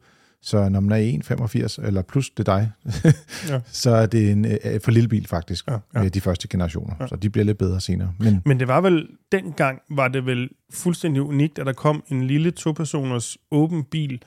så 0.47 0.69
når 0.69 0.79
man 0.79 0.91
er 0.91 1.77
1,85 1.81 1.85
eller 1.87 2.01
plus 2.01 2.29
det 2.29 2.47
er 2.47 2.57
dig, 2.57 2.71
Ja. 3.49 3.59
så 3.65 3.91
er 3.91 4.05
det 4.05 4.31
en 4.31 4.45
øh, 4.45 4.81
for 4.83 4.91
lille 4.91 5.09
bil 5.09 5.27
faktisk, 5.27 5.67
Ja, 5.67 5.77
ja, 5.95 6.01
ja. 6.03 6.07
de 6.09 6.21
første 6.21 6.47
generationer. 6.47 6.95
Ja. 6.99 7.07
Så 7.07 7.15
de 7.15 7.29
bliver 7.29 7.45
lidt 7.45 7.57
bedre 7.57 7.81
senere. 7.81 8.13
Men 8.19 8.41
Men 8.45 8.59
det 8.59 8.67
var 8.67 8.81
vel, 8.81 9.07
dengang 9.31 9.81
var 9.89 10.07
det 10.07 10.25
vel 10.25 10.49
fuldstændig 10.73 11.21
unikt, 11.21 11.59
at 11.59 11.65
der 11.65 11.73
kom 11.73 12.03
en 12.07 12.27
lille 12.27 12.51
to-personers 12.51 13.37
åben 13.51 13.83
bil, 13.83 14.21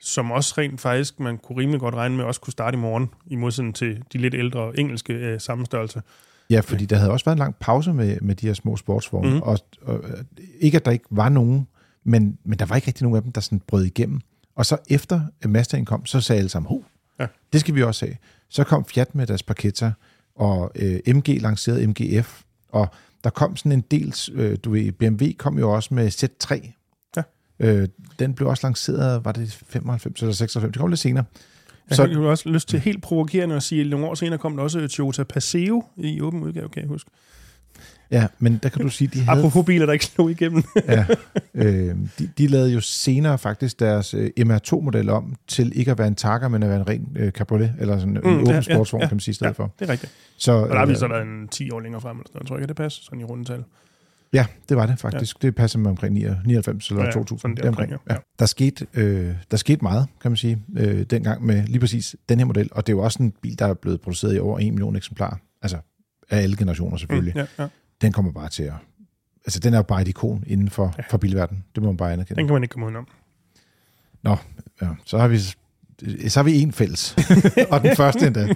som 0.00 0.30
også 0.30 0.54
rent 0.58 0.80
faktisk, 0.80 1.20
man 1.20 1.38
kunne 1.38 1.58
rimelig 1.58 1.80
godt 1.80 1.94
regne 1.94 2.16
med, 2.16 2.24
også 2.24 2.40
kunne 2.40 2.52
starte 2.52 2.76
i 2.76 2.80
morgen, 2.80 3.08
i 3.26 3.36
modsætning 3.36 3.74
til 3.74 4.02
de 4.12 4.18
lidt 4.18 4.34
ældre 4.34 4.78
engelske 4.78 5.12
øh, 5.12 5.40
samme 5.40 5.66
størrelse. 5.66 6.02
ja, 6.50 6.60
fordi 6.60 6.86
der 6.86 6.96
havde 6.96 7.10
også 7.10 7.24
været 7.24 7.34
en 7.36 7.38
lang 7.38 7.54
pause 7.60 7.92
med, 7.92 8.20
med 8.20 8.34
de 8.34 8.46
her 8.46 8.54
små 8.54 8.76
sportsvogne. 8.76 9.30
Mm. 9.34 9.40
Og, 9.42 9.58
og, 9.82 10.04
øh, 10.08 10.24
ikke 10.60 10.76
at 10.76 10.84
der 10.84 10.90
ikke 10.90 11.04
var 11.10 11.28
nogen, 11.28 11.66
men, 12.04 12.38
men 12.44 12.58
der 12.58 12.66
var 12.66 12.76
ikke 12.76 12.86
rigtig 12.88 13.02
nogen 13.02 13.16
af 13.16 13.22
dem, 13.22 13.32
der 13.32 13.40
sådan 13.40 13.60
brød 13.66 13.84
igennem. 13.84 14.20
Og 14.54 14.66
så 14.66 14.76
efter 14.90 15.20
Mazdaen 15.44 15.84
kom, 15.84 16.06
så 16.06 16.20
sagde 16.20 16.38
alle 16.38 16.48
sammen, 16.48 16.68
Ho, 16.68 16.82
Ja. 17.20 17.26
det 17.52 17.60
skal 17.60 17.74
vi 17.74 17.82
også 17.82 18.06
have. 18.06 18.16
Så 18.48 18.64
kom 18.64 18.84
Fiat 18.84 19.14
med 19.14 19.26
deres 19.26 19.42
Parketta, 19.42 19.92
og 20.36 20.72
øh, 20.74 21.00
MG 21.16 21.28
lancerede 21.28 21.86
MGF, 21.86 22.42
og 22.68 22.88
der 23.24 23.30
kom 23.30 23.56
sådan 23.56 23.72
en 23.72 23.80
del, 23.80 24.14
øh, 24.32 24.58
du 24.64 24.70
ved, 24.70 24.92
BMW 24.92 25.24
kom 25.38 25.58
jo 25.58 25.70
også 25.72 25.94
med 25.94 26.08
Z3. 26.08 26.70
Ja. 27.16 27.22
Øh, 27.58 27.88
den 28.18 28.34
blev 28.34 28.48
også 28.48 28.66
lanceret, 28.66 29.24
var 29.24 29.32
det 29.32 29.52
95 29.68 30.20
eller 30.22 30.32
96? 30.34 30.72
Det 30.72 30.80
kom 30.80 30.88
lidt 30.88 31.00
senere. 31.00 31.24
Jeg 31.90 31.96
Så- 31.96 32.06
så, 32.06 32.12
har 32.20 32.28
også 32.28 32.48
lyst 32.48 32.68
til 32.68 32.80
helt 32.80 33.02
provokerende 33.02 33.54
at 33.56 33.62
sige, 33.62 33.80
at 33.80 33.86
nogle 33.86 34.06
år 34.06 34.14
senere 34.14 34.38
kom 34.38 34.56
der 34.56 34.62
også 34.62 34.88
Toyota 34.88 35.22
Paseo 35.24 35.84
i 35.96 36.20
åben 36.20 36.42
udgave, 36.42 36.68
kan 36.68 36.82
jeg 36.82 36.88
huske. 36.88 37.10
Ja, 38.12 38.26
men 38.38 38.60
der 38.62 38.68
kan 38.68 38.82
du 38.82 38.88
sige, 38.88 39.08
de 39.08 39.20
havde 39.20 39.38
Apropos 39.38 39.66
biler, 39.66 39.86
der 39.86 39.92
ikke 39.92 40.04
slog 40.04 40.30
igennem. 40.30 40.62
ja, 40.88 41.06
øh, 41.54 41.96
de, 42.18 42.28
de 42.38 42.46
lavede 42.46 42.72
jo 42.72 42.80
senere 42.80 43.38
faktisk 43.38 43.80
deres 43.80 44.14
øh, 44.14 44.30
MR2-model 44.40 45.08
om 45.08 45.34
til 45.48 45.72
ikke 45.78 45.90
at 45.90 45.98
være 45.98 46.08
en 46.08 46.14
Targa, 46.14 46.48
men 46.48 46.62
at 46.62 46.68
være 46.68 46.80
en 46.80 46.88
ren 46.88 47.16
øh, 47.16 47.30
cabriolet, 47.30 47.74
eller 47.78 47.98
sådan 47.98 48.16
en 48.16 48.22
Mm, 48.24 48.30
mm, 48.30 48.40
åben 48.40 48.48
ja, 48.48 48.60
sportsvogn, 48.60 49.02
ja, 49.02 49.08
kan 49.08 49.14
man 49.14 49.20
sige 49.20 49.32
i 49.32 49.34
stedet 49.34 49.58
ja. 49.58 49.62
for. 49.62 49.74
Det 49.78 49.88
er 49.88 49.92
rigtigt. 49.92 50.12
Så, 50.36 50.52
Og 50.52 50.68
der 50.68 50.80
er 50.80 50.86
vi 50.86 50.92
øh, 50.92 50.98
så 50.98 51.08
der 51.08 51.22
en 51.22 51.48
10 51.48 51.70
år 51.70 51.80
længere 51.80 52.00
frem, 52.00 52.16
eller 52.16 52.26
sådan 52.26 52.34
noget. 52.34 52.44
Jeg 52.44 52.48
tror 52.48 52.56
ikke, 52.56 52.66
det 52.66 52.76
passer 52.76 53.02
sådan 53.02 53.20
i 53.20 53.24
rundetal. 53.24 53.64
Ja, 54.32 54.46
det 54.68 54.76
var 54.76 54.86
det 54.86 54.98
faktisk. 54.98 55.42
Ja. 55.42 55.46
Det 55.46 55.54
passer 55.54 55.78
med 55.78 55.90
omkring 55.90 56.14
99 56.14 56.88
eller 56.90 57.02
Ja, 57.02 57.04
ja, 57.04 57.08
ja, 57.08 57.12
2000. 57.12 57.38
sådan 57.38 57.56
der 57.56 57.68
omkring, 57.68 57.90
ja. 57.90 57.96
ja. 58.10 58.16
Der, 58.38 58.46
skete, 58.46 58.86
øh, 58.94 59.34
der 59.50 59.56
skete 59.56 59.82
meget, 59.82 60.06
kan 60.20 60.30
man 60.30 60.36
sige, 60.36 60.58
øh, 60.76 61.02
dengang 61.02 61.44
med 61.46 61.66
lige 61.66 61.80
præcis 61.80 62.16
den 62.28 62.38
her 62.38 62.46
model. 62.46 62.68
Og 62.72 62.86
det 62.86 62.92
er 62.92 62.96
jo 62.96 63.02
også 63.02 63.22
en 63.22 63.32
bil, 63.42 63.58
der 63.58 63.66
er 63.66 63.74
blevet 63.74 64.00
produceret 64.00 64.36
i 64.36 64.38
over 64.38 64.58
1 64.58 64.72
million 64.72 64.96
eksemplarer. 64.96 65.36
Altså 65.62 65.78
af 66.30 66.38
alle 66.42 66.56
generationer 66.56 66.96
selvfølgelig. 66.96 67.32
Mm. 67.36 67.40
Mm, 67.40 67.46
ja, 67.58 67.62
ja. 67.62 67.68
Den 68.02 68.12
kommer 68.12 68.32
bare 68.32 68.48
til 68.48 68.62
at... 68.62 68.72
Altså, 69.44 69.60
den 69.60 69.74
er 69.74 69.82
bare 69.82 70.02
et 70.02 70.08
ikon 70.08 70.44
inden 70.46 70.70
for, 70.70 70.94
Ja. 70.98 71.02
for 71.10 71.18
bilverdenen. 71.18 71.64
Det 71.74 71.82
må 71.82 71.88
man 71.88 71.96
bare 71.96 72.12
anerkende. 72.12 72.38
Den 72.38 72.46
kan 72.46 72.54
man 72.54 72.62
ikke 72.62 72.72
komme 72.72 72.86
udenom. 72.86 73.06
Ja, 74.82 74.88
så 75.04 75.18
har 75.18 75.28
vi 75.28 75.38
så 76.28 76.38
har 76.40 76.42
vi 76.42 76.60
en 76.60 76.72
fælles. 76.72 77.16
og 77.70 77.82
den 77.82 77.96
første 77.96 78.26
endda. 78.26 78.48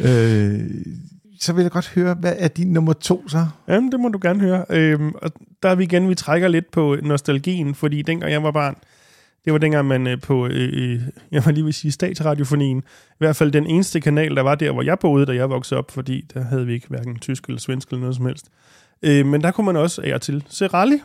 øh, 0.00 0.70
så 1.40 1.52
vil 1.52 1.62
jeg 1.62 1.70
godt 1.70 1.88
høre, 1.88 2.14
hvad 2.14 2.34
er 2.38 2.48
din 2.48 2.72
nummer 2.72 2.92
to 2.92 3.28
så? 3.28 3.46
Jamen, 3.68 3.92
det 3.92 4.00
må 4.00 4.08
du 4.08 4.18
gerne 4.22 4.40
høre. 4.40 4.64
Øhm, 4.70 5.12
og 5.22 5.32
der 5.62 5.68
er 5.68 5.74
vi 5.74 5.84
igen, 5.84 6.08
vi 6.08 6.14
trækker 6.14 6.48
lidt 6.48 6.70
på 6.70 6.96
nostalgien, 7.02 7.74
fordi 7.74 8.02
dengang 8.02 8.32
jeg 8.32 8.42
var 8.42 8.50
barn, 8.50 8.76
det 9.48 9.52
var 9.52 9.58
dengang 9.58 9.88
man 9.88 10.06
øh, 10.06 10.20
på, 10.20 10.46
øh, 10.46 11.00
jeg 11.32 11.44
var 11.44 11.52
lige 11.52 11.64
vil 11.64 11.74
sige 11.74 11.92
statsradiofonien, 11.92 12.78
i 12.78 13.14
hvert 13.18 13.36
fald 13.36 13.52
den 13.52 13.66
eneste 13.66 14.00
kanal, 14.00 14.36
der 14.36 14.42
var 14.42 14.54
der, 14.54 14.72
hvor 14.72 14.82
jeg 14.82 14.98
boede, 14.98 15.26
da 15.26 15.34
jeg 15.34 15.50
voksede 15.50 15.78
op, 15.78 15.90
fordi 15.90 16.24
der 16.34 16.44
havde 16.44 16.66
vi 16.66 16.72
ikke 16.72 16.86
hverken 16.88 17.18
tysk 17.18 17.44
eller 17.44 17.60
svensk 17.60 17.88
eller 17.88 18.00
noget 18.00 18.16
som 18.16 18.26
helst. 18.26 18.46
Øh, 19.02 19.26
men 19.26 19.40
der 19.42 19.50
kunne 19.50 19.64
man 19.64 19.76
også 19.76 20.02
af 20.04 20.14
og 20.14 20.20
til 20.22 20.44
se 20.48 20.66
rally, 20.66 20.96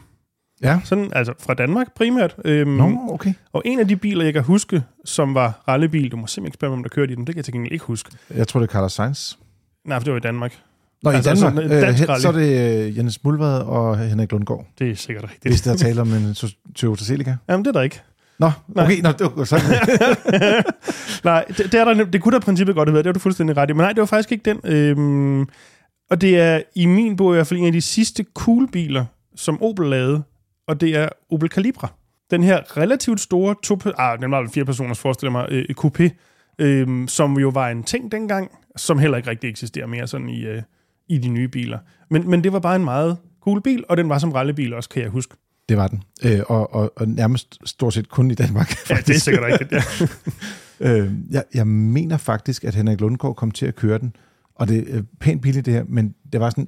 Ja. 0.63 0.79
sådan, 0.83 1.11
altså 1.15 1.33
fra 1.39 1.53
Danmark 1.53 1.93
primært. 1.95 2.35
Øhm, 2.45 2.69
Nå, 2.71 2.97
okay. 3.09 3.33
Og 3.53 3.61
en 3.65 3.79
af 3.79 3.87
de 3.87 3.95
biler, 3.95 4.23
jeg 4.23 4.33
kan 4.33 4.43
huske, 4.43 4.83
som 5.05 5.33
var 5.35 5.63
rallybil, 5.67 6.11
du 6.11 6.17
må 6.17 6.27
simpelthen 6.27 6.47
ikke 6.47 6.55
spørge 6.55 6.71
mig, 6.71 6.77
om 6.77 6.83
der 6.83 6.89
kørte 6.89 7.11
i 7.13 7.15
den, 7.15 7.27
det 7.27 7.35
kan 7.35 7.37
jeg 7.37 7.45
til 7.45 7.53
gengæld 7.53 7.73
ikke 7.73 7.85
huske. 7.85 8.09
Jeg 8.35 8.47
tror, 8.47 8.59
det 8.59 8.67
er 8.67 8.71
Carlos 8.71 8.93
Sainz. 8.93 9.33
Nej, 9.85 9.99
for 9.99 10.03
det 10.03 10.11
var 10.13 10.17
i 10.17 10.21
Danmark. 10.21 10.59
Nå, 11.03 11.09
Altså, 11.09 11.31
i 11.31 11.35
Danmark. 11.35 11.69
dansk 11.69 12.09
Øh, 12.09 12.17
så 12.19 12.27
er 12.27 12.31
det 12.31 12.85
øh, 12.87 12.97
Jens 12.97 13.23
Mulvad 13.23 13.61
og 13.61 13.97
Henrik 13.99 14.31
Lundgaard. 14.31 14.65
Det 14.79 14.89
er 14.91 14.95
sikkert 14.95 15.23
rigtigt. 15.23 15.45
Hvis 15.53 15.61
der 15.61 15.75
taler 15.75 16.01
om 16.01 16.13
en 16.13 16.31
To- 16.33 16.73
Toyota 16.75 17.03
Celica. 17.03 17.37
Jamen, 17.49 17.65
det 17.65 17.69
er 17.69 17.73
der 17.73 17.81
ikke. 17.81 18.01
Nå, 18.39 18.51
Nej. 18.67 18.85
okay. 18.85 19.01
Nå, 19.01 19.11
det 19.11 19.31
var 19.35 19.43
sådan. 19.43 19.65
Nej, 21.23 21.45
det, 21.47 21.57
det, 21.57 21.73
er 21.73 21.85
der, 21.85 22.05
det 22.05 22.21
kunne 22.21 22.31
der 22.31 22.37
i 22.37 22.41
princippet 22.41 22.75
godt 22.75 22.89
have 22.89 22.93
været, 22.93 23.05
det 23.05 23.09
var 23.09 23.13
du 23.13 23.19
fuldstændig 23.19 23.57
ret 23.57 23.69
i. 23.69 23.73
Men 23.73 23.81
nej, 23.81 23.91
det 23.93 23.99
var 23.99 24.05
faktisk 24.05 24.31
ikke 24.31 24.43
den. 24.45 24.59
Øhm, 24.63 25.47
og 26.09 26.21
det 26.21 26.39
er 26.39 26.61
i 26.75 26.85
min 26.85 27.15
bog 27.15 27.33
i 27.33 27.35
hvert 27.35 27.47
fald 27.47 27.59
en 27.59 27.65
af 27.65 27.71
de 27.71 27.81
sidste 27.81 28.25
cool 28.33 28.71
biler, 28.71 29.05
som 29.35 29.61
Opel 29.61 29.89
lavede, 29.89 30.23
og 30.67 30.81
det 30.81 30.95
er 30.95 31.09
Opel 31.31 31.49
Calibra. 31.49 31.87
Den 32.31 32.43
her 32.43 32.77
relativt 32.77 33.19
store, 33.19 33.55
to, 33.63 33.77
ah, 33.97 34.21
den 34.21 34.31
var 34.31 34.49
fire 34.53 34.65
personers, 34.65 34.99
forestiller 34.99 35.31
mig, 35.31 35.47
øh, 35.49 35.65
coupé, 35.79 36.09
øhm, 36.59 37.07
som 37.07 37.39
jo 37.39 37.49
var 37.49 37.69
en 37.69 37.83
ting 37.83 38.11
dengang, 38.11 38.51
som 38.75 38.99
heller 38.99 39.17
ikke 39.17 39.29
rigtig 39.29 39.49
eksisterer 39.49 39.87
mere 39.87 40.07
sådan 40.07 40.29
i, 40.29 40.45
øh, 40.45 40.61
i 41.09 41.17
de 41.17 41.29
nye 41.29 41.47
biler. 41.47 41.77
Men, 42.09 42.29
men 42.29 42.43
det 42.43 42.53
var 42.53 42.59
bare 42.59 42.75
en 42.75 42.83
meget 42.83 43.17
cool 43.41 43.61
bil, 43.61 43.83
og 43.89 43.97
den 43.97 44.09
var 44.09 44.17
som 44.17 44.31
rallybil 44.31 44.73
også, 44.73 44.89
kan 44.89 45.01
jeg 45.01 45.09
huske. 45.09 45.35
Det 45.69 45.77
var 45.77 45.87
den. 45.87 46.03
Øh, 46.23 46.39
og, 46.47 46.73
og, 46.73 46.93
og 46.95 47.07
nærmest 47.07 47.59
stort 47.65 47.93
set 47.93 48.09
kun 48.09 48.31
i 48.31 48.33
Danmark. 48.33 48.75
Ja, 48.89 48.95
det 48.95 49.15
er 49.15 49.19
sikkert 49.19 49.43
rigtigt, 49.45 49.71
ja. 49.71 49.81
Øh, 50.79 51.11
jeg, 51.31 51.43
jeg 51.53 51.67
mener 51.67 52.17
faktisk, 52.17 52.63
at 52.63 52.75
Henrik 52.75 53.01
Lundgaard 53.01 53.35
kom 53.35 53.51
til 53.51 53.65
at 53.65 53.75
køre 53.75 53.99
den, 53.99 54.15
og 54.55 54.67
det 54.67 54.95
er 54.95 55.01
pænt 55.19 55.41
billigt 55.41 55.65
det 55.65 55.73
her, 55.73 55.83
men 55.87 56.15
det 56.33 56.39
var 56.39 56.49
sådan, 56.49 56.67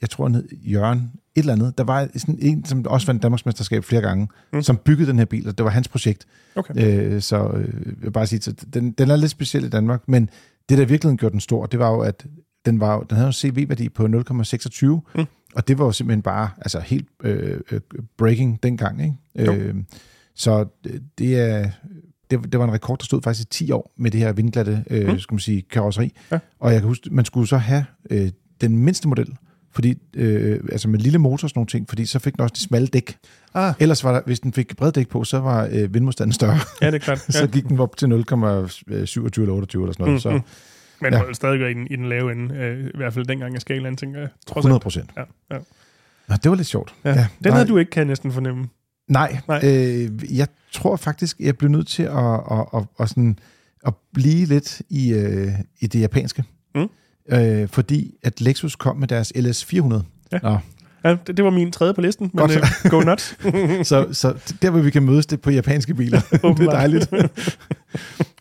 jeg 0.00 0.10
tror 0.10 0.24
han 0.24 0.34
hed 0.34 0.48
Jørgen, 0.52 1.10
et 1.34 1.40
eller 1.40 1.52
andet. 1.52 1.78
Der 1.78 1.84
var 1.84 2.08
sådan 2.16 2.38
en, 2.40 2.64
som 2.64 2.86
også 2.86 3.06
vandt 3.06 3.22
Danmarksmesterskab 3.22 3.84
flere 3.84 4.02
gange, 4.02 4.28
mm. 4.52 4.62
som 4.62 4.76
byggede 4.76 5.08
den 5.10 5.18
her 5.18 5.24
bil, 5.24 5.48
og 5.48 5.58
det 5.58 5.64
var 5.64 5.70
hans 5.70 5.88
projekt. 5.88 6.26
Okay. 6.56 6.74
Øh, 6.76 7.20
så 7.20 7.48
øh, 7.48 7.86
jeg 7.86 7.94
vil 8.02 8.10
bare 8.10 8.26
sige, 8.26 8.42
så 8.42 8.52
den, 8.74 8.92
den 8.92 9.10
er 9.10 9.16
lidt 9.16 9.30
speciel 9.30 9.64
i 9.64 9.68
Danmark, 9.68 10.02
men 10.08 10.30
det, 10.68 10.78
der 10.78 10.84
virkelig 10.84 11.18
gjorde 11.18 11.32
den 11.32 11.40
stor, 11.40 11.66
det 11.66 11.78
var 11.78 11.90
jo, 11.90 12.00
at 12.00 12.26
den, 12.66 12.80
var, 12.80 13.00
den 13.00 13.16
havde 13.16 13.26
en 13.26 13.32
CV-værdi 13.32 13.88
på 13.88 14.02
0,26, 14.06 14.86
Mm. 15.14 15.24
og 15.54 15.68
det 15.68 15.78
var 15.78 15.84
jo 15.84 15.92
simpelthen 15.92 16.22
bare 16.22 16.50
altså 16.58 16.80
helt 16.80 17.08
øh, 17.24 17.60
øh, 17.70 17.80
breaking 18.18 18.62
dengang. 18.62 19.02
Ikke? 19.02 19.52
Jo. 19.52 19.52
Øh, 19.54 19.74
så 20.34 20.64
det- 21.18 21.40
er 21.40 21.70
det, 22.30 22.52
det 22.52 22.58
var 22.60 22.64
en 22.64 22.72
rekord, 22.72 22.98
der 22.98 23.04
stod 23.04 23.22
faktisk 23.22 23.48
i 23.48 23.50
10 23.64 23.70
år 23.72 23.92
med 23.98 24.10
det 24.10 24.20
her 24.20 24.32
vindglatte, 24.32 24.84
øh, 24.90 25.08
Mm. 25.08 25.18
skal 25.18 25.34
man 25.34 25.40
sige, 25.40 25.62
karosseri. 25.70 26.12
Ja. 26.32 26.38
Og 26.60 26.72
jeg 26.72 26.80
kan 26.80 26.88
huske, 26.88 27.08
man 27.12 27.24
skulle 27.24 27.48
så 27.48 27.56
have 27.56 27.84
øh, 28.10 28.30
den 28.60 28.78
mindste 28.78 29.08
model, 29.08 29.36
fordi, 29.74 29.94
øh, 30.14 30.60
altså 30.72 30.88
med 30.88 30.98
lille 30.98 31.18
motor 31.18 31.44
og 31.46 31.50
sådan 31.50 31.58
nogle 31.58 31.66
ting, 31.66 31.88
fordi 31.88 32.04
så 32.06 32.18
fik 32.18 32.32
den 32.32 32.40
også 32.40 32.52
de 32.56 32.60
smalle 32.60 32.86
dæk. 32.88 33.16
Ah, 33.54 33.74
Ellers 33.80 34.04
var 34.04 34.12
der, 34.12 34.20
hvis 34.26 34.40
den 34.40 34.52
fik 34.52 34.76
brede 34.76 34.92
dæk 34.92 35.08
på, 35.08 35.24
så 35.24 35.38
var 35.38 35.68
øh, 35.72 35.94
vindmodstanden 35.94 36.32
større. 36.32 36.58
ja, 36.82 36.86
det 36.86 36.94
er 36.94 36.98
klart. 36.98 37.18
Ja. 37.28 37.32
så 37.32 37.46
gik 37.46 37.68
den 37.68 37.80
op 37.80 37.96
til 37.96 38.06
0,27 38.06 38.12
eller 38.12 39.52
28 39.54 39.82
eller 39.82 39.92
sådan 39.92 40.04
noget. 40.04 40.12
Mm, 40.12 40.18
Så 40.18 40.30
mm. 40.30 40.40
Men 41.02 41.12
Ja. 41.12 41.22
ja. 41.26 41.32
stadig 41.32 41.70
i 41.70 41.74
den, 41.74 41.86
i 41.90 41.96
den 41.96 42.08
lave 42.08 42.32
ende, 42.32 42.54
øh, 42.54 42.86
i 42.86 42.96
hvert 42.96 43.14
fald 43.14 43.24
dengang 43.26 43.54
af 43.54 43.60
skalaen, 43.60 43.96
tænker 43.96 44.20
jeg. 44.20 44.28
Trods 44.46 44.62
100 44.64 44.76
alt. 44.76 44.82
procent. 44.82 45.10
Ja, 45.16 45.22
ja. 45.50 45.58
Nå, 46.28 46.34
det 46.42 46.50
var 46.50 46.56
lidt 46.56 46.68
sjovt. 46.68 46.94
Ja. 47.04 47.10
Den 47.10 47.26
nej, 47.44 47.52
havde 47.52 47.68
du 47.68 47.76
ikke, 47.78 47.90
kan 47.90 48.00
jeg 48.00 48.06
næsten 48.08 48.32
fornemme. 48.32 48.68
Nej, 49.08 49.38
Nej. 49.48 49.60
Øh, 49.64 50.38
jeg 50.38 50.46
tror 50.72 50.96
faktisk, 50.96 51.40
jeg 51.40 51.56
blev 51.56 51.70
nødt 51.70 51.86
til 51.86 52.02
at, 52.02 52.34
at, 52.50 52.66
at, 52.74 52.82
at, 53.00 53.08
sådan, 53.08 53.38
at 53.86 53.94
blive 54.14 54.46
lidt 54.46 54.82
i, 54.90 55.12
øh, 55.12 55.48
i 55.80 55.86
det 55.86 56.00
japanske. 56.00 56.44
Mm. 56.74 56.88
Øh, 57.32 57.68
fordi 57.68 58.14
at 58.22 58.40
Lexus 58.40 58.76
kom 58.76 58.96
med 58.96 59.08
deres 59.08 59.32
LS400. 59.36 60.02
Ja. 60.32 60.38
Nå, 60.42 60.58
Ja, 61.04 61.16
det, 61.26 61.36
det 61.36 61.44
var 61.44 61.50
min 61.50 61.72
tredje 61.72 61.94
på 61.94 62.00
listen, 62.00 62.30
men 62.34 62.38
Godt. 62.38 62.56
øh, 62.84 62.90
go 62.90 63.00
nuts. 63.00 63.36
så, 63.88 64.06
så 64.12 64.54
der, 64.62 64.70
hvor 64.70 64.80
vi 64.80 64.90
kan 64.90 65.02
mødes, 65.02 65.26
det 65.26 65.40
på 65.40 65.50
japanske 65.50 65.94
biler. 65.94 66.20
det 66.30 66.66
er 66.66 66.70
dejligt. 66.70 67.10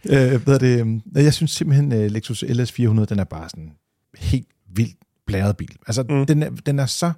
øh, 0.09 0.43
hvad 0.43 0.53
er 0.53 0.57
det, 0.59 0.79
øhm, 0.79 1.01
jeg 1.15 1.33
synes 1.33 1.51
simpelthen, 1.51 1.91
at 1.91 2.11
Lexus 2.11 2.43
LS400, 2.43 3.05
den 3.05 3.19
er 3.19 3.23
bare 3.23 3.49
sådan 3.49 3.71
helt 4.17 4.47
vildt 4.75 4.95
blæret 5.27 5.57
bil. 5.57 5.75
Altså, 5.87 6.03
Mm. 6.09 6.25
den, 6.25 6.43
er, 6.43 6.49
den 6.49 6.79
er 6.79 6.85
så... 6.85 7.11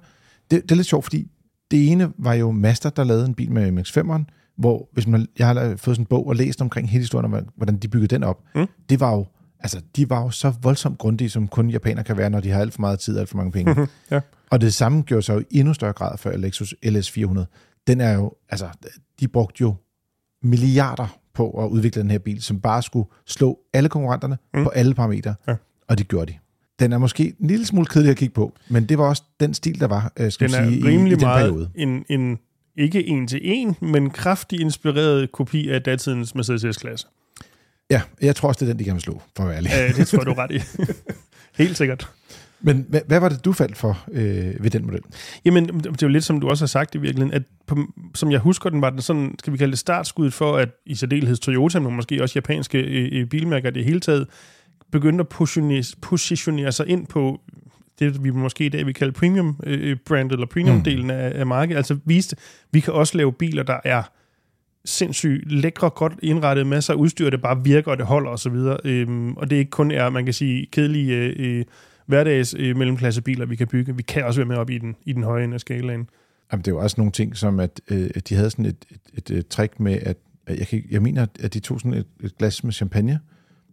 Det, 0.50 0.62
det 0.62 0.70
er 0.70 0.76
lidt 0.76 0.86
sjovt, 0.86 1.04
fordi 1.04 1.26
det 1.70 1.90
ene 1.92 2.12
var 2.18 2.34
jo 2.34 2.50
Mazda, 2.50 2.90
der 2.96 3.04
lavede 3.04 3.26
en 3.26 3.34
bil 3.34 3.52
med 3.52 3.78
MX-5'eren, 3.80 4.54
hvor 4.58 4.88
hvis 4.92 5.06
man, 5.06 5.26
jeg 5.38 5.46
har 5.46 5.54
fået 5.54 5.96
sådan 5.96 6.02
en 6.02 6.06
bog 6.06 6.26
og 6.26 6.36
læst 6.36 6.60
omkring 6.62 6.90
hele 6.90 7.02
historien 7.02 7.34
om, 7.34 7.48
hvordan 7.56 7.76
de 7.76 7.88
byggede 7.88 8.14
den 8.14 8.22
op. 8.24 8.42
Mm. 8.54 8.66
Det 8.88 9.00
var 9.00 9.12
jo, 9.12 9.26
altså, 9.60 9.80
de 9.96 10.10
var 10.10 10.22
jo 10.22 10.30
så 10.30 10.52
voldsomt 10.62 10.98
grundige, 10.98 11.30
som 11.30 11.48
kun 11.48 11.70
japaner 11.70 12.02
kan 12.02 12.16
være, 12.16 12.30
når 12.30 12.40
de 12.40 12.50
har 12.50 12.60
alt 12.60 12.72
for 12.74 12.80
meget 12.80 12.98
tid 12.98 13.14
og 13.14 13.20
alt 13.20 13.28
for 13.28 13.36
mange 13.36 13.52
penge. 13.52 13.88
Ja. 14.10 14.20
Og 14.50 14.60
det 14.60 14.74
samme 14.74 15.02
gjorde 15.02 15.22
sig 15.22 15.34
jo 15.34 15.42
i 15.50 15.58
endnu 15.58 15.74
større 15.74 15.92
grad 15.92 16.18
for 16.18 16.30
Lexus 16.30 16.74
LS400. 16.86 17.44
Den 17.86 18.00
er 18.00 18.12
jo, 18.12 18.32
altså, 18.48 18.68
de 19.20 19.28
brugte 19.28 19.60
jo 19.60 19.74
milliarder 20.42 21.18
på 21.34 21.64
at 21.64 21.68
udvikle 21.68 22.02
den 22.02 22.10
her 22.10 22.18
bil, 22.18 22.42
som 22.42 22.60
bare 22.60 22.82
skulle 22.82 23.08
slå 23.26 23.58
alle 23.72 23.88
konkurrenterne 23.88 24.38
Mm. 24.54 24.62
på 24.64 24.68
alle 24.68 24.94
parametre. 24.94 25.34
Ja. 25.48 25.54
Og 25.88 25.98
det 25.98 26.08
gjorde 26.08 26.32
de. 26.32 26.38
Den 26.78 26.92
er 26.92 26.98
måske 26.98 27.34
en 27.40 27.46
lille 27.48 27.66
smule 27.66 27.86
kedelig 27.86 28.10
at 28.10 28.16
kigge 28.16 28.34
på, 28.34 28.52
men 28.68 28.86
det 28.88 28.98
var 28.98 29.04
også 29.08 29.22
den 29.40 29.54
stil, 29.54 29.80
der 29.80 29.86
var, 29.86 30.12
øh, 30.18 30.32
skal 30.32 30.48
Den 30.48 30.56
er 30.60 30.68
sige, 30.68 30.78
i, 30.80 30.84
rimelig 30.84 31.12
i 31.12 31.14
den 31.16 31.24
meget 31.26 31.50
periode. 31.50 31.70
en, 31.74 32.04
en, 32.08 32.38
ikke 32.76 33.06
en 33.06 33.26
til 33.28 33.40
en, 33.42 33.76
men 33.80 34.10
kraftig 34.10 34.60
inspireret 34.60 35.32
kopi 35.32 35.68
af 35.70 35.82
datidens 35.82 36.34
Mercedes 36.34 36.76
S-klasse. 36.76 37.06
Ja, 37.90 38.02
jeg 38.22 38.36
tror 38.36 38.48
også, 38.48 38.64
det 38.64 38.70
er 38.70 38.74
den, 38.74 38.78
de 38.78 38.84
kan 38.84 39.00
slå, 39.00 39.22
for 39.36 39.42
at 39.42 39.48
være 39.48 39.56
ærlig. 39.56 39.70
Ja, 39.70 39.88
det 39.88 40.06
tror 40.08 40.18
jeg, 40.18 40.26
du 40.26 40.30
er 40.30 40.38
ret 40.44 40.50
i. 40.50 40.60
Helt 41.56 41.76
sikkert. 41.76 42.10
Men 42.64 42.86
hvad, 42.88 43.00
hvad 43.06 43.20
var 43.20 43.28
det, 43.28 43.44
du 43.44 43.52
faldt 43.52 43.76
for 43.76 44.04
øh, 44.12 44.54
ved 44.60 44.70
den 44.70 44.86
model? 44.86 45.00
Jamen, 45.44 45.68
det 45.68 45.86
er 45.86 45.92
jo 46.02 46.08
lidt 46.08 46.24
som 46.24 46.40
du 46.40 46.48
også 46.48 46.62
har 46.64 46.66
sagt 46.66 46.94
i 46.94 46.98
virkeligheden, 46.98 47.34
at 47.34 47.42
på, 47.66 47.78
som 48.14 48.30
jeg 48.30 48.40
husker 48.40 48.70
den, 48.70 48.82
var 48.82 48.90
den 48.90 49.02
sådan, 49.02 49.34
skal 49.38 49.52
vi 49.52 49.58
kalde 49.58 49.70
det 49.70 49.78
startskuddet 49.78 50.32
for, 50.32 50.56
at 50.56 50.68
i 50.86 50.94
særdeleshed 50.94 51.36
Toyota, 51.36 51.80
men 51.80 51.96
måske 51.96 52.22
også 52.22 52.32
japanske 52.36 52.78
øh, 52.78 53.20
øh, 53.20 53.26
bilmærker 53.26 53.70
det 53.70 53.84
hele 53.84 54.00
taget, 54.00 54.26
begyndte 54.92 55.22
at 55.22 55.28
positionere, 55.28 55.82
positionere 56.02 56.72
sig 56.72 56.88
ind 56.88 57.06
på 57.06 57.40
det, 57.98 58.24
vi 58.24 58.30
måske 58.30 58.66
i 58.66 58.68
dag 58.68 58.86
vil 58.86 58.94
kalde 58.94 59.12
premium 59.12 59.60
øh, 59.66 59.96
brand, 60.06 60.32
eller 60.32 60.46
premium-delen 60.46 61.10
af, 61.10 61.40
af 61.40 61.46
markedet. 61.46 61.76
Altså 61.76 61.98
viste, 62.04 62.36
vi 62.72 62.80
kan 62.80 62.92
også 62.92 63.16
lave 63.16 63.32
biler, 63.32 63.62
der 63.62 63.80
er 63.84 64.02
sindssygt 64.84 65.52
lækre, 65.52 65.90
godt 65.90 66.12
indrettet, 66.22 66.66
masser 66.66 66.92
af 66.92 66.96
udstyr, 66.96 67.30
det 67.30 67.42
bare 67.42 67.64
virker, 67.64 67.90
og 67.90 67.96
det 67.96 68.06
holder 68.06 68.30
osv. 68.30 68.56
Øhm, 68.84 69.34
og 69.36 69.50
det 69.50 69.56
ikke 69.56 69.70
kun 69.70 69.90
er, 69.90 70.10
man 70.10 70.24
kan 70.24 70.34
sige, 70.34 70.66
kedelige 70.72 71.16
øh, 71.16 71.64
hverdags 72.06 72.54
øh, 72.58 72.76
mellemklassebiler, 72.76 73.46
vi 73.46 73.56
kan 73.56 73.66
bygge. 73.66 73.96
Vi 73.96 74.02
kan 74.02 74.24
også 74.24 74.40
være 74.40 74.48
med 74.48 74.56
op 74.56 74.70
i 74.70 74.78
den, 74.78 74.96
i 75.04 75.12
den 75.12 75.22
høje 75.22 75.44
ende 75.44 75.54
af 75.54 75.60
skalaen. 75.60 76.08
Jamen, 76.52 76.64
det 76.64 76.74
var 76.74 76.80
også 76.80 76.94
nogle 76.98 77.12
ting, 77.12 77.36
som 77.36 77.60
at, 77.60 77.80
øh, 77.90 78.10
at 78.14 78.28
de 78.28 78.34
havde 78.34 78.50
sådan 78.50 78.66
et, 78.66 78.84
et, 78.90 79.00
et, 79.14 79.30
et 79.38 79.48
trick 79.48 79.80
med, 79.80 79.98
at 80.02 80.16
jeg, 80.48 80.66
kan, 80.66 80.82
jeg 80.90 81.02
mener, 81.02 81.26
at 81.40 81.54
de 81.54 81.60
tog 81.60 81.80
sådan 81.80 81.94
et, 81.94 82.06
et 82.24 82.38
glas 82.38 82.64
med 82.64 82.72
champagne, 82.72 83.20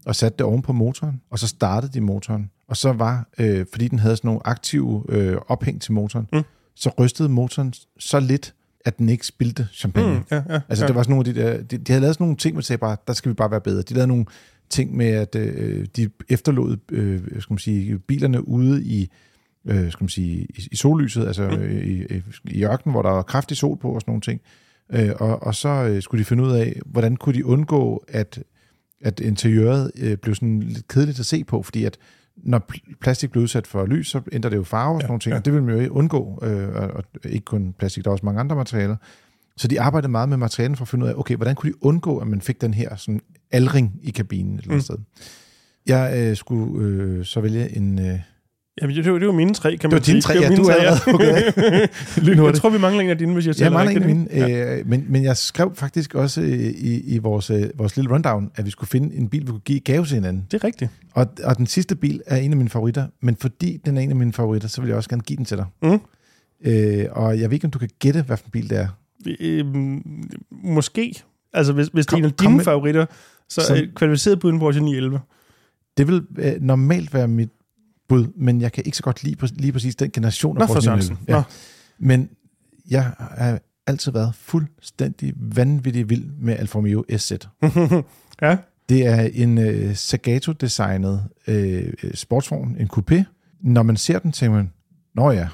og 0.05 0.15
satte 0.15 0.37
det 0.37 0.45
oven 0.45 0.61
på 0.61 0.73
motoren, 0.73 1.21
og 1.29 1.39
så 1.39 1.47
startede 1.47 1.93
de 1.93 2.01
motoren. 2.01 2.49
Og 2.67 2.77
så 2.77 2.91
var, 2.93 3.27
øh, 3.39 3.65
fordi 3.71 3.87
den 3.87 3.99
havde 3.99 4.15
sådan 4.15 4.27
nogle 4.27 4.41
aktive 4.47 5.03
øh, 5.09 5.37
ophæng 5.47 5.81
til 5.81 5.93
motoren, 5.93 6.27
Mm. 6.33 6.41
så 6.75 6.91
rystede 6.99 7.29
motoren 7.29 7.73
så 7.99 8.19
lidt, 8.19 8.53
at 8.85 8.97
den 8.97 9.09
ikke 9.09 9.27
spildte 9.27 9.67
champagne. 9.73 10.13
Mm. 10.13 10.23
ja, 10.31 10.43
ja, 10.49 10.59
Altså, 10.69 10.83
ja. 10.83 10.87
det 10.87 10.95
var 10.95 11.03
sådan 11.03 11.11
nogle 11.15 11.29
af 11.29 11.33
de 11.35 11.41
der... 11.41 11.63
De, 11.63 11.77
de 11.77 11.91
havde 11.91 12.01
lavet 12.01 12.15
sådan 12.15 12.23
nogle 12.23 12.37
ting, 12.37 12.57
de 12.57 12.61
sagde 12.61 12.77
bare, 12.77 12.97
der 13.07 13.13
skal 13.13 13.29
vi 13.29 13.33
bare 13.33 13.51
være 13.51 13.61
bedre. 13.61 13.81
De 13.81 13.93
lavede 13.93 14.07
nogle 14.07 14.25
ting 14.71 14.95
med, 14.97 15.07
at 15.07 15.35
øh, 15.35 15.85
de 15.95 16.09
efterlod 16.29 16.77
øh, 16.91 17.19
skal 17.19 17.53
man 17.53 17.57
sige, 17.57 17.99
bilerne 17.99 18.47
ude 18.47 18.83
i, 18.83 19.09
øh, 19.65 19.91
skal 19.91 20.03
man 20.03 20.09
sige, 20.09 20.37
i, 20.41 20.67
i 20.71 20.75
sollyset, 20.75 21.27
altså 21.27 21.49
Mm. 21.49 21.57
mm. 21.57 21.77
i, 21.77 22.17
i, 22.17 22.21
i 22.45 22.63
ørkenen, 22.65 22.93
hvor 22.93 23.01
der 23.01 23.09
var 23.09 23.21
kraftig 23.21 23.57
sol 23.57 23.77
på 23.77 23.91
og 23.93 24.01
sådan 24.01 24.11
nogle 24.11 24.21
ting. 24.21 24.41
Øh, 24.93 25.09
og, 25.19 25.43
og 25.43 25.55
så 25.55 25.69
øh, 25.69 26.01
skulle 26.01 26.19
de 26.19 26.25
finde 26.25 26.43
ud 26.43 26.51
af, 26.51 26.79
hvordan 26.85 27.15
kunne 27.15 27.35
de 27.35 27.45
undgå, 27.45 28.03
at, 28.07 28.43
at 29.01 29.19
interiøret 29.19 29.91
øh, 30.01 30.17
blev 30.17 30.35
sådan 30.35 30.59
lidt 30.59 30.87
kedeligt 30.87 31.19
at 31.19 31.25
se 31.25 31.43
på, 31.43 31.63
fordi 31.63 31.85
at 31.85 31.97
når 32.37 32.65
pl- 32.73 32.93
plastik 33.01 33.31
blev 33.31 33.43
udsat 33.43 33.67
for 33.67 33.85
lys, 33.85 34.07
så 34.07 34.21
ændrer 34.31 34.49
det 34.49 34.57
jo 34.57 34.63
farve 34.63 34.95
og 34.95 35.01
sådan 35.01 35.03
Ja, 35.03 35.07
nogle 35.07 35.19
ting, 35.19 35.33
ja. 35.33 35.37
og 35.39 35.45
det 35.45 35.53
vil 35.53 35.63
man 35.63 35.81
jo 35.85 35.91
undgå, 35.93 36.39
øh, 36.43 36.69
og, 36.69 36.83
og 36.93 37.03
ikke 37.25 37.45
kun 37.45 37.73
plastik, 37.79 38.03
der 38.03 38.09
er 38.09 38.11
også 38.11 38.25
mange 38.25 38.39
andre 38.39 38.55
materialer. 38.55 38.95
Så 39.57 39.67
de 39.67 39.81
arbejdede 39.81 40.11
meget 40.11 40.29
med 40.29 40.37
materialen 40.37 40.75
for 40.77 40.83
at 40.83 40.87
finde 40.89 41.05
ud 41.05 41.09
af, 41.09 41.13
okay, 41.17 41.35
hvordan 41.35 41.55
kunne 41.55 41.71
de 41.71 41.83
undgå, 41.85 42.17
at 42.17 42.27
man 42.27 42.41
fik 42.41 42.61
den 42.61 42.73
her 42.73 42.95
sådan 42.95 43.21
aldring 43.51 43.93
i 44.03 44.11
kabinen 44.11 44.55
et 44.55 44.61
eller 44.61 44.73
andet 44.73 44.89
Mm. 44.89 44.95
sted. 45.15 45.25
Jeg 45.87 46.13
øh, 46.29 46.35
skulle 46.35 46.85
øh, 46.87 47.25
så 47.25 47.41
vælge 47.41 47.77
en... 47.77 47.99
Øh, 47.99 48.19
Jamen, 48.81 48.95
det, 48.95 49.11
var, 49.11 49.19
det 49.19 49.27
var 49.27 49.33
mine 49.33 49.53
tre, 49.53 49.77
kan 49.77 49.77
Det 49.77 49.83
man 49.83 49.91
var 49.91 49.99
dine 49.99 50.21
tre, 50.21 50.33
ja, 50.33 50.55
du 50.55 50.63
er 50.63 50.73
allerede 50.73 50.99
okay. 51.13 52.45
jeg 52.51 52.55
tror, 52.55 52.69
vi 52.69 52.77
mangler 52.77 53.03
en 53.03 53.09
af 53.09 53.17
dine, 53.17 53.33
hvis 53.33 53.45
jeg 53.45 53.49
Jeg 53.49 53.55
tæller 53.55 53.71
mangler 53.71 53.95
en 53.95 54.03
af 54.03 54.15
mine, 54.15 54.27
Ja. 54.31 54.77
øh, 54.79 54.87
men, 54.87 55.05
men 55.09 55.23
jeg 55.23 55.37
skrev 55.37 55.75
faktisk 55.75 56.15
også 56.15 56.41
øh, 56.41 56.49
i, 56.59 56.99
i 57.15 57.17
vores, 57.17 57.49
øh, 57.49 57.63
vores 57.75 57.95
lille 57.95 58.11
rundown, 58.13 58.51
at 58.55 58.65
vi 58.65 58.69
skulle 58.71 58.89
finde 58.89 59.15
en 59.15 59.29
bil, 59.29 59.41
vi 59.41 59.45
kunne 59.47 59.59
give 59.59 59.79
gave 59.79 60.05
til 60.05 60.15
hinanden. 60.15 60.45
Det 60.51 60.63
er 60.63 60.67
rigtigt. 60.67 60.91
Og, 61.13 61.27
og 61.43 61.57
den 61.57 61.67
sidste 61.67 61.95
bil 61.95 62.21
er 62.25 62.37
en 62.37 62.51
af 62.51 62.57
mine 62.57 62.69
favoritter, 62.69 63.07
men 63.21 63.35
fordi 63.35 63.81
den 63.85 63.97
er 63.97 64.01
en 64.01 64.09
af 64.09 64.15
mine 64.15 64.33
favoritter, 64.33 64.67
så 64.67 64.81
vil 64.81 64.87
jeg 64.87 64.97
også 64.97 65.09
gerne 65.09 65.21
give 65.23 65.37
den 65.37 65.45
til 65.45 65.57
dig. 65.57 65.65
Mm. 65.83 65.99
Øh, 66.65 67.05
og 67.11 67.39
jeg 67.39 67.49
ved 67.49 67.53
ikke, 67.55 67.65
om 67.65 67.71
du 67.71 67.79
kan 67.79 67.89
gætte, 67.99 68.21
hvad 68.21 68.37
for 68.37 68.45
en 68.45 68.51
bil 68.51 68.69
det 68.69 68.77
er. 68.79 68.87
Øhm, 69.39 70.23
måske. 70.51 71.23
Altså, 71.53 71.73
hvis, 71.73 71.87
hvis 71.93 72.05
det 72.05 72.13
er 72.13 72.15
Kom- 72.17 72.19
en 72.19 72.25
af 72.25 72.37
kom 72.37 72.45
dine 72.45 72.55
med- 72.57 72.63
favoritter, 72.65 73.05
så 73.49 73.61
Så- 73.61 73.75
er 73.75 73.81
kvalificeret 73.95 74.39
bud 74.39 74.51
en 74.51 74.59
Porsche 74.59 74.83
911. 74.83 75.19
Det 75.97 76.07
vil 76.07 76.21
øh, 76.37 76.53
normalt 76.61 77.13
være 77.13 77.27
mit 77.27 77.49
bud, 78.09 78.25
men 78.35 78.61
jeg 78.61 78.71
kan 78.71 78.83
ikke 78.85 78.97
så 78.97 79.03
godt 79.03 79.23
lide, 79.23 79.47
lige 79.61 79.71
præcis 79.71 79.95
den 79.95 80.11
generation 80.11 80.55
Nå, 80.57 80.61
af. 80.63 80.67
911. 80.67 81.17
Ja. 81.27 81.43
Men 81.99 82.29
jeg 82.89 83.03
har 83.19 83.59
altid 83.87 84.11
været 84.11 84.35
fuldstændig 84.35 85.33
vanvittig 85.37 86.09
vild 86.09 86.25
med 86.39 86.53
Alfa 86.59 86.77
Romeo 86.77 87.03
SZ. 87.17 87.31
Nå. 87.61 88.03
ja. 88.41 88.57
Det 88.89 89.05
er 89.05 89.21
en 89.33 89.57
øh, 89.57 89.95
Sagato-designet 89.95 91.23
øh, 91.47 91.93
sportsvogn, 92.13 92.75
en 92.79 92.89
coupé. 92.97 93.23
Når 93.61 93.83
man 93.83 93.97
ser 93.97 94.19
den, 94.19 94.31
tænker 94.31 94.55
man, 94.57 94.71
nå 95.15 95.31
ja, 95.31 95.47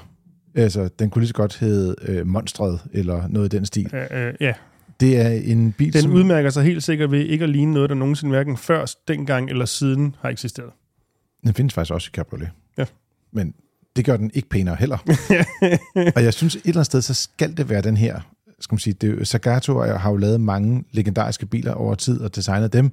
altså, 0.62 0.88
den 0.98 1.10
kunne 1.10 1.20
lige 1.20 1.28
så 1.28 1.34
godt 1.34 1.56
hedde 1.56 1.94
øh, 2.02 2.26
Monstret, 2.26 2.80
eller 2.92 3.28
noget 3.28 3.54
i 3.54 3.56
den 3.56 3.66
stil. 3.66 3.94
Øh, 3.94 4.26
øh, 4.26 4.34
ja. 4.40 4.52
Det 5.00 5.20
er 5.20 5.28
en 5.28 5.72
bil, 5.72 5.92
Den 5.92 6.02
som... 6.02 6.12
udmærker 6.12 6.50
sig 6.50 6.64
helt 6.64 6.82
sikkert 6.82 7.10
ved 7.10 7.20
ikke 7.20 7.44
at 7.44 7.50
ligne 7.50 7.72
noget, 7.72 7.90
der 7.90 7.96
nogensinde 7.96 8.30
hverken 8.30 8.56
før, 8.56 8.94
dengang 9.08 9.50
eller 9.50 9.64
siden 9.64 10.16
har 10.20 10.28
eksisteret. 10.28 10.70
Den 11.44 11.54
findes 11.54 11.74
faktisk 11.74 11.92
også 11.92 12.10
i 12.12 12.14
cabriolet. 12.14 12.48
Ja. 12.78 12.84
Men 13.32 13.54
det 13.96 14.04
gør 14.04 14.16
den 14.16 14.30
ikke 14.34 14.48
pænere 14.48 14.76
heller. 14.76 14.98
og 16.16 16.24
jeg 16.24 16.34
synes, 16.34 16.56
et 16.56 16.60
eller 16.64 16.76
andet 16.76 16.86
sted, 16.86 17.02
så 17.02 17.14
skal 17.14 17.56
det 17.56 17.68
være 17.68 17.82
den 17.82 17.96
her, 17.96 18.20
skal 18.60 18.74
man 18.74 18.78
sige, 18.78 18.94
det, 18.94 19.28
Sagato 19.28 19.80
har 19.80 20.10
jo 20.10 20.16
lavet 20.16 20.40
mange 20.40 20.84
legendariske 20.92 21.46
biler 21.46 21.72
over 21.72 21.94
tid 21.94 22.20
og 22.20 22.36
designet 22.36 22.72
dem. 22.72 22.92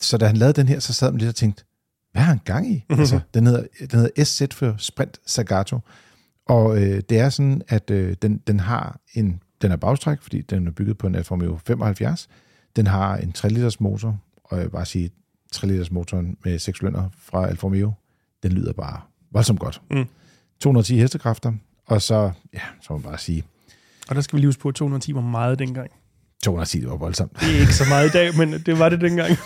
Så 0.00 0.18
da 0.18 0.26
han 0.26 0.36
lavede 0.36 0.52
den 0.52 0.68
her, 0.68 0.80
så 0.80 0.92
sad 0.92 1.10
man 1.10 1.18
lidt 1.18 1.28
og 1.28 1.34
tænkte, 1.34 1.64
hvad 2.12 2.22
har 2.22 2.28
han 2.28 2.40
gang 2.44 2.70
i? 2.70 2.84
Mhm. 2.90 3.00
altså, 3.00 3.20
den, 3.34 3.46
hedder, 3.46 3.64
den 3.80 3.98
hedder 3.98 4.24
SZ 4.24 4.42
for 4.52 4.74
Sprint 4.78 5.20
Sagato. 5.26 5.78
Og 6.48 6.82
øh, 6.82 7.02
det 7.08 7.18
er 7.18 7.28
sådan, 7.28 7.62
at 7.68 7.90
øh, 7.90 8.16
den, 8.22 8.38
den 8.46 8.60
har 8.60 9.00
en, 9.14 9.42
den 9.62 9.72
er 9.72 9.76
bagstræk, 9.76 10.22
fordi 10.22 10.40
den 10.40 10.66
er 10.66 10.70
bygget 10.70 10.98
på 10.98 11.06
en 11.06 11.14
Alfa 11.14 11.34
Romeo 11.34 11.58
75. 11.66 12.28
Den 12.76 12.86
har 12.86 13.16
en 13.16 13.32
3 13.32 13.48
liters 13.48 13.80
motor, 13.80 14.18
og 14.44 14.56
jeg 14.56 14.64
vil 14.64 14.70
bare 14.70 14.86
sige, 14.86 15.10
3 15.52 15.66
liters 15.66 15.90
motoren 15.90 16.36
med 16.44 16.58
6 16.58 16.82
lønner 16.82 17.08
fra 17.18 17.48
Alfa 17.48 17.66
Romeo, 17.66 17.92
den 18.42 18.52
lyder 18.52 18.72
bare 18.72 19.00
voldsomt 19.30 19.60
godt. 19.60 19.82
Mm. 19.90 20.06
210 20.60 20.98
hestekræfter, 20.98 21.52
og 21.86 22.02
så, 22.02 22.30
ja, 22.54 22.60
så 22.80 22.86
må 22.90 22.96
man 22.96 23.02
bare 23.02 23.18
sige, 23.18 23.44
Og 24.08 24.14
der 24.14 24.20
skal 24.20 24.36
vi 24.36 24.40
lige 24.40 24.48
huske 24.48 24.60
på, 24.62 24.68
at 24.68 24.74
210 24.74 25.14
var 25.14 25.20
meget 25.20 25.58
dengang. 25.58 25.90
210, 26.42 26.80
det 26.80 26.88
var 26.90 26.96
voldsomt. 26.96 27.40
Det 27.40 27.56
er 27.56 27.60
ikke 27.60 27.74
så 27.74 27.84
meget 27.88 28.08
i 28.08 28.12
dag, 28.12 28.36
men 28.36 28.52
det 28.52 28.78
var 28.78 28.88
det 28.88 29.00
dengang. 29.00 29.30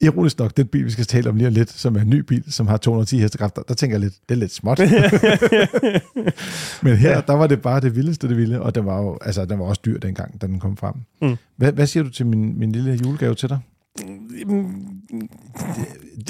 Ironisk 0.00 0.38
nok, 0.38 0.56
den 0.56 0.66
bil, 0.66 0.84
vi 0.84 0.90
skal 0.90 1.04
tale 1.04 1.30
om 1.30 1.36
lige 1.36 1.48
om 1.48 1.54
lidt, 1.54 1.70
som 1.70 1.96
er 1.96 2.00
en 2.00 2.10
ny 2.10 2.18
bil, 2.18 2.44
som 2.48 2.66
har 2.66 2.76
210 2.76 3.18
hestekræfter, 3.18 3.62
der 3.62 3.74
tænker 3.74 3.94
jeg 3.94 4.00
lidt, 4.00 4.14
det 4.28 4.34
er 4.34 4.38
lidt 4.38 4.52
småt. 4.52 4.78
Men 6.82 6.96
her, 6.96 7.20
der 7.20 7.32
var 7.32 7.46
det 7.46 7.62
bare 7.62 7.80
det 7.80 7.96
vildeste, 7.96 8.28
det 8.28 8.36
vilde, 8.36 8.62
og 8.62 8.74
den 8.74 8.86
var 8.86 9.02
jo, 9.02 9.18
altså, 9.20 9.44
den 9.44 9.58
var 9.58 9.64
også 9.64 9.80
dyr 9.84 9.98
dengang, 9.98 10.40
da 10.40 10.46
den 10.46 10.60
kom 10.60 10.76
frem. 10.76 10.94
Mm. 11.22 11.36
Hvad, 11.56 11.72
hvad 11.72 11.86
siger 11.86 12.04
du 12.04 12.10
til 12.10 12.26
min, 12.26 12.58
min 12.58 12.72
lille 12.72 13.00
julegave 13.04 13.34
til 13.34 13.48
dig? 13.48 13.58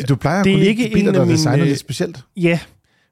Du 0.09 0.17
plejer 0.17 0.41
at 0.41 0.45
Det 0.45 0.53
er 0.53 0.57
kunne 0.57 0.65
lide 0.65 0.91
biler, 0.95 1.13
der 1.13 1.21
er 1.21 1.25
designet 1.25 1.61
øh, 1.61 1.67
lidt 1.67 1.79
specielt. 1.79 2.25
Ja, 2.37 2.59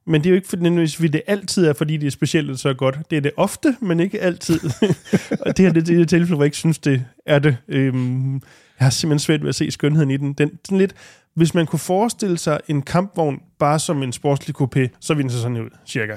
men 0.07 0.21
det 0.21 0.27
er 0.27 0.31
jo 0.31 0.37
ikke 0.37 0.49
fordi 0.49 1.09
det 1.09 1.23
altid 1.27 1.67
er, 1.67 1.73
fordi 1.73 1.97
det 1.97 2.07
er 2.07 2.11
specielt 2.11 2.61
så 2.61 2.75
godt. 2.75 2.99
Det 3.11 3.17
er 3.17 3.21
det 3.21 3.31
ofte, 3.37 3.77
men 3.81 4.01
ikke 4.01 4.21
altid. 4.21 4.61
og 5.47 5.57
det 5.57 5.65
her 5.65 5.73
det, 5.73 5.87
det 5.87 5.97
er 5.97 6.03
et 6.03 6.09
tilfælde, 6.09 6.35
hvor 6.35 6.45
jeg 6.45 6.47
ikke 6.47 6.57
synes, 6.57 6.79
det 6.79 7.05
er 7.27 7.39
det. 7.39 7.57
Øhm, 7.69 8.43
jeg 8.81 8.85
har 8.87 8.91
simpelthen 8.91 9.19
svært 9.19 9.41
ved 9.43 9.49
at 9.49 9.55
se 9.55 9.71
skønheden 9.71 10.11
i 10.11 10.17
den. 10.17 10.33
den 10.33 10.51
sådan 10.65 10.79
lidt, 10.79 10.95
hvis 11.35 11.55
man 11.55 11.67
kunne 11.67 11.79
forestille 11.79 12.39
sig 12.39 12.61
en 12.69 12.83
kampvogn 12.83 13.39
bare 13.59 13.79
som 13.79 14.03
en 14.03 14.13
sportslig 14.13 14.57
coupé, 14.63 14.87
så 15.01 15.15
ville 15.15 15.23
den 15.23 15.31
se 15.31 15.41
sådan 15.41 15.57
ud, 15.57 15.71
cirka. 15.87 16.17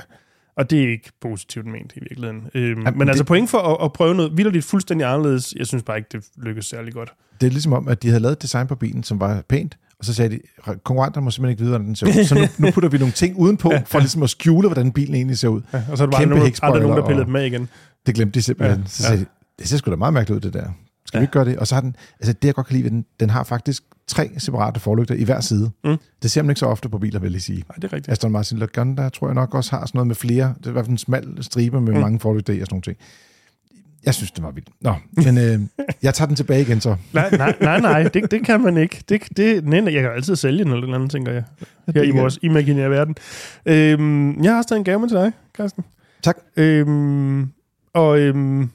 Og 0.57 0.69
det 0.69 0.83
er 0.83 0.89
ikke 0.91 1.11
positivt 1.21 1.65
ment 1.65 1.93
i 1.95 1.99
virkeligheden. 1.99 2.41
Øhm, 2.53 2.65
Jamen, 2.81 2.83
men 2.83 2.99
det- 3.01 3.07
altså 3.09 3.23
point 3.23 3.49
for 3.49 3.57
at, 3.57 3.85
at 3.85 3.93
prøve 3.93 4.15
noget 4.15 4.37
vildt 4.37 4.65
fuldstændig 4.65 5.07
anderledes, 5.07 5.53
jeg 5.57 5.67
synes 5.67 5.83
bare 5.83 5.97
ikke, 5.97 6.09
det 6.11 6.23
lykkes 6.37 6.65
særlig 6.65 6.93
godt. 6.93 7.13
Det 7.41 7.47
er 7.47 7.51
ligesom 7.51 7.73
om, 7.73 7.87
at 7.87 8.03
de 8.03 8.07
havde 8.07 8.19
lavet 8.21 8.35
et 8.35 8.41
design 8.41 8.67
på 8.67 8.75
bilen, 8.75 9.03
som 9.03 9.19
var 9.19 9.43
pænt, 9.49 9.77
og 9.99 10.05
så 10.05 10.13
sagde 10.13 10.35
de, 10.35 10.39
konkurrenter 10.83 11.21
må 11.21 11.31
simpelthen 11.31 11.51
ikke 11.51 11.59
vide, 11.59 11.69
hvordan 11.69 11.87
den 11.87 11.95
ser 11.95 12.07
ud. 12.07 12.25
Så 12.25 12.35
nu, 12.35 12.41
nu 12.65 12.71
putter 12.71 12.89
vi 12.89 12.97
nogle 12.97 13.11
ting 13.13 13.37
udenpå, 13.37 13.71
for 13.85 13.99
ligesom 13.99 14.23
at 14.23 14.29
skjule, 14.29 14.67
hvordan 14.67 14.91
bilen 14.91 15.15
egentlig 15.15 15.37
ser 15.37 15.47
ud. 15.47 15.61
Ja, 15.73 15.83
og 15.91 15.97
så 15.97 16.03
er 16.03 16.07
der 16.07 16.11
bare 16.17 16.25
nogen, 16.27 16.51
nogen, 16.81 16.97
der 16.97 17.05
pillede 17.05 17.21
og- 17.23 17.27
dem 17.27 17.35
af 17.35 17.45
igen. 17.45 17.69
Det 18.05 18.15
glemte 18.15 18.39
de 18.39 18.43
simpelthen. 18.43 18.77
Ja, 18.77 18.83
Ja, 18.83 18.87
så 18.89 19.03
sagde 19.03 19.19
de, 19.19 19.25
det 19.59 19.67
ser 19.67 19.77
sgu 19.77 19.91
da 19.91 19.95
meget 19.95 20.13
mærkeligt 20.13 20.35
ud, 20.45 20.51
det 20.51 20.53
der. 20.61 20.69
Skal 21.07 21.17
ja. 21.17 21.21
vi 21.21 21.23
ikke 21.23 21.31
gøre 21.31 21.45
det? 21.45 21.57
Og 21.57 21.67
så 21.67 21.75
har 21.75 21.81
den, 21.81 21.95
altså 22.19 22.33
det 22.33 22.45
jeg 22.47 22.55
godt 22.55 22.67
kan 22.67 22.75
lide 22.77 22.89
den, 22.89 23.05
den 23.19 23.29
har 23.29 23.43
faktisk 23.43 23.83
tre 24.07 24.29
separate 24.37 24.79
forlygter 24.79 25.15
i 25.15 25.23
hver 25.23 25.39
side. 25.41 25.71
Mm. 25.83 25.97
Det 26.21 26.31
ser 26.31 26.41
man 26.41 26.49
ikke 26.49 26.59
så 26.59 26.65
ofte 26.65 26.89
på 26.89 26.97
biler, 26.97 27.19
vil 27.19 27.31
jeg 27.31 27.41
sige. 27.41 27.57
Nej, 27.57 27.75
det 27.75 27.83
er 27.83 27.93
rigtigt. 27.93 28.11
Aston 28.11 28.31
Martin 28.31 28.57
Lagonda 28.57 29.09
tror 29.09 29.27
jeg 29.27 29.35
nok 29.35 29.55
også 29.55 29.71
har 29.71 29.85
sådan 29.85 29.97
noget 29.97 30.07
med 30.07 30.15
flere, 30.15 30.53
det 30.57 30.65
er 30.65 30.69
i 30.69 30.71
hvert 30.73 30.85
fald 30.85 30.91
en 30.91 30.97
smal 30.97 31.37
stribe 31.41 31.81
med 31.81 31.93
Mm. 31.93 31.99
mange 31.99 32.19
forlygter 32.19 32.53
i 32.53 32.59
og 32.59 32.65
sådan 32.65 32.73
nogle 32.73 32.81
ting. 32.83 32.97
Jeg 34.05 34.13
synes, 34.13 34.31
det 34.31 34.43
var 34.43 34.51
vildt. 34.51 34.69
Nå, 34.81 34.93
men 35.15 35.37
øh, 35.37 35.59
jeg 36.03 36.13
tager 36.13 36.27
den 36.27 36.35
tilbage 36.35 36.61
igen 36.61 36.81
så. 36.81 36.95
Nej, 37.13 37.29
nej, 37.37 37.55
nej, 37.61 37.79
nej 37.79 38.03
det, 38.03 38.31
det 38.31 38.45
kan 38.45 38.61
man 38.61 38.77
ikke. 38.77 39.03
Det, 39.09 39.21
det, 39.37 39.65
nej, 39.65 39.93
jeg 39.93 40.01
kan 40.01 40.11
altid 40.11 40.35
sælge 40.35 40.63
den 40.63 40.71
eller 40.73 40.81
noget 40.87 40.95
andet, 40.95 41.11
tænker 41.11 41.31
jeg. 41.31 41.43
Her 41.95 42.01
i 42.01 42.11
vores 42.11 42.39
imaginære 42.41 42.89
verden. 42.89 43.15
Øhm, 43.65 44.43
jeg 44.43 44.51
har 44.51 44.57
også 44.57 44.69
taget 44.69 44.79
en 44.79 44.83
gave 44.85 44.99
med 44.99 45.07
til 45.09 45.17
dig, 45.17 45.31
Carsten. 45.57 45.83
Tak. 46.23 46.37
Øhm, 46.57 47.51
og 47.93 48.19
øhm, 48.19 48.69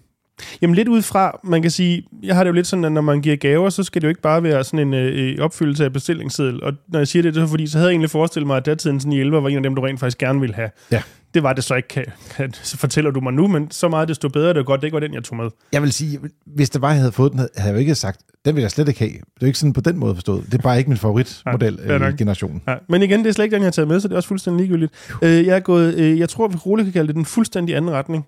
jamen 0.62 0.74
lidt 0.76 0.88
ud 0.88 1.02
fra, 1.02 1.40
man 1.44 1.62
kan 1.62 1.70
sige, 1.70 2.02
jeg 2.22 2.36
har 2.36 2.44
det 2.44 2.48
jo 2.48 2.54
lidt 2.54 2.66
sådan, 2.66 2.84
at 2.84 2.92
når 2.92 3.00
man 3.00 3.20
giver 3.20 3.36
gaver, 3.36 3.70
så 3.70 3.82
skal 3.82 4.02
det 4.02 4.06
jo 4.06 4.08
ikke 4.08 4.20
bare 4.20 4.42
være 4.42 4.64
sådan 4.64 4.78
en 4.88 4.94
øh, 4.94 5.38
opfyldelse 5.40 5.84
af 5.84 5.92
bestillingsseddel. 5.92 6.62
Og 6.62 6.72
når 6.88 7.00
jeg 7.00 7.08
siger 7.08 7.22
det, 7.22 7.36
er 7.36 7.46
fordi, 7.46 7.66
så 7.66 7.78
havde 7.78 7.88
jeg 7.88 7.92
egentlig 7.92 8.10
forestillet 8.10 8.46
mig, 8.46 8.56
at 8.56 8.66
datiden 8.66 9.00
sådan 9.00 9.12
i 9.12 9.20
11 9.20 9.42
var 9.42 9.48
en 9.48 9.56
af 9.56 9.62
dem, 9.62 9.74
du 9.74 9.82
rent 9.82 10.00
faktisk 10.00 10.18
gerne 10.18 10.40
ville 10.40 10.54
have. 10.54 10.70
Ja. 10.92 11.02
Det 11.34 11.42
var 11.42 11.52
det 11.52 11.64
så 11.64 11.74
ikke, 11.74 11.88
kan, 11.88 12.04
kan, 12.36 12.52
så 12.62 12.78
fortæller 12.78 13.10
du 13.10 13.20
mig 13.20 13.32
nu, 13.32 13.46
men 13.46 13.70
så 13.70 13.88
meget 13.88 14.08
desto 14.08 14.28
bedre, 14.28 14.48
det 14.48 14.56
er 14.56 14.62
godt, 14.62 14.80
det 14.80 14.86
ikke 14.86 14.94
var 14.94 15.00
den, 15.00 15.14
jeg 15.14 15.24
tog 15.24 15.36
med. 15.36 15.50
Jeg 15.72 15.82
vil 15.82 15.92
sige, 15.92 16.18
hvis 16.46 16.70
det 16.70 16.82
var, 16.82 16.88
jeg 16.90 16.98
havde 16.98 17.12
fået 17.12 17.32
den, 17.32 17.38
havde 17.38 17.50
jeg 17.68 17.74
jo 17.74 17.78
ikke 17.78 17.94
sagt, 17.94 18.20
den 18.44 18.54
vil 18.56 18.62
jeg 18.62 18.70
slet 18.70 18.88
ikke 18.88 19.00
have. 19.00 19.10
Det 19.10 19.18
er 19.18 19.22
jo 19.42 19.46
ikke 19.46 19.58
sådan 19.58 19.72
på 19.72 19.80
den 19.80 19.98
måde 19.98 20.14
forstået. 20.14 20.44
Det 20.46 20.54
er 20.54 20.62
bare 20.62 20.78
ikke 20.78 20.90
min 20.90 20.96
favoritmodel 20.96 21.78
Ja, 21.86 21.96
i 21.96 21.98
nok. 21.98 22.16
generationen. 22.16 22.62
Ja, 22.68 22.74
men 22.88 23.02
igen, 23.02 23.20
det 23.20 23.26
er 23.28 23.32
slet 23.32 23.44
ikke 23.44 23.54
den, 23.54 23.62
jeg 23.62 23.66
har 23.66 23.72
taget 23.72 23.88
med, 23.88 24.00
så 24.00 24.08
det 24.08 24.12
er 24.12 24.16
også 24.16 24.28
fuldstændig 24.28 24.60
ligegyldigt. 24.60 24.92
Øh, 25.22 25.46
jeg 25.46 25.56
er 25.56 25.60
gået, 25.60 25.94
øh, 25.94 26.18
jeg 26.18 26.28
tror, 26.28 26.48
vi 26.48 26.56
roligt 26.56 26.86
kan 26.86 26.92
kalde 26.92 27.06
det 27.08 27.16
den 27.16 27.24
fuldstændig 27.24 27.76
anden 27.76 27.90
retning. 27.90 28.26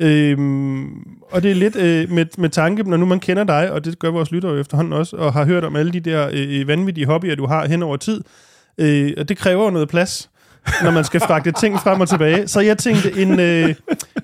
Øhm, 0.00 0.86
og 1.30 1.42
det 1.42 1.50
er 1.50 1.54
lidt 1.54 1.76
øh, 1.76 2.10
med, 2.10 2.26
med 2.38 2.48
tanke, 2.48 2.90
når 2.90 2.96
nu 2.96 3.06
man 3.06 3.20
kender 3.20 3.44
dig, 3.44 3.70
og 3.70 3.84
det 3.84 3.98
gør 3.98 4.10
vores 4.10 4.30
lyttere 4.30 4.52
jo 4.52 4.60
efterhånden 4.60 4.92
også, 4.92 5.16
og 5.16 5.32
har 5.32 5.44
hørt 5.44 5.64
om 5.64 5.76
alle 5.76 5.92
de 5.92 6.00
der 6.00 6.28
øh, 6.32 6.60
øh 6.60 6.68
vanvittige 6.68 7.06
hobbyer, 7.06 7.34
du 7.34 7.46
har 7.46 7.66
hen 7.66 7.82
over 7.82 7.96
tid. 7.96 8.20
Øh, 8.78 9.12
og 9.18 9.28
det 9.28 9.38
kræver 9.38 9.64
jo 9.64 9.70
noget 9.70 9.88
plads, 9.88 10.30
når 10.82 10.90
man 10.90 11.04
skal 11.04 11.20
fragte 11.20 11.52
ting 11.60 11.78
frem 11.78 12.00
og 12.00 12.08
tilbage. 12.08 12.48
Så 12.48 12.60
jeg 12.60 12.78
tænkte, 12.78 13.22
en, 13.22 13.40
øh, 13.40 13.74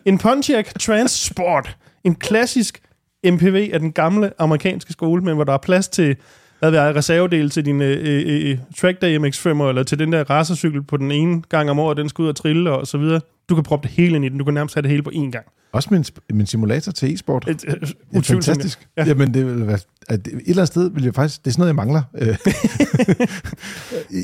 en 0.04 0.18
Pontiac 0.18 0.72
Transport, 0.80 1.76
en 2.04 2.14
klassisk 2.14 2.80
MPV 3.24 3.70
af 3.72 3.80
den 3.80 3.92
gamle 3.92 4.33
amerikanske 4.38 4.92
skole, 4.92 5.22
men 5.22 5.35
hvor 5.35 5.44
der 5.44 5.52
er 5.52 5.59
plads 5.59 5.88
til 5.88 6.16
hvad 6.59 6.70
ved 6.70 6.80
jeg, 6.80 6.94
reservedel 6.94 7.50
til 7.50 7.64
din 7.64 7.83
øh, 7.83 7.98
øh, 8.00 8.22
øh, 8.26 8.50
øh 8.50 8.59
Trackday 8.76 9.18
MX-5, 9.18 9.48
eller 9.48 9.83
til 9.83 9.98
den 9.98 10.12
der 10.12 10.30
racercykel 10.30 10.83
på 10.83 10.96
den 10.96 11.11
ene 11.11 11.42
gang 11.48 11.70
om 11.70 11.78
året, 11.78 11.96
den 11.96 12.09
skal 12.09 12.22
ud 12.22 12.28
og 12.28 12.37
trille 12.37 12.72
og 12.72 12.87
så 12.87 12.98
videre. 12.98 13.20
Du 13.48 13.54
kan 13.54 13.64
proppe 13.64 13.88
det 13.88 13.96
hele 13.96 14.16
ind 14.16 14.24
i 14.24 14.28
den. 14.28 14.38
Du 14.38 14.44
kan 14.44 14.54
nærmest 14.54 14.74
have 14.74 14.83
det 14.83 14.90
hele 14.90 15.02
på 15.02 15.11
én 15.14 15.30
gang. 15.30 15.46
Også 15.72 15.88
min, 15.92 16.04
min 16.33 16.46
simulator 16.46 16.92
til 16.92 17.14
e-sport. 17.14 17.48
Et, 17.48 17.64
øh, 17.68 17.74
Det 17.80 17.90
er 18.12 18.22
fantastisk. 18.22 18.88
Ja. 18.96 19.02
Ja. 19.02 19.09
Jamen, 19.09 19.35
det 19.35 19.46
vil 19.46 19.66
være, 19.66 19.78
at 20.09 20.26
et 20.26 20.33
eller 20.33 20.50
andet 20.50 20.66
sted 20.66 20.90
vil 20.90 21.04
jeg 21.04 21.14
faktisk, 21.14 21.44
det 21.44 21.50
er 21.50 21.52
sådan 21.52 21.61
noget, 21.61 21.68
jeg 21.68 21.76
mangler. 21.76 22.02
Øh, 22.18 22.37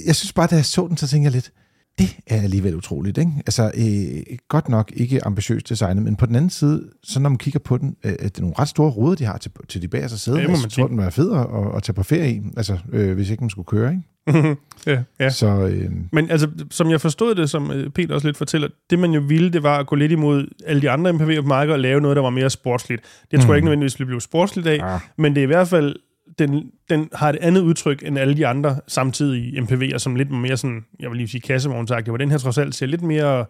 jeg 0.07 0.17
synes 0.17 0.33
bare, 0.33 0.47
da 0.47 0.55
jeg 0.57 0.65
så 0.65 0.87
den, 0.87 0.97
så 0.97 1.09
tænker 1.09 1.27
jeg 1.27 1.33
lidt, 1.33 1.53
det 1.99 2.17
er 2.27 2.43
alligevel 2.43 2.77
utroligt. 2.77 3.19
Ikke? 3.19 3.33
Altså, 3.37 3.71
øh, 3.75 4.37
godt 4.49 4.69
nok 4.69 4.93
ikke 4.95 5.25
ambitiøst 5.25 5.69
designet, 5.69 6.03
men 6.03 6.17
på 6.17 6.27
den 6.27 6.37
anden 6.37 6.51
side, 6.51 6.89
så 7.03 7.21
når 7.21 7.29
man 7.31 7.39
kigger 7.39 7.61
på 7.61 7.79
den, 7.79 7.97
øh, 8.05 8.13
det 8.13 8.39
er 8.39 8.41
nogle 8.41 8.55
ret 8.59 8.69
store 8.69 8.91
ruder, 8.91 9.15
de 9.15 9.25
har 9.25 9.39
til, 9.39 9.51
til 9.69 9.83
de 9.83 9.89
bagerste 9.89 10.19
sæder. 10.19 10.39
Det 10.39 10.47
må 10.49 10.57
man 10.57 10.63
jeg 10.63 10.71
tror, 10.71 10.87
den 10.87 10.99
var 10.99 11.11
fed 11.11 11.33
at, 11.33 11.77
at, 11.77 11.83
tage 11.83 11.95
på 11.95 12.03
ferie 12.03 12.35
i, 12.35 12.43
altså, 12.57 12.79
øh, 12.93 13.15
hvis 13.15 13.31
ikke 13.31 13.43
man 13.43 13.51
skulle 13.51 13.67
køre. 13.67 13.91
Ikke? 13.91 14.03
ja, 14.87 15.03
ja. 15.21 15.31
Så 15.31 15.47
øh, 15.47 15.91
Men 16.13 16.31
altså, 16.31 16.49
som 16.71 16.91
jeg 16.91 17.01
forstod 17.01 17.35
det, 17.35 17.51
som 17.51 17.71
øh, 17.71 17.91
Peter 17.91 18.15
også 18.15 18.29
lidt 18.29 18.37
fortæller, 18.37 18.69
det 18.91 18.99
man 18.99 19.13
jo 19.13 19.21
ville, 19.21 19.51
det 19.53 19.63
var 19.63 19.79
at 19.79 19.87
gå 19.87 19.97
lidt 19.97 20.13
imod 20.13 20.47
alle 20.67 20.83
de 20.83 20.91
andre 20.91 21.11
MPV'er 21.11 21.41
på 21.41 21.49
markedet 21.49 21.73
og 21.73 21.81
lave 21.81 22.01
noget, 22.01 22.17
der 22.17 22.23
var 22.23 22.31
mere 22.31 22.51
sportsligt. 22.51 23.03
Det 23.31 23.41
tror 23.41 23.49
jeg 23.49 23.57
ikke 23.57 23.65
nødvendigvis 23.65 23.99
ville 23.99 24.07
blive 24.07 24.21
sportsligt 24.21 24.67
af, 24.67 24.79
ah, 24.83 25.01
men 25.19 25.35
det 25.35 25.41
er 25.41 25.43
i 25.43 25.47
hvert 25.47 25.69
fald, 25.69 25.97
den, 26.39 26.71
den 26.91 27.09
har 27.12 27.29
et 27.29 27.37
andet 27.41 27.61
udtryk 27.61 28.03
end 28.07 28.19
alle 28.19 28.37
de 28.37 28.47
andre 28.47 28.81
samtidige 28.89 29.61
MPV'er, 29.61 29.99
som 29.99 30.15
lidt 30.17 30.31
mere 30.31 30.57
sådan, 30.57 30.85
jeg 31.01 31.11
vil 31.11 31.17
lige 31.17 31.29
sige 31.29 31.41
kassevognsagtigt, 31.41 32.09
hvor 32.09 32.17
den 32.17 32.31
her 32.31 32.39
trods 32.39 32.59
alt 32.59 32.75
ser 32.75 32.87
lidt 32.87 33.03
mere 33.03 33.45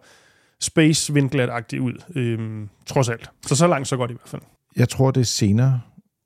space 0.61 1.13
vindglat 1.13 1.73
ud, 1.79 1.93
øhm, 2.15 2.69
trods 2.85 3.09
alt. 3.09 3.29
Så 3.47 3.55
så 3.55 3.67
langt, 3.67 3.87
så 3.87 3.97
godt 3.97 4.11
i 4.11 4.13
hvert 4.13 4.29
fald. 4.29 4.41
jeg 4.75 4.89
tror, 4.89 5.11
det 5.11 5.21
er 5.21 5.25
senere, 5.25 5.81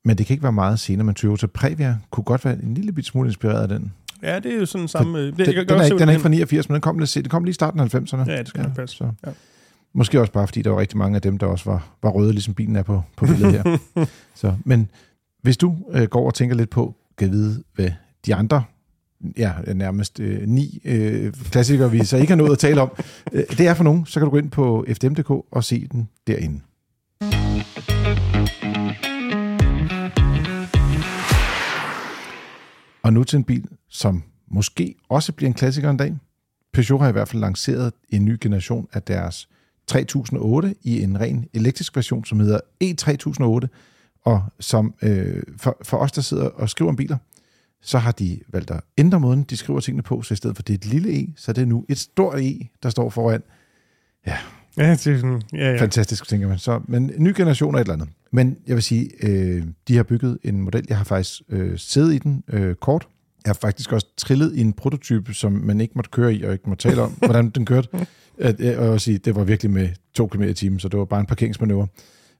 men 0.05 0.17
det 0.17 0.25
kan 0.25 0.33
ikke 0.33 0.43
være 0.43 0.51
meget 0.51 0.79
senere, 0.79 1.05
men 1.05 1.15
Toyota 1.15 1.47
Previa 1.47 1.97
kunne 2.11 2.23
godt 2.23 2.45
være 2.45 2.53
en 2.63 2.73
lille 2.73 2.91
bit 2.91 3.05
smule 3.05 3.29
inspireret 3.29 3.61
af 3.61 3.67
den. 3.67 3.93
Ja, 4.23 4.39
det 4.39 4.53
er 4.53 4.59
jo 4.59 4.65
sådan 4.65 4.87
samme... 4.87 5.19
øh, 5.19 5.25
Det, 5.25 5.37
Den, 5.37 5.55
jeg 5.55 5.69
den, 5.69 5.79
er 5.79 5.83
ikke, 5.83 5.97
den 5.99 6.09
er 6.09 6.13
ikke 6.13 6.21
fra 6.21 6.29
89, 6.29 6.69
men 6.69 6.73
den 6.73 6.81
kom, 6.81 6.99
lidt, 6.99 7.13
den 7.15 7.29
kom 7.29 7.43
lige 7.43 7.49
i 7.49 7.53
starten 7.53 7.79
af 7.79 7.95
90'erne. 7.95 8.31
Ja, 8.31 8.37
det 8.37 8.47
skal 8.47 8.63
nok 8.63 8.75
passe. 8.75 8.97
Så. 8.97 9.11
Ja. 9.25 9.31
Måske 9.93 10.19
også 10.19 10.33
bare, 10.33 10.47
fordi 10.47 10.61
der 10.61 10.69
var 10.69 10.79
rigtig 10.79 10.97
mange 10.97 11.15
af 11.15 11.21
dem, 11.21 11.37
der 11.37 11.45
også 11.45 11.69
var, 11.69 11.87
var 12.03 12.09
røde, 12.09 12.31
ligesom 12.31 12.53
bilen 12.53 12.75
er 12.75 12.83
på, 12.83 13.03
på 13.17 13.25
billedet 13.25 13.51
her. 13.53 13.77
så, 14.41 14.53
men 14.65 14.89
hvis 15.41 15.57
du 15.57 15.77
øh, 15.91 16.03
går 16.03 16.25
og 16.25 16.33
tænker 16.33 16.55
lidt 16.55 16.69
på, 16.69 16.95
kan 17.17 17.31
vide, 17.31 17.63
hvad 17.75 17.91
de 18.25 18.35
andre, 18.35 18.63
ja, 19.37 19.53
nærmest 19.73 20.19
øh, 20.19 20.47
ni 20.47 20.81
øh, 20.85 21.33
klassikere, 21.33 21.91
vi 21.91 22.05
så 22.05 22.17
ikke 22.17 22.29
har 22.29 22.35
nået 22.37 22.51
at 22.51 22.59
tale 22.59 22.81
om, 22.81 22.91
øh, 23.31 23.43
det 23.49 23.67
er 23.67 23.73
for 23.73 23.83
nogen, 23.83 24.05
så 24.05 24.19
kan 24.19 24.25
du 24.25 24.31
gå 24.31 24.37
ind 24.37 24.51
på 24.51 24.85
fdm.dk 24.93 25.29
og 25.29 25.63
se 25.63 25.87
den 25.91 26.09
derinde. 26.27 26.61
Og 33.03 33.13
nu 33.13 33.23
til 33.23 33.37
en 33.37 33.43
bil, 33.43 33.65
som 33.89 34.23
måske 34.47 34.95
også 35.09 35.33
bliver 35.33 35.47
en 35.47 35.53
klassiker 35.53 35.89
en 35.89 35.97
dag. 35.97 36.15
Peugeot 36.73 37.01
har 37.01 37.09
i 37.09 37.11
hvert 37.11 37.27
fald 37.27 37.41
lanceret 37.41 37.93
en 38.09 38.25
ny 38.25 38.37
generation 38.41 38.87
af 38.93 39.03
deres 39.03 39.49
3008 39.87 40.75
i 40.83 41.01
en 41.01 41.19
ren 41.19 41.47
elektrisk 41.53 41.95
version, 41.95 42.25
som 42.25 42.39
hedder 42.39 42.59
E3008, 42.83 43.67
og 44.25 44.43
som 44.59 44.93
øh, 45.01 45.43
for, 45.57 45.77
for 45.83 45.97
os, 45.97 46.11
der 46.11 46.21
sidder 46.21 46.45
og 46.45 46.69
skriver 46.69 46.89
om 46.89 46.95
biler, 46.95 47.17
så 47.81 47.97
har 47.97 48.11
de 48.11 48.39
valgt 48.47 48.71
at 48.71 48.81
ændre 48.97 49.19
måden, 49.19 49.43
de 49.43 49.57
skriver 49.57 49.79
tingene 49.79 50.03
på, 50.03 50.21
så 50.21 50.33
i 50.33 50.37
stedet 50.37 50.55
for 50.55 50.63
det 50.63 50.73
er 50.73 50.77
et 50.77 50.85
lille 50.85 51.21
E, 51.21 51.33
så 51.37 51.51
er 51.51 51.53
det 51.53 51.67
nu 51.67 51.85
et 51.89 51.97
stort 51.97 52.39
E, 52.39 52.59
der 52.83 52.89
står 52.89 53.09
foran. 53.09 53.41
Ja, 54.77 54.91
det 54.91 55.07
er 55.07 55.17
sådan... 55.17 55.41
Ja, 55.53 55.57
Ja. 55.57 55.71
ja. 55.71 55.81
Fantastisk, 55.81 56.27
tænker 56.27 56.47
man. 56.47 56.57
Så, 56.59 56.81
men 56.87 57.11
en 57.17 57.23
ny 57.23 57.33
generation 57.37 57.75
af 57.75 57.79
et 57.79 57.85
eller 57.85 57.93
andet. 57.93 58.09
Men 58.31 58.57
jeg 58.67 58.75
vil 58.75 58.83
sige, 58.83 59.09
øh, 59.27 59.63
de 59.87 59.95
har 59.95 60.03
bygget 60.03 60.37
en 60.43 60.61
model. 60.61 60.85
Jeg 60.89 60.97
har 60.97 61.03
faktisk 61.03 61.41
øh, 61.49 61.77
siddet 61.77 62.13
i 62.13 62.17
den 62.17 62.43
øh, 62.47 62.75
kort. 62.75 63.07
Jeg 63.45 63.49
har 63.49 63.53
faktisk 63.61 63.91
også 63.93 64.07
trillet 64.17 64.55
i 64.55 64.61
en 64.61 64.73
prototype, 64.73 65.33
som 65.33 65.51
man 65.51 65.81
ikke 65.81 65.93
måtte 65.95 66.09
køre 66.09 66.33
i, 66.33 66.43
og 66.43 66.53
ikke 66.53 66.69
måtte 66.69 66.89
tale 66.89 67.01
om, 67.01 67.11
hvordan 67.11 67.49
den 67.49 67.65
kørte. 67.65 67.87
At, 68.37 68.55
øh, 68.59 68.77
og 68.79 68.83
jeg 68.83 68.91
vil 68.91 68.99
sige, 68.99 69.17
det 69.17 69.35
var 69.35 69.43
virkelig 69.43 69.71
med 69.71 69.89
2 70.13 70.27
km 70.27 70.43
i 70.43 70.53
timen, 70.53 70.79
så 70.79 70.87
det 70.87 70.99
var 70.99 71.05
bare 71.05 71.19
en 71.19 71.25
parkeringsmanøvre. 71.25 71.87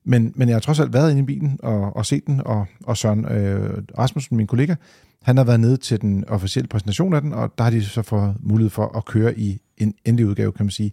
Men, 0.03 0.33
men 0.35 0.47
jeg 0.49 0.55
har 0.55 0.59
trods 0.59 0.79
alt 0.79 0.93
været 0.93 1.11
inde 1.11 1.21
i 1.21 1.25
bilen 1.25 1.59
og, 1.63 1.95
og 1.95 2.05
set 2.05 2.27
den, 2.27 2.41
og, 2.45 2.65
og 2.83 2.97
Søren 2.97 3.25
øh, 3.25 3.83
Rasmussen, 3.97 4.37
min 4.37 4.47
kollega, 4.47 4.75
han 5.21 5.37
har 5.37 5.43
været 5.43 5.59
nede 5.59 5.77
til 5.77 6.01
den 6.01 6.25
officielle 6.27 6.67
præsentation 6.67 7.13
af 7.13 7.21
den, 7.21 7.33
og 7.33 7.53
der 7.57 7.63
har 7.63 7.71
de 7.71 7.85
så 7.85 8.01
fået 8.01 8.35
mulighed 8.39 8.69
for 8.69 8.97
at 8.97 9.05
køre 9.05 9.39
i 9.39 9.61
en 9.77 9.93
endelig 10.05 10.25
udgave, 10.27 10.51
kan 10.51 10.65
man 10.65 10.71
sige. 10.71 10.91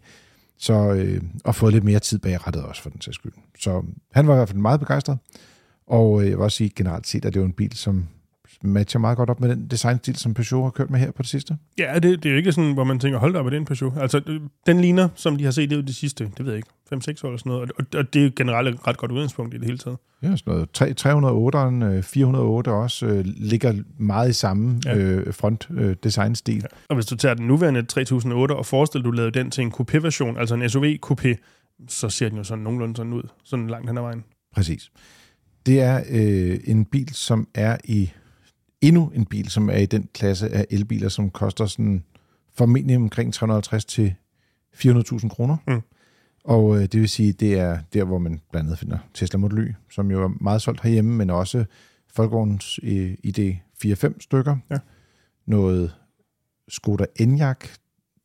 Så, 0.58 0.92
øh, 0.92 1.22
og 1.44 1.54
fået 1.54 1.72
lidt 1.72 1.84
mere 1.84 2.00
tid 2.00 2.18
bag 2.18 2.46
rettet 2.46 2.62
også, 2.62 2.82
for 2.82 2.90
den 2.90 3.00
sags 3.00 3.14
skyld. 3.14 3.32
Så 3.58 3.82
han 4.12 4.26
var 4.26 4.34
i 4.34 4.36
hvert 4.36 4.48
fald 4.48 4.60
meget 4.60 4.80
begejstret. 4.80 5.18
Og 5.86 6.20
øh, 6.20 6.28
jeg 6.28 6.36
vil 6.36 6.44
også 6.44 6.56
sige 6.56 6.70
generelt 6.76 7.06
set, 7.06 7.24
at 7.24 7.34
det 7.34 7.40
er 7.40 7.44
en 7.44 7.52
bil, 7.52 7.72
som 7.72 8.06
matcher 8.62 9.00
meget 9.00 9.16
godt 9.16 9.30
op 9.30 9.40
med 9.40 9.48
den 9.48 9.66
designstil, 9.66 10.16
som 10.16 10.34
Peugeot 10.34 10.64
har 10.64 10.70
kørt 10.70 10.90
med 10.90 11.00
her 11.00 11.10
på 11.10 11.22
det 11.22 11.30
sidste. 11.30 11.56
Ja, 11.78 11.94
det, 11.94 12.22
det 12.22 12.26
er 12.26 12.30
jo 12.30 12.36
ikke 12.36 12.52
sådan, 12.52 12.72
hvor 12.72 12.84
man 12.84 12.98
tænker, 12.98 13.18
hold 13.18 13.32
da 13.32 13.38
op, 13.38 13.46
er 13.46 13.50
det 13.50 13.56
en 13.56 13.64
Peugeot? 13.64 13.98
Altså, 14.02 14.38
den 14.66 14.80
ligner, 14.80 15.08
som 15.14 15.36
de 15.36 15.44
har 15.44 15.50
set 15.50 15.70
det 15.70 15.76
ud 15.76 15.82
de 15.82 15.94
sidste, 15.94 16.24
det 16.38 16.44
ved 16.46 16.52
jeg 16.52 16.56
ikke, 16.56 16.68
5-6 16.94 16.96
år 17.24 17.28
eller 17.28 17.38
sådan 17.38 17.50
noget. 17.52 17.72
Og, 17.78 17.84
og 17.94 18.14
det 18.14 18.20
er 18.20 18.24
jo 18.24 18.30
generelt 18.36 18.68
et 18.74 18.86
ret 18.86 18.96
godt 18.96 19.10
udgangspunkt 19.12 19.54
i 19.54 19.58
det 19.58 19.64
hele 19.66 19.78
taget. 19.78 19.98
Ja, 20.22 20.36
sådan 20.36 20.52
noget. 20.54 20.70
Tre- 20.72 20.94
308'eren, 21.00 21.84
øh, 21.84 22.02
408 22.02 22.68
også, 22.70 23.06
øh, 23.06 23.24
ligger 23.24 23.74
meget 23.98 24.30
i 24.30 24.32
samme 24.32 24.80
Ja. 24.84 24.96
øh, 24.96 25.34
front 25.34 25.68
øh, 25.70 25.96
designstil. 26.04 26.56
Ja. 26.56 26.66
Og 26.88 26.94
hvis 26.94 27.06
du 27.06 27.16
tager 27.16 27.34
den 27.34 27.46
nuværende 27.46 27.82
3008 27.82 28.52
og 28.56 28.66
forestiller, 28.66 29.04
du 29.04 29.10
lavede 29.10 29.38
den 29.38 29.50
til 29.50 29.62
en 29.64 29.72
coupé-version, 29.80 30.36
altså 30.38 30.54
en 30.54 30.62
SUV-coupé, 30.62 31.34
så 31.88 32.08
ser 32.08 32.28
den 32.28 32.38
jo 32.38 32.44
sådan 32.44 32.64
nogenlunde 32.64 32.96
sådan 32.96 33.12
ud, 33.12 33.22
sådan 33.44 33.66
langt 33.66 33.88
hen 33.88 33.98
ad 33.98 34.02
vejen. 34.02 34.24
Præcis. 34.54 34.90
Det 35.66 35.80
er 35.80 36.02
øh, 36.10 36.58
en 36.64 36.84
bil, 36.84 37.08
som 37.14 37.48
er 37.54 37.76
i 37.84 38.10
endnu 38.80 39.12
en 39.14 39.26
bil, 39.26 39.48
som 39.50 39.70
er 39.70 39.76
i 39.76 39.86
den 39.86 40.08
klasse 40.14 40.48
af 40.48 40.66
elbiler, 40.70 41.08
som 41.08 41.30
koster 41.30 41.66
sådan 41.66 42.04
formentlig 42.54 42.96
omkring 42.96 43.34
350 43.34 43.84
til 43.84 44.14
400.000 44.74 45.28
kroner. 45.28 45.56
Mm. 45.66 45.80
Og 46.44 46.76
øh, 46.76 46.82
det 46.82 47.00
vil 47.00 47.08
sige, 47.08 47.32
det 47.32 47.58
er 47.58 47.78
der, 47.92 48.04
hvor 48.04 48.18
man 48.18 48.40
blandt 48.50 48.66
andet 48.66 48.78
finder 48.78 48.98
Tesla 49.14 49.38
Model 49.38 49.58
Y, 49.58 49.72
som 49.90 50.10
jo 50.10 50.22
er 50.24 50.28
meget 50.40 50.62
solgt 50.62 50.80
herhjemme, 50.82 51.14
men 51.16 51.30
også 51.30 51.64
Folkevogns 52.14 52.80
øh, 52.82 53.14
ID 53.24 53.54
4-5 53.84 54.20
stykker. 54.20 54.56
Ja. 54.70 54.78
Noget 55.46 55.94
Skoda 56.68 57.04
Enyaq. 57.20 57.60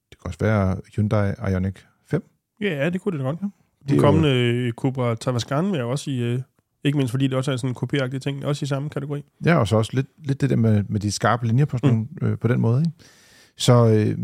Det 0.10 0.20
kan 0.22 0.26
også 0.28 0.40
være 0.40 0.78
Hyundai 0.96 1.34
Ioniq 1.52 1.76
5. 2.08 2.24
Ja, 2.62 2.90
det 2.90 3.02
kunne 3.02 3.18
det 3.18 3.20
da 3.26 3.30
godt. 3.30 3.40
Det 3.42 3.50
Den 3.90 3.92
er 3.92 3.96
jo- 3.96 4.02
kommende 4.02 4.30
øh, 4.30 4.72
Cupra 4.74 5.16
Tavascan 5.16 5.66
vil 5.66 5.76
jeg 5.76 5.86
også 5.86 6.12
i, 6.12 6.18
øh, 6.20 6.42
ikke 6.84 6.98
mindst 6.98 7.12
fordi 7.12 7.28
det 7.28 7.34
også 7.38 7.52
er 7.52 7.58
sådan 7.58 7.70
en 7.70 7.74
kopiagtig 7.74 8.22
ting, 8.22 8.46
også 8.46 8.66
i 8.66 8.68
samme 8.68 8.90
kategori. 8.90 9.24
Ja, 9.46 9.56
og 9.56 9.68
så 9.68 9.76
også 9.76 9.92
lidt, 9.94 10.08
lidt 10.26 10.42
det 10.42 10.50
der 10.50 10.56
med, 10.56 10.84
med 10.90 11.00
de 11.00 11.12
skarpe 11.12 11.48
linjer 11.48 11.66
på, 11.66 11.78
sådan 11.78 11.98
Mm. 11.98 12.08
mm. 12.22 12.28
øh, 12.28 12.38
på 12.38 12.48
den 12.48 12.62
måde. 12.62 12.82
Ikke? 12.82 12.92
Så 13.58 13.88
øh, 13.88 14.18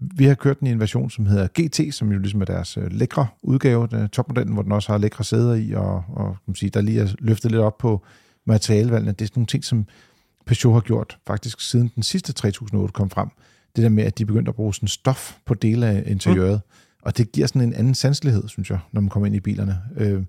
vi 0.00 0.24
har 0.24 0.34
kørt 0.34 0.60
den 0.60 0.68
i 0.68 0.70
en 0.70 0.80
version, 0.80 1.10
som 1.10 1.26
hedder 1.26 1.48
GT, 1.60 1.94
som 1.94 2.12
jo 2.12 2.18
ligesom 2.18 2.40
er 2.40 2.44
deres 2.44 2.76
øh, 2.76 2.92
lækre 2.92 3.26
udgave, 3.42 3.86
den 3.86 4.08
topmodellen, 4.08 4.54
hvor 4.54 4.62
den 4.62 4.72
også 4.72 4.92
har 4.92 4.98
lækre 4.98 5.24
sæder 5.24 5.54
i, 5.54 5.72
og, 5.72 6.04
og 6.08 6.26
kan 6.26 6.42
man 6.46 6.54
sige, 6.54 6.70
der 6.70 6.80
lige 6.80 7.00
er 7.00 7.08
løftet 7.18 7.50
lidt 7.50 7.62
op 7.62 7.78
på 7.78 8.04
materialevalgene. 8.46 9.12
Det 9.12 9.22
er 9.22 9.26
sådan 9.26 9.40
nogle 9.40 9.46
ting, 9.46 9.64
som 9.64 9.86
Peugeot 10.46 10.74
har 10.74 10.80
gjort 10.80 11.18
faktisk 11.26 11.60
siden 11.60 11.90
den 11.94 12.02
sidste 12.02 12.32
3008 12.32 12.92
kom 12.92 13.10
frem. 13.10 13.28
Det 13.76 13.82
der 13.82 13.88
med, 13.88 14.04
at 14.04 14.18
de 14.18 14.26
begyndte 14.26 14.48
at 14.48 14.54
bruge 14.54 14.74
sådan 14.74 14.88
stof 14.88 15.36
på 15.46 15.54
dele 15.54 15.86
af 15.86 16.02
interiøret. 16.06 16.60
Mm. 16.64 16.96
Og 17.02 17.18
det 17.18 17.32
giver 17.32 17.46
sådan 17.46 17.62
en 17.62 17.74
anden 17.74 17.94
sanselighed, 17.94 18.48
synes 18.48 18.70
jeg, 18.70 18.78
når 18.92 19.00
man 19.00 19.10
kommer 19.10 19.26
ind 19.26 19.36
i 19.36 19.40
bilerne. 19.40 19.78
Øh, 19.96 20.22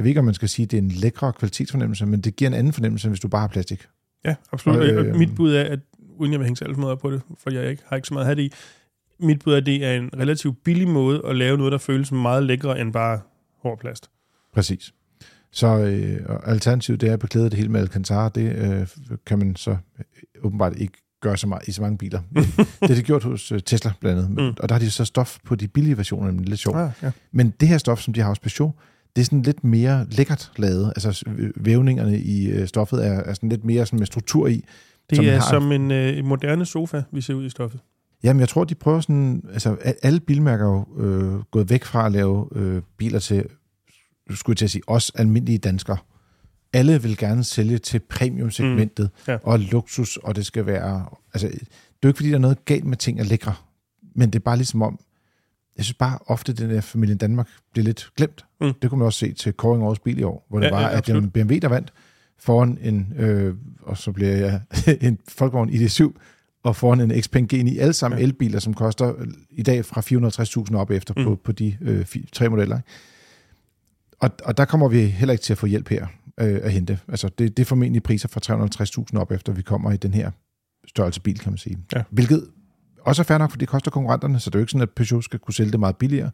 jeg 0.00 0.04
ved 0.04 0.08
ikke, 0.08 0.18
om 0.18 0.24
man 0.24 0.34
skal 0.34 0.48
sige, 0.48 0.64
at 0.64 0.70
det 0.70 0.78
er 0.78 0.82
en 0.82 0.88
lækre 0.88 1.32
kvalitetsfornemmelse, 1.32 2.06
men 2.06 2.20
det 2.20 2.36
giver 2.36 2.48
en 2.50 2.54
anden 2.54 2.72
fornemmelse, 2.72 3.08
hvis 3.08 3.20
du 3.20 3.28
bare 3.28 3.40
har 3.40 3.48
plastik. 3.48 3.86
Ja, 4.24 4.34
absolut. 4.52 4.78
Og, 4.78 4.86
øh, 4.86 5.16
mit 5.16 5.34
bud 5.34 5.54
er, 5.54 5.64
at 5.64 5.78
uden 6.18 6.32
jeg 6.32 6.40
vil 6.40 6.44
hænge 6.46 6.74
for 6.74 6.80
meget 6.80 6.98
på 6.98 7.10
det, 7.10 7.22
for 7.38 7.50
jeg 7.50 7.70
ikke, 7.70 7.82
har 7.86 7.96
ikke 7.96 8.08
så 8.08 8.14
meget 8.14 8.24
at 8.24 8.26
have 8.26 8.36
det 8.36 8.42
i, 8.42 8.52
mit 9.24 9.42
bud 9.44 9.52
er, 9.52 9.56
at 9.56 9.66
det 9.66 9.84
er 9.84 9.92
en 9.92 10.10
relativt 10.18 10.64
billig 10.64 10.88
måde 10.88 11.22
at 11.28 11.36
lave 11.36 11.58
noget, 11.58 11.72
der 11.72 11.78
føles 11.78 12.12
meget 12.12 12.42
lækre 12.42 12.80
end 12.80 12.92
bare 12.92 13.20
hård 13.62 13.78
plast. 13.78 14.10
Præcis. 14.54 14.92
Så 15.52 15.66
øh, 15.66 16.38
alternativet 16.44 17.00
det 17.00 17.08
er 17.08 17.12
at 17.12 17.18
beklæde 17.18 17.50
det 17.50 17.54
hele 17.58 17.68
med 17.68 17.80
Alcantara. 17.80 18.28
Det 18.28 18.56
øh, 18.56 18.86
kan 19.26 19.38
man 19.38 19.56
så 19.56 19.70
øh, 19.70 20.04
åbenbart 20.42 20.76
ikke 20.76 20.98
gøre 21.20 21.36
så 21.36 21.46
meget 21.46 21.68
i 21.68 21.72
så 21.72 21.82
mange 21.82 21.98
biler. 21.98 22.20
det 22.34 22.88
har 22.88 22.94
de 22.94 23.02
gjort 23.02 23.24
hos 23.24 23.52
øh, 23.52 23.60
Tesla 23.60 23.92
blandt 24.00 24.18
andet. 24.18 24.30
Mm. 24.30 24.54
Og 24.60 24.68
der 24.68 24.74
har 24.74 24.80
de 24.80 24.90
så 24.90 25.04
stof 25.04 25.38
på 25.44 25.54
de 25.54 25.68
billige 25.68 25.96
versioner, 25.96 26.26
men 26.26 26.38
det 26.38 26.44
er 26.44 26.48
lidt 26.48 26.60
sjovt. 26.60 26.76
Ah, 26.76 26.90
ja. 27.02 27.10
Men 27.32 27.54
det 27.60 27.68
her 27.68 27.78
stof, 27.78 28.00
som 28.00 28.14
de 28.14 28.20
har 28.20 28.28
hos 28.28 28.38
Peugeot, 28.38 28.74
det 29.16 29.22
er 29.22 29.24
sådan 29.24 29.42
lidt 29.42 29.64
mere 29.64 30.06
lækkert 30.10 30.52
lavet. 30.56 30.86
Altså 30.96 31.24
vævningerne 31.56 32.18
i 32.20 32.46
øh, 32.50 32.66
stoffet 32.68 33.06
er, 33.06 33.12
er 33.12 33.34
sådan 33.34 33.48
lidt 33.48 33.64
mere 33.64 33.86
sådan 33.86 33.98
med 33.98 34.06
struktur 34.06 34.46
i. 34.46 34.64
Det 35.10 35.16
Som 35.16 35.24
er 35.24 35.32
har- 35.32 35.50
som 35.50 35.72
en, 35.72 35.90
øh, 35.90 36.18
en 36.18 36.26
moderne 36.26 36.66
sofa, 36.66 37.02
vi 37.12 37.20
ser 37.20 37.34
ud 37.34 37.44
i 37.44 37.50
stoffet. 37.50 37.80
Jamen, 38.22 38.40
jeg 38.40 38.48
tror, 38.48 38.64
de 38.64 38.74
prøver 38.74 39.00
sådan... 39.00 39.42
Altså, 39.52 39.76
alle 40.02 40.20
bilmærker 40.20 40.64
er 40.66 40.70
jo 40.98 41.04
øh, 41.04 41.40
gået 41.50 41.70
væk 41.70 41.84
fra 41.84 42.06
at 42.06 42.12
lave 42.12 42.48
øh, 42.56 42.82
biler 42.96 43.18
til, 43.18 43.44
skulle 44.30 44.52
jeg 44.54 44.56
til 44.58 44.64
at 44.64 44.70
sige, 44.70 44.82
os 44.86 45.10
almindelige 45.14 45.58
danskere. 45.58 45.96
Alle 46.72 47.02
vil 47.02 47.16
gerne 47.16 47.44
sælge 47.44 47.78
til 47.78 47.98
premium-segmentet 47.98 49.10
Mm, 49.26 49.32
ja. 49.32 49.38
og 49.42 49.58
luksus, 49.60 50.16
og 50.16 50.36
det 50.36 50.46
skal 50.46 50.66
være... 50.66 51.06
Altså, 51.34 51.48
det 51.48 51.56
er 51.62 51.66
jo 52.04 52.08
ikke, 52.08 52.16
fordi 52.18 52.28
der 52.28 52.34
er 52.34 52.38
noget 52.38 52.64
galt 52.64 52.84
med 52.84 52.96
ting 52.96 53.20
er 53.20 53.24
lækre, 53.24 53.54
men 54.14 54.30
det 54.30 54.38
er 54.38 54.42
bare 54.44 54.56
ligesom 54.56 54.82
om... 54.82 55.00
Jeg 55.80 55.84
synes 55.84 55.96
bare 55.98 56.18
ofte, 56.26 56.52
at 56.52 56.58
den 56.58 56.70
der 56.70 56.80
familien 56.80 57.18
Danmark 57.18 57.48
bliver 57.72 57.84
lidt 57.84 58.10
glemt. 58.16 58.44
Mm. 58.60 58.72
Det 58.82 58.90
kunne 58.90 58.98
man 58.98 59.06
også 59.06 59.18
se 59.18 59.32
til 59.32 59.52
Koring 59.52 59.82
Årets 59.84 60.00
Bil 60.00 60.18
i 60.18 60.22
år, 60.22 60.46
hvor 60.50 60.58
det 60.60 60.66
Ja, 60.66 60.70
var, 60.72 60.80
ja, 60.80 60.96
at 60.96 61.06
det 61.06 61.14
var 61.14 61.20
en 61.20 61.30
BMW, 61.30 61.58
der 61.62 61.68
vandt 61.68 61.92
foran 62.38 62.78
en, 62.82 63.12
øh, 63.16 63.54
og 63.82 63.98
så 63.98 64.12
bliver 64.12 64.36
jeg 64.36 64.60
en 65.08 65.18
Folkevogn 65.28 65.70
ID7, 65.70 66.12
og 66.62 66.76
foran 66.76 67.00
en 67.10 67.22
Xpeng 67.22 67.52
G9, 67.54 67.78
alle 67.80 67.92
sammen 67.92 68.18
Ja. 68.18 68.24
elbiler, 68.24 68.58
som 68.58 68.74
koster 68.74 69.12
øh, 69.20 69.26
i 69.50 69.62
dag 69.62 69.84
fra 69.84 70.00
460.000 70.70 70.76
op 70.76 70.90
efter 70.90 71.14
Mm. 71.16 71.24
på, 71.24 71.40
på 71.44 71.52
de 71.52 71.76
øh, 71.80 72.06
tre 72.32 72.48
modeller. 72.48 72.76
Ikke? 72.76 72.88
Og, 74.18 74.30
og 74.44 74.56
der 74.56 74.64
kommer 74.64 74.88
vi 74.88 75.00
heller 75.06 75.32
ikke 75.32 75.42
til 75.42 75.52
at 75.52 75.58
få 75.58 75.66
hjælp 75.66 75.88
her 75.88 76.06
øh, 76.40 76.60
at 76.62 76.72
hente. 76.72 76.98
Altså 77.08 77.28
det, 77.28 77.56
det 77.56 77.62
er 77.62 77.66
formentlig 77.66 78.02
priser 78.02 78.28
fra 78.28 79.04
350.000 79.12 79.18
op 79.18 79.30
efter, 79.30 79.52
vi 79.52 79.62
kommer 79.62 79.92
i 79.92 79.96
den 79.96 80.14
her 80.14 80.30
størrelse 80.86 81.20
bil, 81.20 81.38
kan 81.38 81.52
man 81.52 81.58
sige. 81.58 81.78
Ja. 81.94 82.02
Hvilket 82.10 82.46
også 83.04 83.22
er 83.22 83.24
fair 83.24 83.38
nok, 83.38 83.50
for 83.50 83.58
det 83.58 83.68
koster 83.68 83.90
konkurrenterne, 83.90 84.40
så 84.40 84.50
det 84.50 84.54
er 84.54 84.58
jo 84.58 84.62
ikke 84.62 84.70
sådan, 84.70 84.82
at 84.82 84.90
Peugeot 84.90 85.24
skal 85.24 85.38
kunne 85.38 85.54
sælge 85.54 85.72
det 85.72 85.80
meget 85.80 85.96
billigere. 85.96 86.30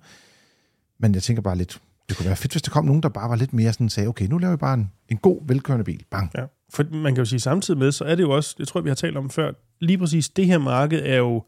Men 0.98 1.14
jeg 1.14 1.22
tænker 1.22 1.42
bare 1.42 1.56
lidt, 1.56 1.80
det 2.08 2.16
kunne 2.16 2.26
være 2.26 2.36
fedt, 2.36 2.52
hvis 2.52 2.62
der 2.62 2.70
kom 2.70 2.84
nogen, 2.84 3.02
der 3.02 3.08
bare 3.08 3.28
var 3.28 3.36
lidt 3.36 3.52
mere 3.52 3.72
sådan, 3.72 3.88
sagde, 3.88 4.08
okay, 4.08 4.26
nu 4.26 4.38
laver 4.38 4.52
vi 4.52 4.56
bare 4.56 4.74
en, 4.74 4.92
en 5.08 5.16
god, 5.16 5.48
velkørende 5.48 5.84
bil. 5.84 6.04
Bang. 6.10 6.30
Ja. 6.38 6.44
For 6.74 6.84
man 6.92 7.14
kan 7.14 7.20
jo 7.22 7.24
sige 7.24 7.40
samtidig 7.40 7.78
med, 7.78 7.92
så 7.92 8.04
er 8.04 8.14
det 8.14 8.22
jo 8.22 8.30
også, 8.30 8.54
det 8.58 8.68
tror 8.68 8.80
jeg, 8.80 8.84
vi 8.84 8.90
har 8.90 8.94
talt 8.94 9.16
om 9.16 9.30
før, 9.30 9.52
lige 9.80 9.98
præcis 9.98 10.28
det 10.28 10.46
her 10.46 10.58
marked 10.58 11.02
er 11.04 11.16
jo 11.16 11.44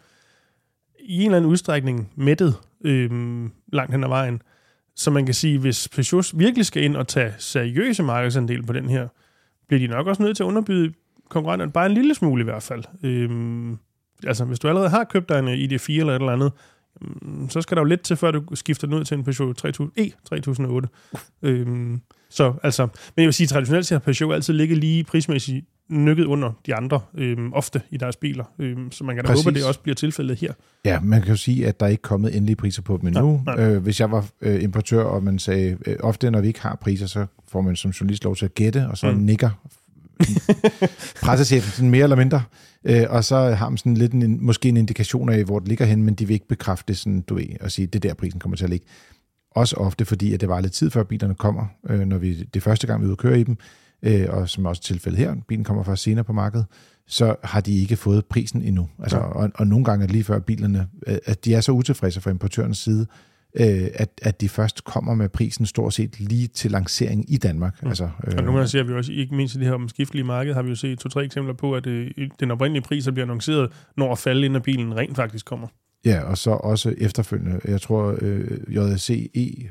i 1.00 1.16
en 1.16 1.24
eller 1.24 1.36
anden 1.36 1.50
udstrækning 1.50 2.12
mættet 2.16 2.54
øh, 2.84 3.10
langt 3.72 3.92
hen 3.92 4.04
ad 4.04 4.08
vejen. 4.08 4.42
Så 4.96 5.10
man 5.10 5.24
kan 5.24 5.34
sige, 5.34 5.58
hvis 5.58 5.88
Peugeot 5.88 6.38
virkelig 6.38 6.66
skal 6.66 6.82
ind 6.82 6.96
og 6.96 7.08
tage 7.08 7.34
seriøse 7.38 8.02
markedsandel 8.02 8.62
på 8.62 8.72
den 8.72 8.88
her, 8.88 9.08
bliver 9.68 9.80
de 9.80 9.86
nok 9.86 10.06
også 10.06 10.22
nødt 10.22 10.36
til 10.36 10.42
at 10.42 10.46
underbyde 10.46 10.92
konkurrenterne 11.28 11.72
bare 11.72 11.86
en 11.86 11.92
lille 11.92 12.14
smule 12.14 12.40
i 12.40 12.44
hvert 12.44 12.62
fald. 12.62 12.84
Øh, 13.02 13.30
altså, 14.26 14.44
hvis 14.44 14.58
du 14.58 14.68
allerede 14.68 14.90
har 14.90 15.04
købt 15.04 15.28
dig 15.28 15.38
en 15.38 15.48
ID4 15.48 15.92
eller 15.92 16.12
et 16.12 16.20
eller 16.20 16.32
andet, 16.32 16.52
øhm, 17.02 17.50
så 17.50 17.60
skal 17.62 17.76
der 17.76 17.80
jo 17.82 17.86
lidt 17.86 18.00
til, 18.00 18.16
før 18.16 18.30
du 18.30 18.42
skifter 18.54 18.86
den 18.86 18.96
ud 18.96 19.04
til 19.04 19.16
en 19.18 19.24
Peugeot 19.24 19.56
3000, 19.56 19.90
E3008. 20.00 20.86
Øhm, 21.42 22.00
så 22.30 22.52
altså, 22.62 22.82
men 22.82 22.90
jeg 23.16 23.24
vil 23.24 23.32
sige, 23.34 23.46
traditionelt 23.46 23.86
set 23.86 23.94
har 23.94 24.12
Peugeot 24.12 24.34
altid 24.34 24.54
ligget 24.54 24.78
lige 24.78 25.04
prismæssigt 25.04 25.64
nykket 25.90 26.24
under 26.24 26.52
de 26.66 26.74
andre, 26.74 27.00
øhm, 27.14 27.52
ofte 27.52 27.82
i 27.90 27.96
deres 27.96 28.16
biler. 28.16 28.44
Øhm, 28.58 28.92
så 28.92 29.04
man 29.04 29.14
kan 29.16 29.24
da 29.24 29.30
Præcis. 29.30 29.44
håbe, 29.44 29.50
at 29.56 29.60
det 29.60 29.68
også 29.68 29.80
bliver 29.80 29.94
tilfældet 29.94 30.38
her. 30.38 30.52
Ja, 30.84 31.00
man 31.00 31.20
kan 31.22 31.30
jo 31.30 31.36
sige, 31.36 31.66
at 31.66 31.80
der 31.80 31.86
er 31.86 31.90
ikke 31.90 32.02
kommet 32.02 32.36
endelige 32.36 32.56
priser 32.56 32.82
på 32.82 32.96
dem 33.00 33.06
endnu. 33.08 33.42
Nej, 33.46 33.56
nej. 33.56 33.68
Øh, 33.70 33.82
hvis 33.82 34.00
jeg 34.00 34.10
var 34.10 34.26
øh, 34.40 34.62
importør, 34.62 35.02
og 35.02 35.22
man 35.22 35.38
sagde, 35.38 35.76
øh, 35.86 35.96
ofte 36.00 36.30
når 36.30 36.40
vi 36.40 36.46
ikke 36.46 36.60
har 36.60 36.78
priser, 36.80 37.06
så 37.06 37.26
får 37.48 37.60
man 37.60 37.76
som 37.76 37.90
journalist 37.90 38.24
lov 38.24 38.36
til 38.36 38.44
at 38.44 38.54
gætte, 38.54 38.86
og 38.90 38.98
så 38.98 39.10
Mm. 39.10 39.16
mm. 39.16 39.22
nikker 39.24 39.50
pressechefen 41.22 41.70
sådan 41.72 41.90
mere 41.90 42.02
eller 42.02 42.16
mindre, 42.16 42.42
øh, 42.84 43.04
og 43.08 43.24
så 43.24 43.36
har 43.36 43.68
man 43.68 43.76
sådan 43.78 43.94
lidt 43.94 44.12
en, 44.12 44.46
måske 44.46 44.68
en 44.68 44.76
indikation 44.76 45.28
af, 45.28 45.44
hvor 45.44 45.58
det 45.58 45.68
ligger 45.68 45.84
hen, 45.86 46.02
men 46.02 46.14
de 46.14 46.26
vil 46.26 46.34
ikke 46.34 46.48
bekræfte 46.48 46.84
det 46.88 46.98
sådan, 46.98 47.20
du 47.20 47.34
ved, 47.34 47.46
og 47.60 47.72
sige, 47.72 47.86
det 47.86 48.04
er 48.04 48.08
der 48.08 48.14
prisen 48.14 48.40
kommer 48.40 48.56
til 48.56 48.64
at 48.64 48.70
ligge. 48.70 48.86
Også 49.50 49.76
ofte 49.76 50.04
fordi, 50.04 50.34
at 50.34 50.40
det 50.40 50.48
var 50.48 50.60
lidt 50.60 50.72
tid 50.72 50.90
før 50.90 51.02
bilerne 51.02 51.34
kommer, 51.34 51.66
øh, 51.90 52.00
når 52.00 52.18
vi 52.18 52.42
det 52.54 52.62
første 52.62 52.86
gang, 52.86 53.00
vi 53.00 53.04
er 53.04 53.06
ude 53.06 53.12
at 53.12 53.18
køre 53.18 53.40
i 53.40 53.44
dem, 53.44 53.56
øh, 54.02 54.26
og 54.28 54.48
som 54.48 54.66
også 54.66 54.82
tilfældet 54.82 55.18
her, 55.18 55.34
bilen 55.48 55.64
kommer 55.64 55.82
først 55.82 56.02
senere 56.02 56.24
på 56.24 56.32
markedet, 56.32 56.66
så 57.06 57.34
har 57.44 57.60
de 57.60 57.74
ikke 57.74 57.96
fået 57.96 58.24
prisen 58.26 58.62
endnu. 58.62 58.88
Altså, 59.02 59.16
Ja. 59.16 59.22
og, 59.22 59.50
og 59.54 59.66
nogle 59.66 59.84
gange 59.84 60.02
er 60.02 60.06
det 60.06 60.12
lige 60.12 60.24
før 60.24 60.38
bilerne, 60.38 60.86
at 61.06 61.44
de 61.44 61.54
er 61.54 61.60
så 61.60 61.72
utilfredse 61.72 62.20
fra 62.20 62.30
importørens 62.30 62.78
side, 62.78 63.06
øh, 63.54 63.86
at, 63.94 64.08
at 64.22 64.40
de 64.40 64.48
først 64.48 64.84
kommer 64.84 65.14
med 65.14 65.28
prisen 65.28 65.66
stort 65.66 65.94
set 65.94 66.20
lige 66.20 66.46
til 66.46 66.70
lancering 66.70 67.32
i 67.32 67.36
Danmark. 67.36 67.82
Mm. 67.82 67.88
Altså, 67.88 68.04
øh, 68.04 68.34
Og 68.36 68.42
nogle 68.44 68.52
gange 68.52 68.68
ser 68.68 68.82
vi 68.82 68.92
også, 68.92 69.12
ikke 69.12 69.34
mindst 69.34 69.54
i 69.54 69.58
det 69.58 69.66
her 69.66 69.74
omskiftelige 69.74 70.24
marked, 70.24 70.54
har 70.54 70.62
vi 70.62 70.68
jo 70.68 70.74
set 70.74 70.98
to-tre 70.98 71.24
eksempler 71.24 71.54
på, 71.54 71.72
at 71.74 71.86
øh, 71.86 72.10
den 72.40 72.50
oprindelige 72.50 72.82
pris, 72.82 73.04
der 73.04 73.10
bliver 73.10 73.24
annonceret, 73.24 73.72
når 73.96 74.12
at 74.12 74.18
falde, 74.18 74.46
inden 74.46 74.62
bilen 74.62 74.96
rent 74.96 75.16
faktisk 75.16 75.46
kommer. 75.46 75.66
Ja, 76.04 76.20
og 76.22 76.38
så 76.38 76.50
også 76.50 76.94
efterfølgende, 76.98 77.60
jeg 77.64 77.80
tror 77.80 78.16
øh, 78.22 78.50
JSC 78.76 79.30
E, 79.34 79.68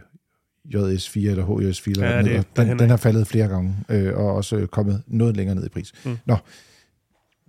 JS4 0.76 1.30
eller 1.30 1.46
HJS4, 1.46 1.90
eller 1.92 2.08
Ja, 2.10 2.18
den, 2.18 2.26
det- 2.26 2.46
den, 2.58 2.70
af. 2.70 2.78
den 2.78 2.90
har 2.90 2.98
faldet 2.98 3.28
flere 3.28 3.48
gange, 3.48 3.76
øh, 3.90 4.18
og 4.18 4.36
også 4.36 4.68
kommet 4.72 5.04
noget 5.08 5.38
længere 5.38 5.56
ned 5.56 5.66
i 5.66 5.70
pris. 5.70 5.94
Mm. 6.06 6.18
Nå, 6.26 6.36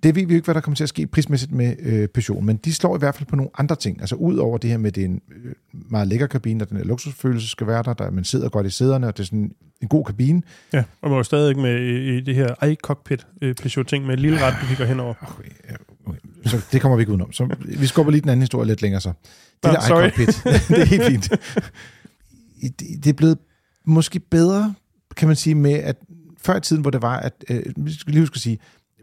det 0.02 0.14
ved 0.14 0.26
vi 0.26 0.32
jo 0.32 0.36
ikke, 0.36 0.44
hvad 0.44 0.54
der 0.54 0.60
kommer 0.60 0.76
til 0.76 0.84
at 0.84 0.88
ske 0.88 1.06
prismæssigt 1.06 1.52
med 1.52 1.76
øh, 1.78 2.08
Peugeot, 2.08 2.44
men 2.44 2.56
de 2.56 2.74
slår 2.74 2.96
i 2.96 2.98
hvert 2.98 3.14
fald 3.14 3.26
på 3.26 3.36
nogle 3.36 3.50
andre 3.58 3.76
ting. 3.76 4.00
Altså 4.00 4.14
ud 4.14 4.36
over 4.36 4.58
det 4.58 4.70
her 4.70 4.78
med, 4.78 4.90
at 4.90 4.94
det 4.94 5.00
er 5.00 5.04
en 5.04 5.20
øh, 5.44 5.52
meget 5.72 6.08
lækker 6.08 6.26
kabine, 6.26 6.64
og 6.64 6.68
den 6.68 6.76
her 6.76 6.84
luksusfølelse 6.84 7.48
skal 7.48 7.66
være 7.66 7.82
der, 7.82 7.94
der 7.94 8.10
man 8.10 8.24
sidder 8.24 8.48
godt 8.48 8.66
i 8.66 8.70
sæderne, 8.70 9.06
og 9.06 9.16
det 9.16 9.22
er 9.22 9.26
sådan 9.26 9.52
en 9.82 9.88
god 9.88 10.04
kabine. 10.04 10.42
Ja, 10.72 10.84
og 11.02 11.10
man 11.10 11.16
var 11.16 11.22
stadig 11.22 11.58
med 11.58 11.82
i 11.82 12.20
det 12.20 12.34
her 12.34 12.64
iCockpit 12.64 13.26
øh, 13.42 13.54
Peugeot-ting 13.54 14.06
med 14.06 14.14
et 14.14 14.20
lille 14.20 14.40
ret, 14.40 14.54
du 14.62 14.66
kigger 14.66 14.84
henover. 14.84 15.14
Okay, 15.28 15.50
okay. 16.06 16.18
Så 16.46 16.66
det 16.72 16.80
kommer 16.80 16.96
vi 16.96 17.02
ikke 17.02 17.10
udenom. 17.10 17.32
Så 17.32 17.56
vi 17.64 17.86
skubber 17.86 18.12
lige 18.12 18.20
den 18.20 18.30
anden 18.30 18.42
historie 18.42 18.66
lidt 18.66 18.82
længere 18.82 19.00
så. 19.00 19.08
Det 19.08 19.16
Nå, 19.64 19.70
der 19.70 20.00
iCockpit, 20.00 20.42
det 20.68 20.80
er 20.80 20.84
helt 20.84 21.04
fint. 21.04 21.30
Det, 23.04 23.06
er 23.06 23.12
blevet 23.12 23.38
måske 23.84 24.20
bedre, 24.20 24.74
kan 25.16 25.28
man 25.28 25.36
sige, 25.36 25.54
med 25.54 25.72
at 25.72 25.96
før 26.38 26.56
i 26.56 26.60
tiden, 26.60 26.82
hvor 26.82 26.90
det 26.90 27.02
var, 27.02 27.16
at, 27.16 27.44
øh, 27.50 27.62
vi 27.76 27.92
skal 27.92 28.12
lige 28.12 28.22
huske 28.22 28.34
at 28.34 28.40
sige, 28.40 28.58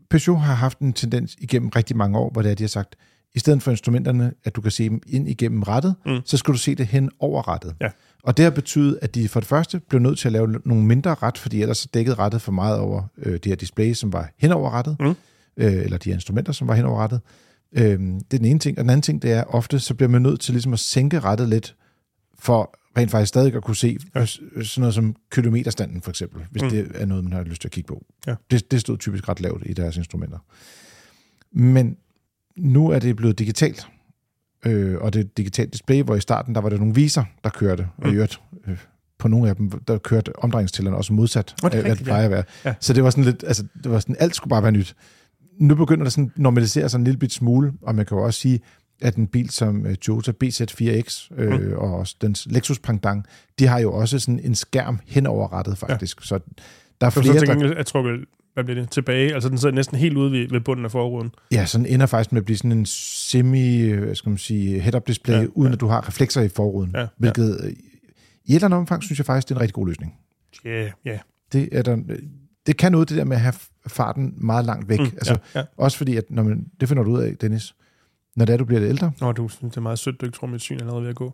Peugeot 0.09 0.39
har 0.39 0.53
haft 0.53 0.79
en 0.79 0.93
tendens 0.93 1.35
igennem 1.39 1.69
rigtig 1.69 1.97
mange 1.97 2.17
år, 2.17 2.29
hvor 2.29 2.41
det 2.41 2.51
er, 2.51 2.55
de 2.55 2.63
har 2.63 2.67
sagt, 2.67 2.95
i 3.35 3.39
stedet 3.39 3.63
for 3.63 3.71
instrumenterne, 3.71 4.33
at 4.43 4.55
du 4.55 4.61
kan 4.61 4.71
se 4.71 4.89
dem 4.89 5.01
ind 5.07 5.29
igennem 5.29 5.63
rettet, 5.63 5.95
Mm. 6.05 6.19
så 6.25 6.37
skal 6.37 6.53
du 6.53 6.57
se 6.57 6.75
det 6.75 6.87
hen 6.87 7.11
over 7.19 7.47
rettet. 7.47 7.75
Ja. 7.81 7.87
Og 8.23 8.37
det 8.37 8.43
har 8.43 8.49
betydet, 8.49 8.99
at 9.01 9.15
de 9.15 9.27
for 9.29 9.39
det 9.39 9.47
første 9.49 9.79
blev 9.89 10.01
nødt 10.01 10.19
til 10.19 10.27
at 10.27 10.31
lave 10.31 10.59
nogle 10.65 10.83
mindre 10.85 11.13
ret, 11.13 11.37
fordi 11.37 11.61
ellers 11.61 11.77
så 11.77 11.87
dækkede 11.93 12.15
rettet 12.15 12.41
for 12.41 12.51
meget 12.51 12.79
over 12.79 13.03
øh, 13.17 13.39
de 13.43 13.49
her 13.49 13.55
displays, 13.55 13.97
som 13.97 14.13
var 14.13 14.29
hen 14.37 14.51
over 14.51 14.71
rettet, 14.71 14.97
Mm. 14.99 15.15
øh, 15.57 15.73
eller 15.73 15.97
de 15.97 16.09
her 16.09 16.13
instrumenter, 16.15 16.51
som 16.53 16.67
var 16.67 16.75
hen 16.75 16.85
over 16.85 16.99
rettet. 17.03 17.21
Øh, 17.73 17.83
det 17.99 18.33
er 18.33 18.37
den 18.37 18.45
ene 18.45 18.59
ting. 18.59 18.77
Og 18.77 18.83
den 18.83 18.89
anden 18.89 19.01
ting, 19.01 19.21
det 19.21 19.31
er, 19.31 19.43
ofte 19.43 19.79
så 19.79 19.93
bliver 19.93 20.09
man 20.09 20.21
nødt 20.21 20.39
til 20.39 20.53
ligesom 20.53 20.73
at 20.73 20.79
sænke 20.79 21.19
rettet 21.19 21.49
lidt, 21.49 21.75
for 22.39 22.75
rent 22.97 23.11
faktisk 23.11 23.27
stadig 23.29 23.55
at 23.55 23.63
kunne 23.63 23.75
se 23.75 23.97
Ja. 24.15 24.19
ja. 24.19 24.25
sådan 24.25 24.63
noget 24.77 24.93
som 24.93 25.15
kilometerstanden 25.31 26.01
for 26.01 26.09
eksempel, 26.09 26.41
hvis 26.51 26.61
Mm. 26.61 26.67
mm. 26.67 26.71
det 26.73 26.91
er 26.95 27.05
noget, 27.05 27.23
man 27.23 27.33
har 27.33 27.43
lyst 27.43 27.61
til 27.61 27.67
at 27.67 27.71
kigge 27.71 27.87
på. 27.87 28.05
Ja. 28.27 28.35
Det, 28.51 28.71
det 28.71 28.81
stod 28.81 28.97
typisk 28.97 29.29
ret 29.29 29.41
lavt 29.41 29.63
i 29.65 29.73
deres 29.73 29.97
instrumenter. 29.97 30.37
Men 31.51 31.97
nu 32.57 32.89
er 32.89 32.99
det 32.99 33.15
blevet 33.15 33.39
digitalt, 33.39 33.87
øh, 34.65 34.97
og 35.01 35.13
det 35.13 35.19
er 35.19 35.23
et 35.23 35.37
digitalt 35.37 35.73
display, 35.73 36.03
hvor 36.03 36.15
i 36.15 36.21
starten 36.21 36.55
der 36.55 36.61
var 36.61 36.69
der 36.69 36.77
nogle 36.77 36.95
viser, 36.95 37.23
der 37.43 37.49
kørte, 37.49 37.87
og 37.97 38.07
i 38.07 38.09
Mm. 38.09 38.15
øvrigt 38.15 38.41
øh, 38.67 38.77
på 39.19 39.27
nogle 39.27 39.49
af 39.49 39.55
dem, 39.55 39.69
der 39.71 39.97
kørte 39.97 40.39
omdrejningstælleren 40.43 40.97
også 40.97 41.13
modsat 41.13 41.55
Nå, 41.63 41.69
det 41.69 41.75
af, 41.75 41.81
hvad 41.83 41.95
det 41.95 42.03
plejer 42.05 42.25
at 42.25 42.31
være. 42.31 42.43
Ja. 42.65 42.75
Så 42.79 42.93
det 42.93 43.03
var 43.03 43.09
sådan 43.09 43.23
lidt, 43.23 43.43
altså 43.47 43.63
det 43.83 43.91
var 43.91 43.99
sådan, 43.99 44.15
alt 44.19 44.35
skulle 44.35 44.49
bare 44.51 44.63
være 44.63 44.71
nyt. 44.71 44.95
Nu 45.59 45.75
begynder 45.75 46.03
det 46.03 46.13
sådan 46.13 46.31
at 46.35 46.39
normalisere 46.39 46.89
sig 46.89 46.97
en 46.97 47.03
lille 47.03 47.17
bit 47.17 47.33
smule, 47.33 47.73
og 47.81 47.95
man 47.95 48.05
kan 48.05 48.17
jo 48.17 48.23
også 48.23 48.39
sige, 48.39 48.59
at 49.01 49.15
en 49.15 49.27
bil 49.27 49.49
som 49.49 49.85
øh, 49.85 49.95
Toyota 49.95 50.31
BZ4X 50.43 51.27
øh, 51.37 51.51
Mm. 51.61 51.73
og 51.73 51.93
også 51.95 52.15
dens 52.21 52.47
Lexus 52.49 52.79
Pendant, 52.79 53.25
de 53.59 53.67
har 53.67 53.79
jo 53.79 53.93
også 53.93 54.19
sådan 54.19 54.39
en 54.39 54.55
skærm 54.55 54.99
hen 55.05 55.25
over 55.27 55.53
rettet 55.53 55.77
faktisk. 55.77 56.19
Ja. 56.21 56.25
Så 56.25 56.39
der 57.01 57.07
er 57.07 57.09
Så, 57.11 57.15
så 57.15 57.21
flere, 57.21 57.39
til 57.39 57.47
der, 57.69 57.75
er 57.75 57.83
trukket, 57.83 58.25
hvad 58.53 58.63
bliver 58.63 58.81
det, 58.81 58.91
tilbage. 58.91 59.33
Altså 59.33 59.49
den 59.49 59.57
sidder 59.57 59.75
næsten 59.75 59.97
helt 59.97 60.17
ude 60.17 60.31
ved, 60.31 60.47
ved 60.49 60.59
bunden 60.61 60.85
af 60.85 60.91
forruden. 60.91 61.31
ja, 61.51 61.65
sådan 61.65 61.85
ender 61.85 62.05
faktisk 62.05 62.31
med 62.31 62.41
at 62.41 62.45
blive 62.45 62.57
sådan 62.57 62.71
en 62.71 62.85
semi, 62.85 63.79
øh, 63.81 64.15
skal 64.15 64.29
man 64.29 64.37
sige, 64.37 64.79
head-up 64.79 65.07
display, 65.07 65.35
Ja, 65.35 65.41
ja, 65.41 65.47
uden 65.53 65.69
ja. 65.71 65.73
at 65.73 65.79
du 65.79 65.87
har 65.87 66.07
reflekser 66.07 66.41
i 66.41 66.47
forruden. 66.49 66.91
Ja, 66.93 66.99
ja. 67.01 67.07
hvilket 67.17 67.59
øh, 67.63 67.69
i 68.45 68.51
et 68.51 68.55
eller 68.55 68.65
andet 68.67 68.77
omfang, 68.79 69.03
synes 69.03 69.19
jeg 69.19 69.25
faktisk, 69.25 69.49
det 69.49 69.55
er 69.55 69.57
en 69.57 69.61
rigtig 69.61 69.73
god 69.73 69.87
løsning. 69.87 70.13
Ja, 70.65 70.69
yeah, 70.69 70.91
ja. 71.05 71.09
Yeah. 71.11 71.19
Det, 71.53 71.69
er 71.71 71.81
der, 71.81 71.97
det 72.67 72.77
kan 72.77 72.91
noget, 72.91 73.09
det 73.09 73.17
der 73.17 73.23
med 73.23 73.35
at 73.35 73.41
have 73.41 73.53
farten 73.87 74.33
meget 74.37 74.65
langt 74.65 74.89
væk. 74.89 74.99
Mm, 74.99 75.05
altså, 75.05 75.37
ja, 75.55 75.59
ja. 75.59 75.65
Også 75.77 75.97
fordi, 75.97 76.15
at 76.17 76.23
når 76.29 76.43
man, 76.43 76.65
det 76.79 76.87
finder 76.89 77.03
du 77.03 77.11
ud 77.11 77.21
af, 77.21 77.35
Dennis, 77.41 77.75
når 78.35 78.45
det 78.45 78.53
er, 78.53 78.57
du 78.57 78.65
bliver 78.65 78.79
lidt 78.79 78.89
ældre. 78.89 79.11
Nå, 79.21 79.31
du 79.31 79.47
synes, 79.47 79.71
det 79.71 79.77
er 79.77 79.81
meget 79.81 79.99
sødt, 79.99 80.21
du 80.21 80.25
ikke 80.25 80.37
tror, 80.37 80.47
mit 80.47 80.61
syn 80.61 80.75
er 80.75 80.79
allerede 80.79 81.01
ved 81.01 81.09
at 81.09 81.15
gå. 81.15 81.33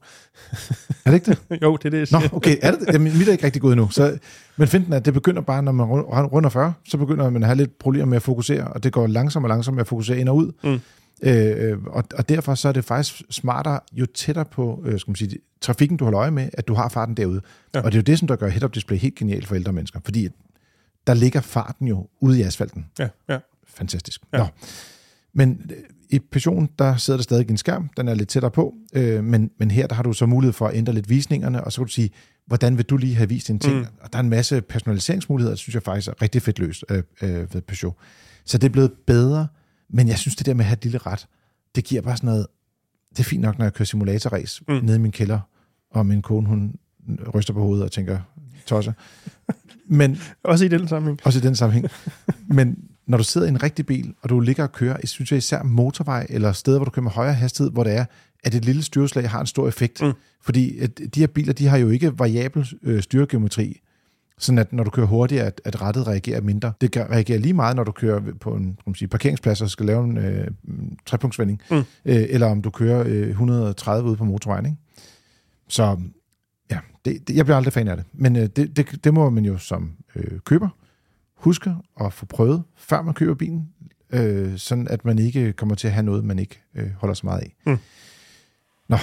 Er 1.05 1.11
det 1.11 1.13
ikke 1.13 1.31
det? 1.49 1.61
jo, 1.63 1.75
det 1.77 1.85
er 1.85 1.89
det, 1.89 1.97
jeg 1.97 2.07
Nå, 2.11 2.19
siger. 2.19 2.35
okay. 2.35 2.57
Er 2.61 2.71
det, 2.71 2.79
jamen, 2.93 3.17
mit 3.17 3.27
er 3.27 3.31
ikke 3.31 3.45
rigtig 3.45 3.61
gået 3.61 3.73
endnu. 3.73 3.89
Så, 3.89 4.17
men 4.57 4.67
finten 4.67 4.93
er, 4.93 4.97
at 4.97 5.05
det 5.05 5.13
begynder 5.13 5.41
bare, 5.41 5.63
når 5.63 5.71
man 5.71 5.85
ru- 5.87 6.25
runder 6.33 6.49
40, 6.49 6.73
så 6.87 6.97
begynder 6.97 7.29
man 7.29 7.43
at 7.43 7.47
have 7.47 7.57
lidt 7.57 7.77
problemer 7.79 8.05
med 8.05 8.15
at 8.15 8.21
fokusere, 8.23 8.67
og 8.67 8.83
det 8.83 8.93
går 8.93 9.07
langsomt 9.07 9.45
og 9.45 9.49
langsomt 9.49 9.75
med 9.75 9.81
at 9.81 9.87
fokusere 9.87 10.17
ind 10.19 10.29
og 10.29 10.35
ud. 10.35 10.51
Mm. 10.63 10.79
Øh, 11.23 11.77
og, 11.87 12.03
og 12.17 12.29
derfor 12.29 12.55
så 12.55 12.67
er 12.67 12.71
det 12.71 12.85
faktisk 12.85 13.21
smartere, 13.29 13.79
jo 13.93 14.05
tættere 14.05 14.45
på 14.45 14.83
øh, 14.85 14.99
skal 14.99 15.11
man 15.11 15.15
sige, 15.15 15.37
trafikken, 15.61 15.97
du 15.97 16.03
holder 16.03 16.19
øje 16.19 16.31
med, 16.31 16.49
at 16.53 16.67
du 16.67 16.73
har 16.73 16.89
farten 16.89 17.17
derude. 17.17 17.41
Ja. 17.75 17.79
Og 17.81 17.85
det 17.91 17.97
er 17.97 18.01
jo 18.01 18.03
det, 18.03 18.19
som 18.19 18.27
der 18.27 18.35
gør 18.35 18.47
head-up 18.47 18.73
display 18.73 18.97
helt 18.97 19.15
genialt 19.15 19.47
for 19.47 19.55
ældre 19.55 19.73
mennesker, 19.73 19.99
fordi 20.05 20.29
der 21.07 21.13
ligger 21.13 21.41
farten 21.41 21.87
jo 21.87 22.07
ude 22.19 22.39
i 22.39 22.41
asfalten. 22.41 22.85
Ja, 22.99 23.07
ja. 23.29 23.37
Fantastisk. 23.67 24.21
Ja. 24.33 24.37
Nå. 24.37 24.45
Men 25.33 25.61
øh, 25.71 25.77
i 26.11 26.19
Passion, 26.19 26.69
der 26.79 26.95
sidder 26.97 27.17
der 27.17 27.23
stadig 27.23 27.49
en 27.49 27.57
skærm, 27.57 27.89
den 27.97 28.07
er 28.07 28.13
lidt 28.13 28.29
tættere 28.29 28.51
på, 28.51 28.73
øh, 28.93 29.23
men, 29.23 29.51
men 29.59 29.71
her 29.71 29.87
der 29.87 29.95
har 29.95 30.03
du 30.03 30.13
så 30.13 30.25
mulighed 30.25 30.53
for 30.53 30.67
at 30.67 30.75
ændre 30.75 30.93
lidt 30.93 31.09
visningerne, 31.09 31.63
og 31.63 31.71
så 31.71 31.81
kan 31.81 31.85
du 31.87 31.91
sige, 31.91 32.09
hvordan 32.47 32.77
vil 32.77 32.85
du 32.85 32.97
lige 32.97 33.15
have 33.15 33.29
vist 33.29 33.49
en 33.49 33.59
ting? 33.59 33.75
Mm. 33.77 33.85
Og 34.01 34.13
der 34.13 34.19
er 34.19 34.23
en 34.23 34.29
masse 34.29 34.61
personaliseringsmuligheder, 34.61 35.51
det 35.51 35.59
synes 35.59 35.73
jeg 35.75 35.83
faktisk 35.83 36.07
er 36.07 36.21
rigtig 36.21 36.41
fedt 36.41 36.59
løst 36.59 36.83
øh, 36.89 37.03
øh, 37.21 37.53
ved 37.53 37.61
Peugeot. 37.61 37.95
Så 38.45 38.57
det 38.57 38.67
er 38.67 38.71
blevet 38.71 38.91
bedre, 39.07 39.47
men 39.89 40.07
jeg 40.07 40.17
synes, 40.17 40.35
det 40.35 40.45
der 40.45 40.53
med 40.53 40.61
at 40.65 40.67
have 40.67 40.73
et 40.77 40.83
lille 40.83 40.97
ret, 40.97 41.27
det 41.75 41.83
giver 41.83 42.01
bare 42.01 42.17
sådan 42.17 42.27
noget, 42.27 42.47
det 43.09 43.19
er 43.19 43.23
fint 43.23 43.41
nok, 43.41 43.57
når 43.57 43.65
jeg 43.65 43.73
kører 43.73 43.85
simulatorrace 43.85 44.63
Mm. 44.67 44.73
nede 44.83 44.95
i 44.95 44.99
min 44.99 45.11
kælder, 45.11 45.39
og 45.91 46.05
min 46.05 46.21
kone, 46.21 46.47
hun 46.47 46.75
ryster 47.33 47.53
på 47.53 47.61
hovedet 47.61 47.85
og 47.85 47.91
tænker, 47.91 48.19
tosse. 48.65 48.93
Men 49.87 50.17
Også 50.43 50.65
i 50.65 50.67
den 50.67 50.87
sammenhæng. 50.87 51.19
også 51.23 51.39
i 51.39 51.41
den 51.41 51.55
sammenhæng. 51.55 51.87
Men 52.57 52.77
når 53.11 53.17
du 53.17 53.23
sidder 53.23 53.47
i 53.47 53.49
en 53.49 53.63
rigtig 53.63 53.85
bil, 53.85 54.13
og 54.21 54.29
du 54.29 54.39
ligger 54.39 54.63
og 54.63 54.71
kører, 54.71 54.97
synes 55.03 55.31
jeg 55.31 55.37
især 55.37 55.63
motorvej, 55.63 56.27
eller 56.29 56.51
steder, 56.51 56.77
hvor 56.77 56.85
du 56.85 56.91
kører 56.91 57.03
med 57.03 57.11
højere 57.11 57.33
hastighed, 57.33 57.71
hvor 57.71 57.83
det 57.83 57.93
er, 57.93 58.05
at 58.43 58.55
et 58.55 58.65
lille 58.65 58.83
styreslag 58.83 59.29
har 59.29 59.39
en 59.41 59.47
stor 59.47 59.67
effekt. 59.67 60.01
Mm. 60.01 60.07
Mm. 60.07 60.13
Fordi 60.41 60.77
at 60.79 60.99
de 61.15 61.19
her 61.19 61.27
biler, 61.27 61.53
de 61.53 61.67
har 61.67 61.77
jo 61.77 61.89
ikke 61.89 62.19
variabel 62.19 62.67
øh, 62.83 63.01
styregeometri, 63.03 63.81
sådan 64.37 64.57
at 64.59 64.73
når 64.73 64.83
du 64.83 64.89
kører 64.89 65.07
hurtigere, 65.07 65.45
at, 65.45 65.61
at 65.65 65.81
rettet 65.81 66.07
reagerer 66.07 66.41
mindre. 66.41 66.73
Det 66.81 66.91
gør- 66.91 67.07
reagerer 67.07 67.39
lige 67.39 67.53
meget, 67.53 67.75
når 67.75 67.83
du 67.83 67.91
kører 67.91 68.21
på 68.39 68.55
en 68.55 68.63
kan 68.65 68.75
man 68.85 68.95
sige, 68.95 69.07
parkeringsplads 69.07 69.61
og 69.61 69.69
skal 69.69 69.85
lave 69.85 70.03
en 70.03 70.17
øh, 70.17 70.47
trepunktsvending, 71.05 71.61
Mm. 71.71 71.77
øh, 71.77 71.83
eller 72.05 72.47
om 72.47 72.61
du 72.61 72.69
kører 72.69 73.03
øh, 73.07 73.27
130 73.29 74.09
ude 74.09 74.17
på 74.17 74.23
motorvejen. 74.25 74.65
Ikke? 74.65 74.77
Så 75.67 75.97
ja, 76.71 76.79
det, 77.05 77.27
det, 77.27 77.35
jeg 77.35 77.45
bliver 77.45 77.57
aldrig 77.57 77.73
fan 77.73 77.87
af 77.87 77.97
det. 77.97 78.05
Men 78.13 78.35
øh, 78.35 78.41
det, 78.55 78.77
det, 78.77 79.03
det 79.03 79.13
må 79.13 79.29
man 79.29 79.45
jo 79.45 79.57
som 79.57 79.91
øh, 80.15 80.39
køber 80.45 80.69
huske 81.43 81.75
at 82.01 82.13
få 82.13 82.25
prøvet, 82.25 82.63
før 82.77 83.01
man 83.01 83.13
køber 83.13 83.33
bilen, 83.35 83.67
øh, 84.13 84.57
sådan 84.57 84.87
at 84.87 85.05
man 85.05 85.19
ikke 85.19 85.53
kommer 85.53 85.75
til 85.75 85.87
at 85.87 85.93
have 85.93 86.03
noget, 86.03 86.23
man 86.25 86.39
ikke 86.39 86.61
øh, 86.75 86.87
holder 86.97 87.13
så 87.13 87.21
meget 87.25 87.39
af. 87.41 87.55
Mm. 87.65 87.77
Nå, 88.89 88.97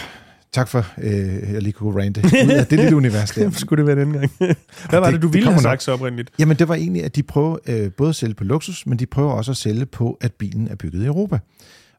tak 0.53 0.69
for, 0.69 0.87
øh, 0.99 1.53
jeg 1.53 1.63
lige 1.63 1.73
kunne 1.73 2.03
rante 2.03 2.21
ud 2.25 2.51
af 2.51 2.67
det 2.67 2.79
lille 2.79 2.97
univers 3.03 3.31
der. 3.31 3.51
Skulle 3.51 3.85
det 3.87 3.97
være 3.97 4.05
den 4.05 4.13
gang? 4.13 4.31
Hvad 4.39 5.01
var 5.01 5.05
det, 5.11 5.15
det- 5.15 5.23
du 5.23 5.27
det 5.27 5.35
ville 5.35 5.45
have 5.47 5.55
kommer 5.55 5.55
nok. 5.55 5.63
sagt 5.63 5.83
så 5.83 5.93
oprindeligt? 5.93 6.31
Jamen, 6.39 6.57
det 6.57 6.69
var 6.69 6.75
egentlig, 6.75 7.05
at 7.05 7.17
de 7.17 7.23
prøver 7.23 7.57
øh, 7.67 7.93
både 7.93 8.09
at 8.09 8.17
sælge 8.17 8.35
på 8.35 8.45
luksus, 8.45 8.87
men 8.87 8.99
de 8.99 9.07
prøver 9.07 9.33
også 9.33 9.51
at 9.51 9.57
sælge 9.57 9.87
på, 9.87 10.19
at 10.21 10.33
bilen 10.33 10.69
er 10.69 10.75
bygget 10.75 11.03
i 11.03 11.07
Europa. 11.07 11.39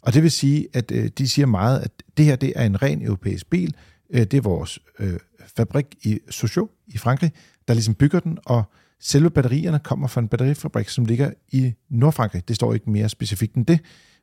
Og 0.02 0.14
det 0.14 0.24
vil 0.24 0.32
sige, 0.32 0.68
at 0.74 0.92
øh, 0.92 1.10
de 1.18 1.30
siger 1.30 1.46
meget, 1.46 1.80
at 1.80 1.92
det 2.18 2.26
her 2.26 2.36
det 2.36 2.54
er 2.56 2.66
en 2.66 2.82
ren 2.82 3.02
europæisk 3.02 3.50
bil. 3.50 3.76
Øh, 4.14 4.22
det 4.22 4.34
er 4.34 4.42
vores 4.42 4.80
øh, 5.00 5.14
fabrik 5.58 5.86
i 6.04 6.20
Sochaux 6.30 6.70
i 6.88 6.98
Frankrig, 6.98 7.32
der 7.68 7.74
ligesom 7.74 7.94
bygger 7.96 8.20
den, 8.20 8.38
og 8.46 8.64
selve 9.02 9.30
batterierne 9.30 9.80
kommer 9.80 10.08
fra 10.08 10.22
en 10.22 10.28
batterifabrik, 10.28 10.90
som 10.90 11.06
ligger 11.06 11.32
i 11.52 11.74
Nordfrankrig. 11.90 12.48
Det 12.48 12.56
står 12.56 12.74
ikke 12.74 12.90
mere 12.90 13.10
specifikt 13.10 13.56
end 13.56 13.66
det, 13.66 13.80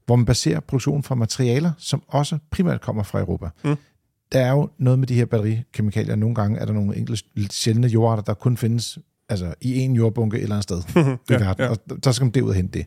hvor 0.06 0.16
man 0.16 0.24
baserer 0.24 0.60
produktionen 0.60 1.02
fra 1.02 1.14
materialer, 1.14 1.72
som 1.78 2.02
også 2.08 2.38
primært 2.50 2.80
kommer 2.80 3.02
fra 3.02 3.20
Europa. 3.20 3.48
Mm. 3.64 3.76
Der 4.32 4.40
er 4.40 4.50
jo 4.50 4.68
noget 4.78 4.98
med 4.98 5.08
de 5.08 5.14
her 5.14 5.24
batterikemikalier. 5.24 6.16
Nogle 6.16 6.34
gange 6.34 6.58
er 6.58 6.64
der 6.64 6.72
nogle 6.72 6.96
enkelte 6.96 7.24
sjældne 7.50 7.86
jordarter, 7.86 8.22
der 8.22 8.34
kun 8.34 8.56
findes 8.56 8.98
altså, 9.28 9.54
i 9.60 9.78
en 9.78 9.92
jordbunke 9.92 10.36
et 10.36 10.42
eller 10.42 10.56
andet 10.56 10.62
sted 10.62 10.78
i 10.78 10.98
Ja, 11.32 11.38
verden, 11.38 11.64
ja. 11.64 11.70
og 11.70 12.04
der 12.04 12.12
skal 12.12 12.24
man 12.24 12.32
derud 12.32 12.54
hente 12.54 12.78
det. 12.78 12.86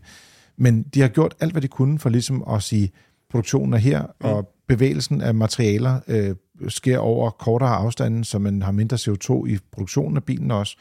Men 0.57 0.83
de 0.83 1.01
har 1.01 1.07
gjort 1.07 1.35
alt, 1.39 1.51
hvad 1.51 1.61
de 1.61 1.67
kunne 1.67 1.99
for 1.99 2.09
ligesom 2.09 2.43
at 2.49 2.63
sige, 2.63 2.91
produktionen 3.29 3.73
er 3.73 3.77
her, 3.77 4.01
mm. 4.01 4.09
og 4.19 4.49
bevægelsen 4.67 5.21
af 5.21 5.35
materialer 5.35 5.99
øh, 6.07 6.35
sker 6.67 6.97
over 6.97 7.29
kortere 7.29 7.69
afstande, 7.69 8.25
så 8.25 8.39
man 8.39 8.61
har 8.61 8.71
mindre 8.71 8.97
CO2 8.97 9.45
i 9.45 9.57
produktionen 9.71 10.17
af 10.17 10.23
bilen 10.23 10.51
også. 10.51 10.77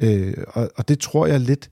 Øh, 0.00 0.34
og, 0.48 0.70
og 0.76 0.88
det 0.88 0.98
tror 0.98 1.26
jeg 1.26 1.40
lidt, 1.40 1.70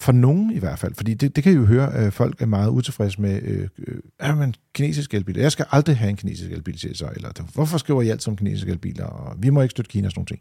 for 0.00 0.12
nogen 0.12 0.50
i 0.50 0.58
hvert 0.58 0.78
fald, 0.78 0.94
fordi 0.94 1.14
det, 1.14 1.36
det 1.36 1.44
kan 1.44 1.52
I 1.52 1.56
jo 1.56 1.64
høre, 1.64 1.94
at 1.94 2.12
folk 2.12 2.42
er 2.42 2.46
meget 2.46 2.68
utilfredse 2.70 3.20
med, 3.20 3.42
øh, 3.42 3.68
øh, 3.78 3.98
er 4.18 4.34
man 4.34 4.54
kinesisk 4.74 5.14
elbil? 5.14 5.36
Jeg 5.36 5.52
skal 5.52 5.66
aldrig 5.70 5.96
have 5.96 6.10
en 6.10 6.16
kinesisk 6.16 6.50
elbil, 6.52 6.78
siger 6.78 6.94
så, 6.94 7.08
eller 7.16 7.30
hvorfor 7.54 7.78
skriver 7.78 8.02
I 8.02 8.08
alt 8.08 8.28
om 8.28 8.36
kinesiske 8.36 8.70
elbiler, 8.70 9.04
og 9.04 9.36
vi 9.38 9.50
må 9.50 9.62
ikke 9.62 9.70
støtte 9.70 9.88
Kina 9.88 10.06
og 10.06 10.10
sådan 10.10 10.18
nogle 10.20 10.26
ting. 10.26 10.40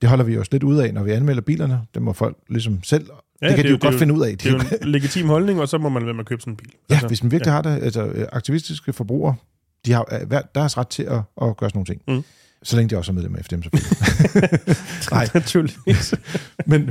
Det 0.00 0.08
holder 0.08 0.24
vi 0.24 0.38
os 0.38 0.52
lidt 0.52 0.62
ud 0.62 0.76
af, 0.76 0.94
når 0.94 1.02
vi 1.02 1.10
anmelder 1.10 1.42
bilerne. 1.42 1.80
Det 1.94 2.02
må 2.02 2.12
folk 2.12 2.36
ligesom 2.48 2.82
selv, 2.82 3.06
ja, 3.42 3.46
det 3.48 3.56
kan 3.56 3.56
det 3.56 3.64
de 3.64 3.68
er 3.68 3.70
jo 3.70 3.74
jo- 3.74 3.78
godt 3.80 3.92
det 3.92 3.94
er 3.94 3.98
finde 3.98 4.14
ud 4.14 4.22
af. 4.26 4.38
Det 4.38 4.46
er 4.46 4.50
jo 4.52 4.60
en 4.82 4.88
legitim 4.88 5.26
holdning, 5.26 5.60
og 5.60 5.68
så 5.68 5.78
må 5.78 5.88
man 5.88 6.02
lade 6.02 6.14
med 6.14 6.20
at 6.20 6.26
købe 6.26 6.40
sådan 6.40 6.52
en 6.52 6.56
bil. 6.56 6.70
Ja, 6.90 6.94
altså, 6.94 7.06
hvis 7.08 7.22
man 7.22 7.32
virkelig 7.32 7.50
ja. 7.50 7.52
har 7.54 7.62
det, 7.62 7.82
altså 7.82 8.04
øh, 8.06 8.26
aktivistiske 8.32 8.92
forbrugere, 8.92 9.34
de 9.86 9.92
har 9.92 10.08
øh, 10.20 10.28
hver 10.28 10.42
deres 10.54 10.78
ret 10.78 10.88
til 10.88 11.02
at, 11.02 11.12
at 11.42 11.56
gøre 11.56 11.70
sådan 11.70 11.70
nogle 11.74 11.86
ting. 11.86 12.02
Mm. 12.08 12.24
Så 12.64 12.76
længe 12.76 12.90
de 12.90 12.98
også 12.98 13.12
er 13.12 13.14
medlem 13.14 13.36
af 13.36 13.44
FDM 13.44 13.62
selvfølgelig. 13.62 14.76
Nej, 15.10 15.28
Naturligvis. 15.34 16.14
men, 16.66 16.90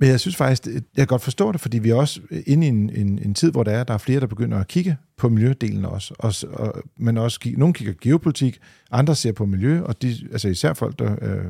men 0.00 0.08
jeg 0.08 0.20
synes 0.20 0.36
faktisk, 0.36 0.66
jeg 0.66 0.82
kan 0.96 1.06
godt 1.06 1.22
forstå 1.22 1.52
det, 1.52 1.60
fordi 1.60 1.78
vi 1.78 1.90
er 1.90 1.94
også 1.94 2.20
inde 2.46 2.66
i 2.66 2.68
en, 2.68 2.90
en, 2.90 3.18
en 3.18 3.34
tid, 3.34 3.50
hvor 3.50 3.62
der 3.62 3.72
er, 3.72 3.84
der 3.84 3.94
er 3.94 3.98
flere, 3.98 4.20
der 4.20 4.26
begynder 4.26 4.58
at 4.58 4.68
kigge 4.68 4.96
på 5.16 5.28
miljødelen 5.28 5.84
også. 5.84 6.14
Og, 6.18 6.34
og, 6.52 6.82
men 6.96 7.18
også, 7.18 7.40
nogle 7.56 7.74
kigger 7.74 7.94
geopolitik, 8.00 8.58
andre 8.90 9.14
ser 9.14 9.32
på 9.32 9.46
miljø, 9.46 9.82
og 9.82 10.02
de, 10.02 10.16
altså 10.32 10.48
især 10.48 10.72
folk, 10.72 10.98
der, 10.98 11.16
øh, 11.22 11.44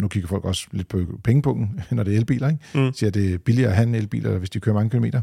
nu 0.00 0.08
kigger 0.08 0.28
folk 0.28 0.44
også 0.44 0.66
lidt 0.72 0.88
på 0.88 1.04
pengepunkten, 1.24 1.80
når 1.96 2.02
det 2.02 2.14
er 2.14 2.18
elbiler, 2.18 2.48
ikke? 2.48 2.86
Mm. 2.86 2.92
siger, 2.92 3.10
det 3.10 3.34
er 3.34 3.38
billigere 3.38 3.70
at 3.70 3.76
have 3.76 3.88
en 3.88 3.94
elbil, 3.94 4.28
hvis 4.28 4.50
de 4.50 4.60
kører 4.60 4.74
mange 4.74 4.90
kilometer. 4.90 5.22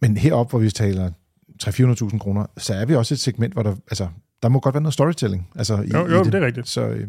Men 0.00 0.16
heroppe, 0.16 0.50
hvor 0.50 0.58
vi 0.58 0.70
taler 0.70 1.10
300-400.000 1.62 2.18
kroner, 2.18 2.46
så 2.56 2.74
er 2.74 2.84
vi 2.84 2.94
også 2.94 3.14
et 3.14 3.20
segment, 3.20 3.52
hvor 3.52 3.62
der, 3.62 3.76
altså, 3.90 4.08
der 4.42 4.48
må 4.48 4.60
godt 4.60 4.74
være 4.74 4.82
noget 4.82 4.94
storytelling. 4.94 5.48
Altså, 5.54 5.74
i, 5.74 5.90
Jo, 5.94 6.06
i 6.06 6.10
jo, 6.10 6.24
det 6.24 6.34
er 6.34 6.46
rigtigt. 6.46 6.68
Så 6.68 6.88
øh, 6.88 7.08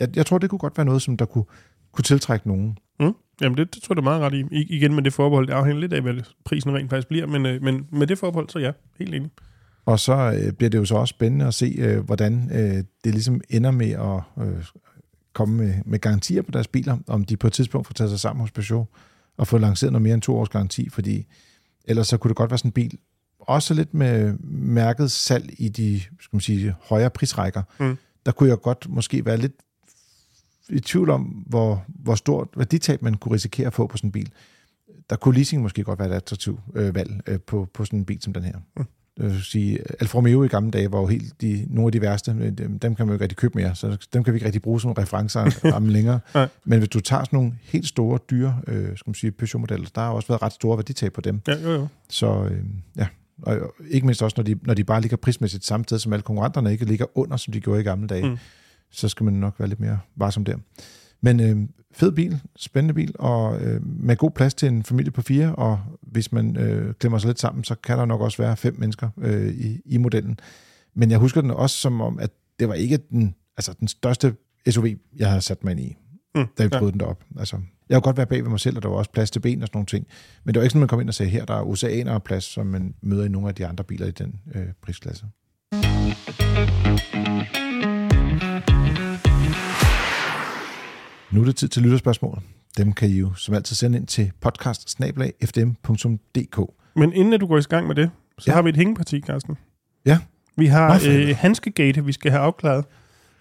jeg, 0.00 0.16
jeg 0.16 0.26
tror, 0.26 0.38
det 0.38 0.50
kunne 0.50 0.58
godt 0.58 0.76
være 0.76 0.84
noget, 0.84 1.02
som 1.02 1.16
der 1.16 1.24
kunne, 1.24 1.44
kunne 1.92 2.02
tiltrække 2.02 2.48
nogen. 2.48 2.78
Mm. 3.00 3.12
Jamen, 3.40 3.58
det, 3.58 3.74
det 3.74 3.82
tror 3.82 3.92
jeg, 3.92 3.96
du 3.96 4.00
er 4.00 4.04
meget 4.04 4.20
ret 4.20 4.34
i. 4.34 4.44
I. 4.50 4.62
Igen 4.76 4.94
med 4.94 5.02
det 5.02 5.12
forbehold, 5.12 5.46
det 5.46 5.52
afhænger 5.52 5.80
lidt 5.80 5.92
af, 5.92 6.02
hvad 6.02 6.14
prisen 6.44 6.74
rent 6.74 6.90
faktisk 6.90 7.08
bliver, 7.08 7.26
men, 7.26 7.46
øh, 7.46 7.62
men 7.62 7.86
med 7.92 8.06
det 8.06 8.18
forbehold, 8.18 8.48
så 8.48 8.58
ja, 8.58 8.72
helt 8.98 9.14
enig. 9.14 9.30
Og 9.86 10.00
så 10.00 10.40
øh, 10.42 10.52
bliver 10.52 10.70
det 10.70 10.78
jo 10.78 10.84
så 10.84 10.94
også 10.94 11.12
spændende 11.12 11.46
at 11.46 11.54
se, 11.54 11.74
øh, 11.78 12.04
hvordan 12.04 12.50
øh, 12.52 12.84
det 13.04 13.12
ligesom 13.12 13.40
ender 13.50 13.70
med 13.70 13.90
at 13.90 14.44
øh, 14.46 14.64
komme 15.32 15.56
med, 15.56 15.74
med 15.86 15.98
garantier 15.98 16.42
på 16.42 16.50
deres 16.50 16.68
biler, 16.68 16.98
om 17.06 17.24
de 17.24 17.36
på 17.36 17.46
et 17.46 17.52
tidspunkt 17.52 17.86
får 17.86 17.94
taget 17.94 18.10
sig 18.10 18.20
sammen 18.20 18.40
hos 18.40 18.50
Peugeot 18.50 18.86
og 19.36 19.46
få 19.46 19.58
lanceret 19.58 19.92
noget 19.92 20.02
mere 20.02 20.14
end 20.14 20.22
to 20.22 20.36
års 20.36 20.48
garanti, 20.48 20.88
fordi 20.88 21.26
ellers 21.84 22.08
så 22.08 22.16
kunne 22.16 22.28
det 22.28 22.36
godt 22.36 22.50
være 22.50 22.58
sådan 22.58 22.68
en 22.68 22.72
bil, 22.72 22.98
også 23.48 23.74
lidt 23.74 23.94
med 23.94 24.34
mærket 24.50 25.10
salg 25.10 25.54
i 25.58 25.68
de 25.68 26.00
skal 26.00 26.36
man 26.36 26.40
sige, 26.40 26.74
højere 26.82 27.10
prisrækker. 27.10 27.62
Mm. 27.80 27.96
Der 28.26 28.32
kunne 28.32 28.48
jeg 28.48 28.60
godt 28.60 28.86
måske 28.88 29.24
være 29.24 29.36
lidt 29.36 29.52
i 30.68 30.80
tvivl 30.80 31.10
om, 31.10 31.22
hvor, 31.22 31.84
hvor 31.88 32.14
stort 32.14 32.48
værditab 32.56 33.02
man 33.02 33.14
kunne 33.14 33.34
risikere 33.34 33.66
at 33.66 33.74
få 33.74 33.86
på 33.86 33.96
sådan 33.96 34.08
en 34.08 34.12
bil. 34.12 34.32
Der 35.10 35.16
kunne 35.16 35.34
leasing 35.34 35.62
måske 35.62 35.84
godt 35.84 35.98
være 35.98 36.08
et 36.08 36.14
attraktivt 36.14 36.60
øh, 36.74 36.94
valg 36.94 37.20
øh, 37.26 37.40
på, 37.40 37.68
på 37.74 37.84
sådan 37.84 37.98
en 37.98 38.04
bil 38.04 38.22
som 38.22 38.32
den 38.32 38.42
her. 38.42 38.56
Mm. 38.76 38.84
Jeg 39.18 39.26
vil 39.26 39.42
sige, 39.42 39.78
Alfa 40.00 40.18
Romeo 40.18 40.44
i 40.44 40.48
gamle 40.48 40.70
dage 40.70 40.92
var 40.92 41.00
jo 41.00 41.06
helt 41.06 41.40
de, 41.40 41.66
nogle 41.70 41.88
af 41.88 41.92
de 41.92 42.00
værste. 42.00 42.34
men 42.34 42.54
Dem, 42.54 42.78
dem 42.78 42.94
kan 42.94 43.06
man 43.06 43.12
jo 43.12 43.14
ikke 43.14 43.22
rigtig 43.22 43.36
købe 43.36 43.58
mere, 43.58 43.74
så 43.74 44.06
dem 44.12 44.24
kan 44.24 44.34
vi 44.34 44.36
ikke 44.36 44.46
rigtig 44.46 44.62
bruge 44.62 44.80
som 44.80 44.92
referencer 44.92 45.50
om 45.76 45.86
længere. 45.86 46.20
Nej. 46.34 46.48
Men 46.64 46.78
hvis 46.78 46.88
du 46.88 47.00
tager 47.00 47.24
sådan 47.24 47.36
nogle 47.36 47.54
helt 47.62 47.88
store, 47.88 48.18
dyre 48.30 48.60
øh, 48.66 48.96
skal 48.96 49.08
man 49.10 49.14
sige, 49.14 49.30
Peugeot-modeller, 49.30 49.88
der 49.94 50.00
har 50.00 50.10
også 50.10 50.28
været 50.28 50.42
ret 50.42 50.52
store 50.52 50.76
værditab 50.76 51.12
på 51.12 51.20
dem. 51.20 51.40
Ja, 51.48 51.62
jo, 51.62 51.70
jo. 51.70 51.86
Så 52.08 52.48
øh, 52.50 52.64
ja, 52.96 53.06
og 53.42 53.74
ikke 53.90 54.06
mindst 54.06 54.22
også, 54.22 54.34
når 54.36 54.44
de, 54.44 54.56
når 54.62 54.74
de 54.74 54.84
bare 54.84 55.00
ligger 55.00 55.16
prismæssigt 55.16 55.64
samme 55.64 55.84
sted, 55.84 55.98
som 55.98 56.12
alle 56.12 56.22
konkurrenterne 56.22 56.72
ikke 56.72 56.84
ligger 56.84 57.18
under, 57.18 57.36
som 57.36 57.52
de 57.52 57.60
gjorde 57.60 57.80
i 57.80 57.84
gamle 57.84 58.06
dage, 58.06 58.28
Mm. 58.30 58.36
så 58.90 59.08
skal 59.08 59.24
man 59.24 59.32
nok 59.34 59.54
være 59.58 59.68
lidt 59.68 59.80
mere 59.80 59.98
varsom 60.16 60.44
der. 60.44 60.56
Men 61.20 61.40
øh, 61.40 61.68
fed 61.92 62.12
bil, 62.12 62.40
spændende 62.56 62.94
bil, 62.94 63.14
og 63.18 63.60
øh, 63.62 63.86
med 63.86 64.16
god 64.16 64.30
plads 64.30 64.54
til 64.54 64.68
en 64.68 64.82
familie 64.82 65.10
på 65.12 65.22
fire, 65.22 65.54
og 65.54 65.80
hvis 66.02 66.32
man 66.32 66.56
øh, 66.56 66.94
klemmer 66.94 67.18
sig 67.18 67.28
lidt 67.28 67.40
sammen, 67.40 67.64
så 67.64 67.74
kan 67.74 67.98
der 67.98 68.04
nok 68.04 68.20
også 68.20 68.42
være 68.42 68.56
fem 68.56 68.74
mennesker 68.78 69.10
øh, 69.18 69.48
i, 69.54 69.80
i 69.84 69.96
modellen. 69.96 70.40
Men 70.94 71.10
jeg 71.10 71.18
husker 71.18 71.40
den 71.40 71.50
også 71.50 71.76
som 71.76 72.00
om, 72.00 72.18
at 72.18 72.30
det 72.58 72.68
var 72.68 72.74
ikke 72.74 72.96
den, 73.10 73.34
altså 73.56 73.72
den 73.80 73.88
største 73.88 74.34
SUV, 74.70 74.86
jeg 75.16 75.28
havde 75.28 75.40
sat 75.40 75.64
mig 75.64 75.70
ind 75.70 75.80
i, 75.80 75.96
Mm. 76.34 76.46
da 76.58 76.62
vi 76.64 76.70
Ja. 76.72 76.78
prøvede 76.78 76.92
den 76.92 77.00
derop. 77.00 77.24
Altså, 77.38 77.56
jeg 77.88 77.96
kunne 77.96 78.02
godt 78.02 78.16
være 78.16 78.26
bag 78.26 78.42
ved 78.42 78.50
mig 78.50 78.60
selv, 78.60 78.76
og 78.76 78.82
der 78.82 78.88
var 78.88 78.96
også 78.96 79.10
plads 79.10 79.30
til 79.30 79.40
ben 79.40 79.62
og 79.62 79.66
sådan 79.68 79.76
nogle 79.76 79.86
ting. 79.86 80.06
Men 80.44 80.54
det 80.54 80.60
var 80.60 80.64
ikke 80.64 80.70
sådan, 80.70 80.80
man 80.80 80.88
kom 80.88 81.00
ind 81.00 81.08
og 81.08 81.14
sagde, 81.14 81.30
her 81.30 81.44
der 81.44 81.54
er 81.54 81.62
oceaner 81.62 82.18
plads, 82.18 82.44
som 82.44 82.66
man 82.66 82.94
møder 83.02 83.24
i 83.24 83.28
nogle 83.28 83.48
af 83.48 83.54
de 83.54 83.66
andre 83.66 83.84
biler 83.84 84.06
i 84.06 84.10
den 84.10 84.40
øh, 84.54 84.66
prisklasse. 84.82 85.26
Nu 91.30 91.40
er 91.40 91.44
det 91.44 91.56
tid 91.56 91.68
til 91.68 91.82
lytterspørgsmål. 91.82 92.42
Dem 92.78 92.92
kan 92.92 93.08
I 93.08 93.18
jo 93.18 93.34
som 93.34 93.54
altid 93.54 93.76
sende 93.76 93.98
ind 93.98 94.06
til 94.06 94.32
podcast 94.40 95.00
Men 96.96 97.12
inden 97.12 97.34
at 97.34 97.40
du 97.40 97.46
går 97.46 97.58
i 97.58 97.62
gang 97.62 97.86
med 97.86 97.94
det, 97.94 98.10
så 98.38 98.50
ja. 98.50 98.54
Har 98.54 98.62
vi 98.62 98.68
et 98.68 98.76
hængeparti, 98.76 99.20
Carsten. 99.20 99.56
Ja. 100.06 100.18
Vi 100.56 100.66
har 100.66 100.98
helvede. 100.98 101.30
øh, 101.30 101.36
Hanskegate, 101.36 102.04
vi 102.04 102.12
skal 102.12 102.30
have 102.30 102.42
afklaret. 102.42 102.84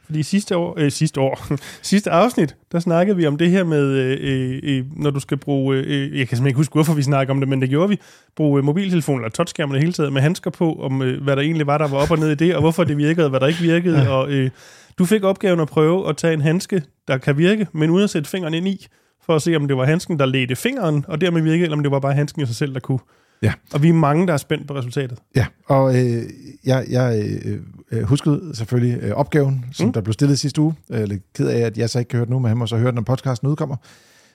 Fordi 0.08 0.24
sidste 0.24 0.58
år, 0.58 0.74
øh, 0.78 0.92
sidste 0.92 1.22
år, 1.22 1.48
sidste 1.82 2.12
afsnit, 2.12 2.56
der 2.72 2.80
snakkede 2.80 3.18
vi 3.18 3.28
om 3.28 3.38
det 3.38 3.50
her 3.50 3.64
med, 3.64 3.86
øh, 3.88 4.18
øh, 4.22 4.60
øh, 4.64 4.86
når 4.96 5.10
du 5.10 5.20
skal 5.20 5.38
bruge, 5.38 5.78
øh, 5.78 6.02
jeg 6.02 6.08
kan 6.08 6.08
simpelthen 6.18 6.48
ikke 6.48 6.58
huske, 6.58 6.74
hvorfor 6.74 6.94
vi 6.94 7.02
snakker 7.02 7.34
om 7.34 7.40
det, 7.40 7.50
men 7.50 7.62
det 7.62 7.70
gjorde 7.70 7.90
vi, 7.90 8.00
bruge 8.36 8.60
øh, 8.60 8.66
mobiltelefonen 8.66 9.22
eller 9.22 9.32
touchskærmen 9.32 9.76
i 9.76 9.76
det 9.76 9.84
hele 9.84 9.94
taget 9.94 10.14
med 10.14 10.22
handsker 10.22 10.52
på, 10.52 10.74
om 10.74 11.02
øh, 11.02 11.24
hvad 11.24 11.36
der 11.36 11.42
egentlig 11.42 11.68
var, 11.68 11.78
der 11.78 11.88
var 11.88 11.98
op 11.98 12.12
og 12.12 12.20
ned 12.20 12.30
i 12.32 12.36
det, 12.36 12.56
og 12.56 12.62
hvorfor 12.62 12.84
det 12.84 12.98
virkede, 12.98 13.26
og 13.26 13.30
hvad 13.30 13.40
der 13.40 13.48
ikke 13.48 13.62
virkede. 13.62 14.02
Ja. 14.02 14.10
Og 14.10 14.32
øh, 14.32 14.50
du 14.98 15.06
fik 15.06 15.24
opgaven 15.24 15.60
at 15.60 15.68
prøve 15.68 16.10
at 16.10 16.18
tage 16.18 16.34
en 16.34 16.42
handske, 16.42 16.84
der 17.08 17.18
kan 17.18 17.38
virke, 17.38 17.68
men 17.72 17.90
uden 17.90 18.04
at 18.04 18.10
sætte 18.10 18.30
fingeren 18.30 18.54
ind 18.54 18.68
i, 18.68 18.88
for 19.26 19.36
at 19.36 19.42
se, 19.42 19.56
om 19.56 19.68
det 19.68 19.78
var 19.78 19.86
handsken, 19.86 20.20
der 20.20 20.26
ledte 20.26 20.56
fingeren, 20.56 21.06
og 21.08 21.22
dermed 21.22 21.42
virkede, 21.42 21.64
eller 21.64 21.78
om 21.78 21.84
det 21.84 21.92
var 21.92 22.00
bare 22.00 22.14
handsken 22.14 22.42
i 22.42 22.46
sig 22.46 22.56
selv, 22.56 22.74
der 22.74 22.80
kunne. 22.80 23.00
Ja. 23.42 23.54
Og 23.74 23.84
vi 23.84 23.90
er 23.90 23.94
mange, 23.94 24.28
der 24.28 24.34
er 24.34 24.38
spændt 24.38 24.68
på 24.68 24.76
resultatet. 24.76 25.20
Ja, 25.36 25.46
og 25.66 25.96
øh, 26.06 26.24
jeg, 26.66 26.86
jeg 26.90 27.38
øh, 27.46 27.60
øh, 27.92 28.04
huskede 28.04 28.52
selvfølgelig 28.56 29.00
øh, 29.04 29.12
opgaven, 29.12 29.66
som 29.72 29.86
Mm. 29.86 29.94
der 29.94 30.02
blev 30.02 30.14
stillet 30.14 30.40
sidste 30.40 30.62
uge. 30.62 30.74
Jeg 30.90 31.02
er 31.02 31.06
lidt 31.06 31.34
ked 31.34 31.48
af, 31.48 31.60
at 31.60 31.78
jeg 31.78 31.90
så 31.90 32.00
ikke 32.00 32.10
kan 32.10 32.18
høre 32.18 32.26
den 32.26 32.32
nu, 32.34 32.40
men 32.40 32.48
han 32.48 32.58
må 32.58 32.68
så 32.68 32.78
høre 32.78 32.88
den, 32.88 32.96
når 32.96 33.02
podcasten 33.02 33.48
udkommer. 33.48 33.76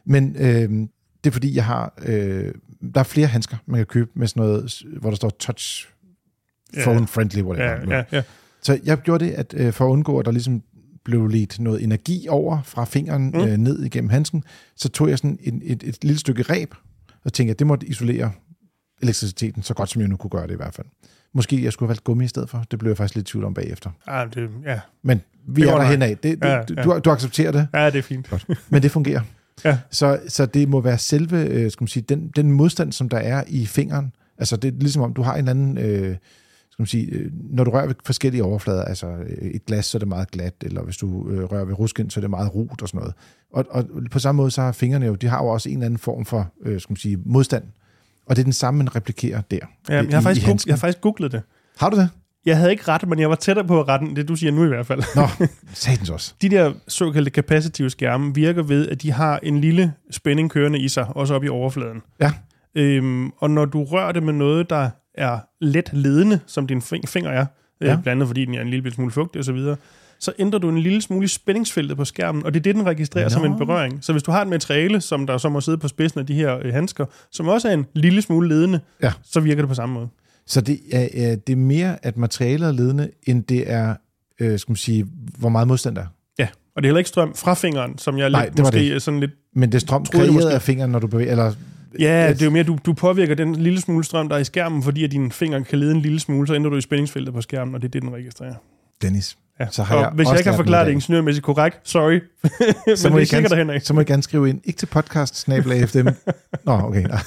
Men 0.07 0.37
øh, 0.39 0.71
det 1.25 1.27
er 1.27 1.31
fordi, 1.31 1.57
jeg 1.57 1.65
har... 1.65 1.95
Øh, 2.07 2.53
der 2.95 3.01
er 3.01 3.05
flere 3.05 3.27
handsker, 3.27 3.57
man 3.67 3.79
kan 3.79 3.87
købe 3.87 4.11
med 4.15 4.27
sådan 4.27 4.41
noget, 4.43 4.83
hvor 5.01 5.11
der 5.11 5.17
står 5.17 5.31
touch 5.31 5.89
Ja. 6.77 6.83
phone 6.83 7.07
friendly, 7.07 7.43
whatever. 7.43 7.69
Ja, 7.89 7.97
ja, 7.97 8.05
ja. 8.13 8.23
Så 8.63 8.79
jeg 8.85 8.99
gjorde 8.99 9.25
det, 9.25 9.31
at 9.31 9.55
øh, 9.57 9.73
for 9.73 9.87
at 9.87 9.91
undgå, 9.91 10.19
at 10.19 10.25
der 10.27 10.33
ligesom 10.33 10.63
blev 11.05 11.27
ledt 11.27 11.61
noget 11.61 11.83
energi 11.85 12.27
over 12.29 12.63
fra 12.65 12.85
fingeren 12.85 13.31
Mm. 13.35 13.41
øh, 13.41 13.57
ned 13.57 13.83
igennem 13.85 14.11
handsken, 14.11 14.45
så 14.77 14.89
tog 14.89 15.09
jeg 15.09 15.19
sådan 15.19 15.39
et, 15.43 15.61
et, 15.65 15.83
et 15.83 16.05
lille 16.05 16.19
stykke 16.19 16.43
reb, 16.43 16.75
og 17.25 17.33
tænkte, 17.33 17.51
at 17.51 17.59
det 17.59 17.67
måtte 17.67 17.87
isolere 17.87 18.33
elektriciteten 19.03 19.63
så 19.63 19.75
godt, 19.75 19.91
som 19.91 20.01
jeg 20.01 20.09
nu 20.09 20.17
kunne 20.17 20.31
gøre 20.31 20.47
det 20.47 20.53
i 20.53 20.57
hvert 20.57 20.75
fald. 20.75 20.87
Måske 21.35 21.65
jeg 21.65 21.73
skulle 21.73 21.87
have 21.87 21.91
valgt 21.91 22.05
gummi 22.05 22.25
i 22.25 22.29
stedet 22.29 22.51
for. 22.51 22.65
Det 22.71 22.79
blev 22.79 22.91
jeg 22.91 22.97
faktisk 22.97 23.15
lidt 23.15 23.27
tvivl 23.27 23.45
om 23.45 23.55
bagefter. 23.55 23.91
Ah, 24.07 24.29
det, 24.35 24.51
ja. 24.65 24.81
Men 25.03 25.21
vi 25.47 25.63
Det 25.63 25.71
er 25.71 25.79
der 25.79 25.85
hen 25.85 26.03
af. 26.03 26.19
Det, 26.19 26.39
Ja, 26.43 26.49
ja, 26.49 26.57
ja. 26.77 26.83
du, 26.83 26.99
du, 27.05 27.11
accepterer 27.11 27.53
det, 27.53 27.69
ja, 27.75 27.87
det 27.91 27.99
er 27.99 28.03
fint. 28.03 28.33
men 28.71 28.83
det 28.83 28.91
fungerer. 28.91 29.21
Ja. 29.65 29.79
Så, 29.91 30.21
så 30.29 30.47
det 30.47 30.69
må 30.69 30.81
være 30.81 30.99
selve, 30.99 31.41
øh, 31.47 31.71
skal 31.71 31.83
man 31.83 31.89
sige, 31.89 32.03
den, 32.09 32.29
den 32.37 32.53
modstand, 32.53 32.93
som 32.93 33.09
der 33.09 33.19
er 33.19 33.45
i 33.49 33.67
fingeren. 33.67 34.13
Altså 34.39 34.57
det 34.57 34.75
er 34.75 34.79
ligesom 34.79 35.03
om, 35.03 35.15
du 35.15 35.23
har 35.23 35.37
en 35.37 35.49
anden, 35.49 35.79
øh, 35.79 36.17
skal 36.71 36.83
man 36.83 36.87
sige, 36.87 37.07
øh, 37.07 37.31
når 37.51 37.65
du 37.65 37.71
rører 37.71 37.87
ved 37.87 37.95
forskellige 38.07 38.45
overflader, 38.45 38.85
altså 38.85 39.07
øh, 39.07 39.51
et 39.51 39.67
glas, 39.67 39.87
så 39.87 39.97
er 39.97 39.99
det 39.99 40.09
meget 40.09 40.31
glat, 40.31 40.55
eller 40.61 40.83
hvis 40.83 40.97
du 40.97 41.23
rører 41.47 41.65
ved 41.65 41.79
rusken, 41.79 42.11
så 42.11 42.21
er 42.21 42.23
det 42.23 42.31
meget 42.31 42.55
rut 42.55 42.83
og 42.83 42.89
sådan 42.89 42.99
noget. 42.99 43.15
Og, 43.53 43.67
og 43.71 43.85
på 44.11 44.19
samme 44.19 44.37
måde, 44.37 44.51
så 44.51 44.63
har 44.63 44.73
fingrene 44.73 45.07
jo, 45.07 45.15
de 45.15 45.27
har 45.27 45.45
jo 45.45 45.49
også 45.49 45.69
en 45.69 45.77
eller 45.77 45.87
anden 45.87 45.99
form 45.99 46.25
for, 46.25 46.53
skal 46.65 46.93
man 46.93 46.97
sige, 46.97 47.19
modstand. 47.25 47.65
Og 48.33 48.37
det 48.37 48.43
er 48.43 48.45
den 48.45 48.53
samme, 48.53 48.79
man 48.79 48.97
replikerer 48.97 49.41
der. 49.41 49.57
Ja, 49.89 49.95
jeg, 49.95 49.97
har 49.99 50.05
i- 50.05 50.09
i 50.21 50.23
faktisk 50.23 50.47
handsken. 50.47 50.69
jeg 50.69 50.75
har 50.75 50.79
faktisk 50.81 51.01
googlet 51.01 51.33
det. 51.33 51.43
Har 51.79 51.91
du 51.91 51.97
det? 51.97 52.09
Jeg 52.47 52.57
havde 52.57 52.71
ikke 52.71 52.85
ret, 52.89 53.09
men 53.09 53.19
jeg 53.19 53.29
var 53.31 53.35
tættere 53.37 53.67
på 53.67 53.81
at 53.81 53.89
rette 53.89 54.07
end 54.07 54.17
det, 54.17 54.29
du 54.29 54.37
siger 54.37 54.53
nu 54.53 54.65
i 54.65 54.69
hvert 54.69 54.87
fald. 54.87 55.03
Nå, 55.17 55.47
satans 55.75 56.11
også. 56.11 56.35
De 56.43 56.49
der 56.49 56.73
såkaldte 56.89 57.31
capacitive 57.31 57.91
skærme 57.91 58.35
virker 58.35 58.63
ved, 58.63 58.89
at 58.89 59.03
de 59.03 59.13
har 59.13 59.41
en 59.43 59.61
lille 59.61 59.93
spænding 60.11 60.51
kørende 60.51 60.79
i 60.79 60.89
sig, 60.89 61.07
også 61.17 61.35
oppe 61.35 61.47
i 61.47 61.51
overfladen. 61.51 62.03
Ja. 62.21 62.33
Øhm, 62.75 63.31
og 63.39 63.51
når 63.51 63.65
du 63.65 63.85
rører 63.85 64.13
det 64.13 64.23
med 64.23 64.33
noget, 64.33 64.71
der 64.71 64.91
er 65.15 65.39
let 65.61 65.91
ledende, 65.93 66.41
som 66.47 66.67
din 66.67 66.79
fing- 66.79 67.07
finger 67.07 67.31
er, 67.31 67.47
ja. 67.81 67.87
Ja. 67.87 67.93
øh, 67.93 68.03
blandt 68.03 68.09
andet 68.09 68.27
fordi 68.29 68.45
den 68.45 68.55
er 68.55 68.61
en 68.61 68.71
lille 68.71 68.91
smule 68.93 69.11
fugtig 69.11 69.41
osv., 69.41 69.59
så, 70.23 70.33
ændrer 70.39 70.59
du 70.59 70.69
en 70.69 70.79
lille 70.79 71.03
smule 71.03 71.29
spændingsfeltet 71.29 71.97
på 71.97 72.05
skærmen, 72.05 72.47
og 72.47 72.55
det 72.55 72.61
er 72.61 72.63
det, 72.63 72.75
den 72.75 72.87
registrerer 72.87 73.25
Nå. 73.25 73.29
som 73.31 73.45
en 73.45 73.59
berøring. 73.59 73.99
Så 74.05 74.13
hvis 74.13 74.23
du 74.23 74.31
har 74.31 74.43
et 74.43 74.49
materiale, 74.49 75.01
som 75.01 75.27
der 75.27 75.39
så 75.39 75.49
må 75.49 75.61
sidde 75.61 75.79
på 75.79 75.89
spidsen 75.89 76.21
af 76.21 76.27
de 76.27 76.35
her 76.35 76.59
øh, 76.63 76.73
handsker, 76.73 77.07
som 77.31 77.49
også 77.49 77.69
er 77.69 77.73
en 77.73 77.87
lille 77.95 78.23
smule 78.23 78.49
ledende, 78.49 78.81
Ja. 79.03 79.13
så 79.25 79.41
virker 79.41 79.63
det 79.63 79.69
på 79.69 79.75
samme 79.75 79.95
måde. 79.95 80.09
Så 80.47 80.61
det 80.61 80.81
er, 80.93 81.09
er, 81.15 81.37
det 81.37 81.53
er 81.53 81.57
mere, 81.57 82.05
at 82.07 82.17
materialet 82.17 82.69
er 82.69 82.73
ledende, 82.73 83.11
end 83.27 83.45
det 83.45 83.71
er, 83.71 83.95
øh, 84.41 84.59
skal 84.59 84.71
man 84.73 84.77
sige, 84.77 85.07
hvor 85.39 85.49
meget 85.49 85.69
modstand 85.69 85.97
der 85.97 86.03
er. 86.03 86.07
Ja, 86.39 86.49
og 86.77 86.83
det 86.83 86.87
er 86.87 86.91
heller 86.91 86.99
ikke 86.99 87.09
strøm 87.09 87.35
fra 87.35 87.55
fingeren, 87.55 87.99
som 87.99 88.19
jeg 88.19 88.31
Nej, 88.31 88.45
lidt, 88.45 88.57
det 88.57 88.65
måske 88.65 88.79
det 88.95 89.03
sådan 89.03 89.21
lidt... 89.21 89.31
Men 89.55 89.69
det 89.73 89.75
er 89.75 89.81
strøm 89.81 90.05
kreeret 90.07 90.51
af 90.51 90.63
fingeren, 90.63 90.91
når 90.93 90.99
du 90.99 91.07
bevæger, 91.07 91.31
eller... 91.31 91.53
Ja, 91.99 92.29
det 92.33 92.43
er 92.43 92.47
jo 92.47 92.51
mere, 92.51 92.63
du, 92.63 92.79
du 92.87 92.93
påvirker 92.93 93.35
den 93.35 93.55
lille 93.55 93.81
smule 93.81 94.05
strøm, 94.05 94.29
der 94.29 94.37
er 94.37 94.41
i 94.41 94.45
skærmen, 94.45 94.83
fordi 94.83 95.05
at 95.05 95.11
dine 95.13 95.33
fingre 95.33 95.65
kan 95.65 95.79
lede 95.79 95.93
en 95.95 96.01
lille 96.01 96.21
smule, 96.21 96.47
så 96.47 96.55
ændrer 96.55 96.71
du 96.71 96.77
i 96.77 96.81
spændingsfeltet 96.81 97.35
på 97.35 97.41
skærmen, 97.41 97.75
og 97.75 97.83
det 97.83 97.89
er 97.89 97.91
det, 97.91 98.03
den 98.03 98.13
registrerer. 98.13 98.55
Dennis, 99.03 99.37
Ja. 99.63 99.69
Så 99.71 99.83
har 99.83 99.97
og 99.97 100.03
jeg 100.03 100.11
hvis 100.15 100.29
jeg 100.29 100.39
ikke 100.39 100.51
har 100.51 100.57
forklaret 100.57 100.87
det 100.87 100.93
ingeniørmæssigt 100.93 101.45
korrekt, 101.45 101.81
sorry. 101.85 102.21
så 102.97 103.11
må, 103.11 103.19
I 103.19 103.25
gerne, 103.25 103.81
så 103.81 103.95
må 103.95 104.01
I 104.01 104.05
gerne 104.05 104.23
skrive 104.23 104.49
ind, 104.49 104.61
ikke 104.65 104.79
til 104.79 104.87
podcast 104.87 105.45
FDM. 105.45 106.09
Nå, 106.67 106.73
okay. 106.73 107.03
Nej. 107.03 107.23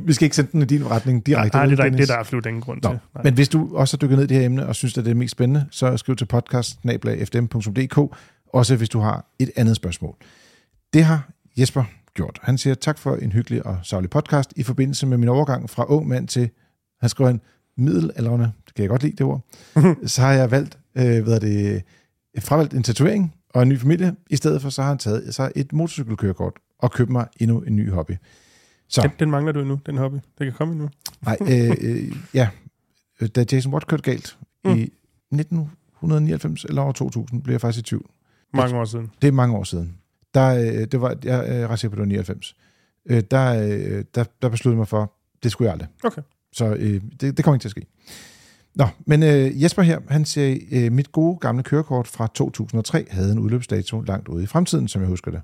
Vi 0.00 0.12
skal 0.12 0.24
ikke 0.24 0.36
sende 0.36 0.52
den 0.52 0.62
i 0.62 0.64
din 0.64 0.90
retning 0.90 1.26
direkte. 1.26 1.56
Nej, 1.56 1.66
det 1.66 1.72
er, 1.78 1.82
der, 1.82 1.90
det 1.90 2.00
er 2.00 2.06
der 2.06 2.16
absolut 2.16 2.46
ingen 2.46 2.62
grund 2.62 2.82
Nå, 2.82 2.88
til. 2.88 2.98
Nej. 3.14 3.22
Men 3.24 3.34
hvis 3.34 3.48
du 3.48 3.76
også 3.76 3.96
har 3.96 3.98
dykket 3.98 4.18
ned 4.18 4.24
i 4.24 4.28
det 4.28 4.36
her 4.36 4.46
emne, 4.46 4.66
og 4.66 4.74
synes, 4.74 4.98
at 4.98 5.04
det 5.04 5.10
er 5.10 5.14
mest 5.14 5.32
spændende, 5.32 5.66
så 5.70 5.96
skriv 5.96 6.16
til 6.16 6.24
podcast 6.24 6.78
fdm.dk, 6.82 8.16
også 8.52 8.76
hvis 8.76 8.88
du 8.88 9.00
har 9.00 9.24
et 9.38 9.50
andet 9.56 9.76
spørgsmål. 9.76 10.14
Det 10.92 11.04
har 11.04 11.30
Jesper 11.58 11.84
gjort. 12.14 12.38
Han 12.42 12.58
siger, 12.58 12.74
tak 12.74 12.98
for 12.98 13.14
en 13.14 13.32
hyggelig 13.32 13.66
og 13.66 13.78
savlig 13.82 14.10
podcast 14.10 14.52
i 14.56 14.62
forbindelse 14.62 15.06
med 15.06 15.18
min 15.18 15.28
overgang 15.28 15.70
fra 15.70 15.84
ung 15.88 16.08
mand 16.08 16.28
til, 16.28 16.50
han 17.00 17.08
skriver 17.08 17.30
en 17.30 17.40
middelalderne, 17.76 18.52
det 18.66 18.74
kan 18.74 18.82
jeg 18.82 18.88
godt 18.88 19.02
lide 19.02 19.16
det 19.16 19.26
ord, 19.26 19.40
så 20.06 20.22
har 20.22 20.32
jeg 20.32 20.50
valgt, 20.50 20.78
øh, 20.98 21.22
hvad 21.22 21.34
er 21.34 21.38
det, 21.38 21.82
fravalgt 22.38 22.74
en 22.74 22.82
tatovering 22.82 23.34
og 23.54 23.62
en 23.62 23.68
ny 23.68 23.78
familie. 23.78 24.16
I 24.30 24.36
stedet 24.36 24.62
for 24.62 24.70
så 24.70 24.82
har 24.82 24.88
han 24.88 24.98
taget 24.98 25.34
så 25.34 25.52
et 25.56 25.72
motorcykelkørekort 25.72 26.52
og 26.78 26.92
købt 26.92 27.10
mig 27.10 27.26
endnu 27.40 27.60
en 27.60 27.76
ny 27.76 27.90
hobby. 27.90 28.12
Så, 28.88 29.02
Den, 29.02 29.10
den 29.18 29.30
mangler 29.30 29.52
du 29.52 29.60
endnu, 29.60 29.80
den 29.86 29.98
hobby. 29.98 30.16
Det 30.38 30.46
kan 30.46 30.52
komme 30.52 30.72
endnu. 30.72 30.88
nej, 31.22 31.36
øh, 31.40 31.76
øh, 31.80 32.16
ja, 32.34 32.48
da 33.26 33.44
Jason 33.52 33.72
Watt 33.72 33.86
kørte 33.86 34.02
galt 34.02 34.38
mm. 34.64 34.70
i 34.70 34.82
1999 34.82 36.64
eller 36.64 36.82
år 36.82 36.92
2000, 36.92 37.42
blev 37.42 37.52
jeg 37.52 37.60
faktisk 37.60 37.86
i 37.86 37.88
tvivl. 37.88 38.06
Mange 38.52 38.76
år 38.76 38.84
siden. 38.84 39.10
Det 39.22 39.28
er 39.28 39.32
mange 39.32 39.56
år 39.56 39.64
siden. 39.64 39.96
Der, 40.34 40.48
øh, 40.54 40.86
det 40.86 41.00
var, 41.00 41.16
jeg 41.24 41.60
er 41.60 41.68
ret 41.68 41.78
sikker 41.78 41.96
på, 41.96 41.96
det 41.96 42.00
var 42.00 42.06
99. 42.06 42.56
Øh, 43.06 43.22
der, 43.30 43.62
øh, 43.62 44.04
der, 44.14 44.24
der 44.42 44.48
besluttede 44.48 44.72
jeg 44.74 44.78
mig 44.78 44.88
for, 44.88 45.12
det 45.42 45.52
skulle 45.52 45.66
jeg 45.66 45.72
aldrig. 45.72 45.88
Okay. 46.04 46.22
Så 46.52 46.74
øh, 46.74 47.02
det, 47.20 47.36
det 47.36 47.44
kommer 47.44 47.56
ikke 47.56 47.62
til 47.62 47.68
at 47.68 47.70
ske. 47.70 47.86
Nå, 48.78 48.86
men 49.06 49.22
øh, 49.22 49.62
Jesper 49.62 49.82
her, 49.82 49.98
han 50.08 50.24
siger, 50.24 50.58
øh, 50.72 50.92
mit 50.92 51.12
gode 51.12 51.38
gamle 51.38 51.62
kørekort 51.62 52.06
fra 52.06 52.26
2003 52.34 53.06
havde 53.10 53.32
en 53.32 53.38
udløbsdato 53.38 54.00
langt 54.00 54.28
ude 54.28 54.42
i 54.42 54.46
fremtiden, 54.46 54.88
som 54.88 55.02
jeg 55.02 55.08
husker 55.08 55.30
det. 55.30 55.40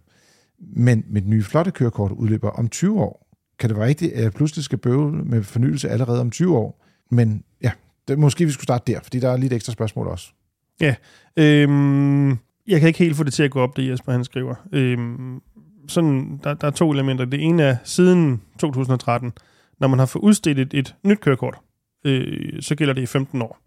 Men 0.76 1.04
mit 1.06 1.28
nye 1.28 1.42
flotte 1.42 1.70
kørekort 1.70 2.12
udløber 2.12 2.50
om 2.50 2.68
20 2.68 3.00
år. 3.00 3.26
Kan 3.58 3.70
det 3.70 3.78
være 3.78 3.86
rigtigt, 3.86 4.12
at 4.12 4.22
jeg 4.22 4.32
pludselig 4.32 4.64
skal 4.64 4.78
bøvle 4.78 5.24
med 5.24 5.42
fornyelse 5.42 5.88
allerede 5.88 6.20
om 6.20 6.30
20 6.30 6.56
år? 6.56 6.84
Men 7.10 7.44
ja, 7.62 7.70
det, 8.08 8.18
måske 8.18 8.44
vi 8.44 8.50
skulle 8.50 8.64
starte 8.64 8.92
der, 8.92 9.00
fordi 9.02 9.20
der 9.20 9.30
er 9.30 9.36
lidt 9.36 9.52
ekstra 9.52 9.72
spørgsmål 9.72 10.06
også. 10.06 10.32
Ja, 10.80 10.94
Øhm, 11.36 12.30
jeg 12.66 12.80
kan 12.80 12.86
ikke 12.86 12.98
helt 12.98 13.16
få 13.16 13.24
det 13.24 13.32
til 13.32 13.42
at 13.42 13.50
gå 13.50 13.60
op, 13.60 13.76
det 13.76 13.88
Jesper 13.90 14.12
han 14.12 14.24
skriver. 14.24 14.54
Øhm, 14.72 15.40
sådan, 15.88 16.40
der, 16.44 16.54
der 16.54 16.66
er 16.66 16.70
to 16.70 16.92
elementer. 16.92 17.24
Det 17.24 17.42
ene 17.42 17.62
er, 17.62 17.76
siden 17.84 18.42
2013, 18.58 19.32
når 19.80 19.88
man 19.88 19.98
har 19.98 20.06
fået 20.06 20.22
udstedt 20.22 20.58
et, 20.58 20.74
et 20.74 20.94
nyt 21.04 21.20
kørekort, 21.20 21.58
øh, 22.04 22.62
så 22.62 22.74
gælder 22.74 22.94
det 22.94 23.02
i 23.02 23.06
15 23.06 23.42
år. 23.42 23.58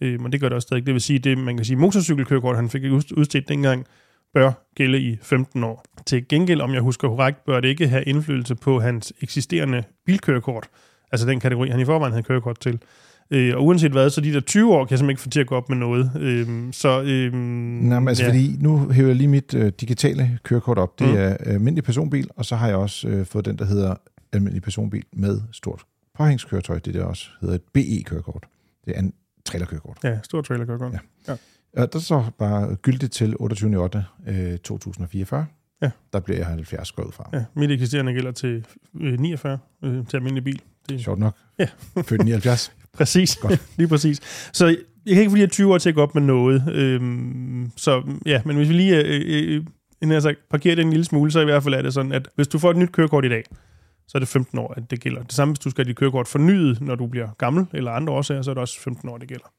Øh, 0.00 0.20
men 0.20 0.32
det 0.32 0.40
gør 0.40 0.48
det 0.48 0.56
også 0.56 0.66
stadig. 0.66 0.86
Det 0.86 0.94
vil 0.94 1.00
sige, 1.02 1.18
det 1.18 1.38
man 1.38 1.56
kan 1.56 1.64
sige, 1.64 1.76
motorcykelkørekort, 1.76 2.56
han 2.56 2.68
fik 2.70 2.82
ud- 2.84 3.12
udstedt 3.16 3.48
dengang, 3.48 3.86
bør 4.34 4.52
gælde 4.76 5.00
i 5.00 5.16
15 5.22 5.64
år. 5.64 5.84
Til 6.06 6.28
gengæld, 6.28 6.60
om 6.60 6.72
jeg 6.74 6.80
husker 6.82 7.08
korrekt, 7.08 7.44
bør 7.44 7.60
det 7.60 7.68
ikke 7.68 7.88
have 7.88 8.04
indflydelse 8.04 8.54
på 8.54 8.80
hans 8.80 9.12
eksisterende 9.20 9.82
bilkørekort, 10.06 10.66
altså 11.12 11.26
den 11.26 11.40
kategori, 11.40 11.68
han 11.68 11.80
i 11.80 11.84
forvejen 11.84 12.12
havde 12.12 12.22
kørekort 12.22 12.60
til. 12.60 12.78
Øh, 13.30 13.56
og 13.56 13.64
uanset 13.64 13.92
hvad, 13.92 14.10
så 14.10 14.20
de 14.20 14.32
der 14.32 14.40
20 14.40 14.72
år 14.74 14.84
kan 14.84 14.90
jeg 14.90 14.98
simpelthen 14.98 15.10
ikke 15.10 15.22
få 15.22 15.28
til 15.28 15.40
at 15.40 15.46
gå 15.46 15.54
op 15.56 15.68
med 15.68 15.76
noget. 15.76 16.10
Øh, 16.20 16.48
så, 16.72 17.02
øh, 17.02 17.32
Nej, 17.32 17.98
men 18.00 18.08
altså, 18.08 18.24
ja. 18.24 18.28
fordi 18.30 18.56
nu 18.60 18.88
hæver 18.90 19.08
jeg 19.08 19.16
lige 19.16 19.28
mit 19.28 19.54
øh, 19.54 19.72
digitale 19.80 20.38
kørekort 20.42 20.78
op. 20.78 20.98
Det 20.98 21.08
Mm. 21.08 21.14
er 21.16 21.36
almindelig 21.40 21.84
personbil, 21.84 22.28
og 22.36 22.44
så 22.44 22.56
har 22.56 22.66
jeg 22.66 22.76
også 22.76 23.08
øh, 23.08 23.26
fået 23.26 23.44
den, 23.44 23.58
der 23.58 23.64
hedder 23.64 23.94
almindelig 24.32 24.62
personbil 24.62 25.04
med 25.12 25.40
stort 25.52 25.82
påhængskøretøj. 26.16 26.78
Det 26.78 26.94
der 26.94 27.04
også 27.04 27.28
hedder 27.40 27.54
et 27.54 27.62
BE-kørekort. 27.72 28.46
Det 28.84 28.96
er 28.96 29.00
en 29.00 29.12
trailerkørekort. 29.44 29.98
Ja, 30.04 30.18
stor 30.22 30.42
trailer 30.42 30.64
kørekort. 30.64 30.92
Ja. 31.28 31.36
Og 31.76 31.92
der 31.92 31.98
er 31.98 32.02
så 32.02 32.24
bare 32.38 32.74
gyldigt 32.74 33.12
til 33.12 33.34
28. 33.38 33.76
8. 33.76 34.04
Øh, 34.28 34.58
2044. 34.58 35.46
Ja. 35.82 35.90
Der 36.12 36.20
bliver 36.20 36.38
jeg 36.38 36.46
70 36.46 36.92
gået 36.92 37.14
fra. 37.14 37.30
Ja. 37.32 37.38
Ja, 37.38 37.44
mit 37.54 37.70
eksisterende 37.70 38.12
gælder 38.12 38.32
til 38.32 38.66
øh, 39.00 39.20
49, 39.20 39.58
øh, 39.84 40.06
til 40.06 40.16
almindelig 40.16 40.44
bil. 40.44 40.62
Det, 40.88 41.00
Sjovt 41.00 41.18
nok. 41.18 41.36
Ja. 41.58 41.68
Født 42.08 42.22
i 42.22 42.24
79. 42.24 42.72
Præcis, 42.92 43.36
Godt. 43.36 43.62
lige 43.78 43.88
præcis. 43.88 44.20
Så 44.52 44.66
jeg 44.66 45.14
kan 45.14 45.18
ikke 45.18 45.30
få 45.30 45.36
de 45.36 45.40
her 45.40 45.48
20 45.48 45.72
år 45.72 45.78
til 45.78 45.88
at 45.88 45.94
gå 45.94 46.02
op 46.02 46.14
med 46.14 46.22
noget. 46.22 46.68
Øhm, 46.72 47.72
så 47.76 48.02
ja, 48.26 48.42
men 48.44 48.56
hvis 48.56 48.68
vi 48.68 48.74
lige 48.74 49.02
øh, 49.04 49.64
øh, 50.04 50.22
sagt, 50.22 50.38
parkerer 50.50 50.74
det 50.74 50.82
en 50.82 50.90
lille 50.90 51.04
smule, 51.04 51.30
så 51.30 51.40
i 51.40 51.44
hvert 51.44 51.62
fald 51.62 51.74
er 51.74 51.82
det 51.82 51.94
sådan, 51.94 52.12
at 52.12 52.28
hvis 52.34 52.48
du 52.48 52.58
får 52.58 52.70
et 52.70 52.76
nyt 52.76 52.92
kørekort 52.92 53.24
i 53.24 53.28
dag, 53.28 53.44
så 54.08 54.18
er 54.18 54.20
det 54.20 54.28
15 54.28 54.58
år, 54.58 54.74
at 54.76 54.90
det 54.90 55.00
gælder. 55.00 55.22
Det 55.22 55.32
samme, 55.32 55.52
hvis 55.52 55.58
du 55.58 55.70
skal 55.70 55.84
have 55.84 55.88
dit 55.88 55.96
kørekort 55.96 56.28
fornyet, 56.28 56.80
når 56.80 56.94
du 56.94 57.06
bliver 57.06 57.28
gammel, 57.38 57.66
eller 57.72 57.90
andre 57.90 58.12
årsager, 58.12 58.42
så 58.42 58.50
er 58.50 58.54
det 58.54 58.60
også 58.60 58.80
15 58.80 59.08
år, 59.08 59.18
det 59.18 59.28
gælder. 59.28 59.52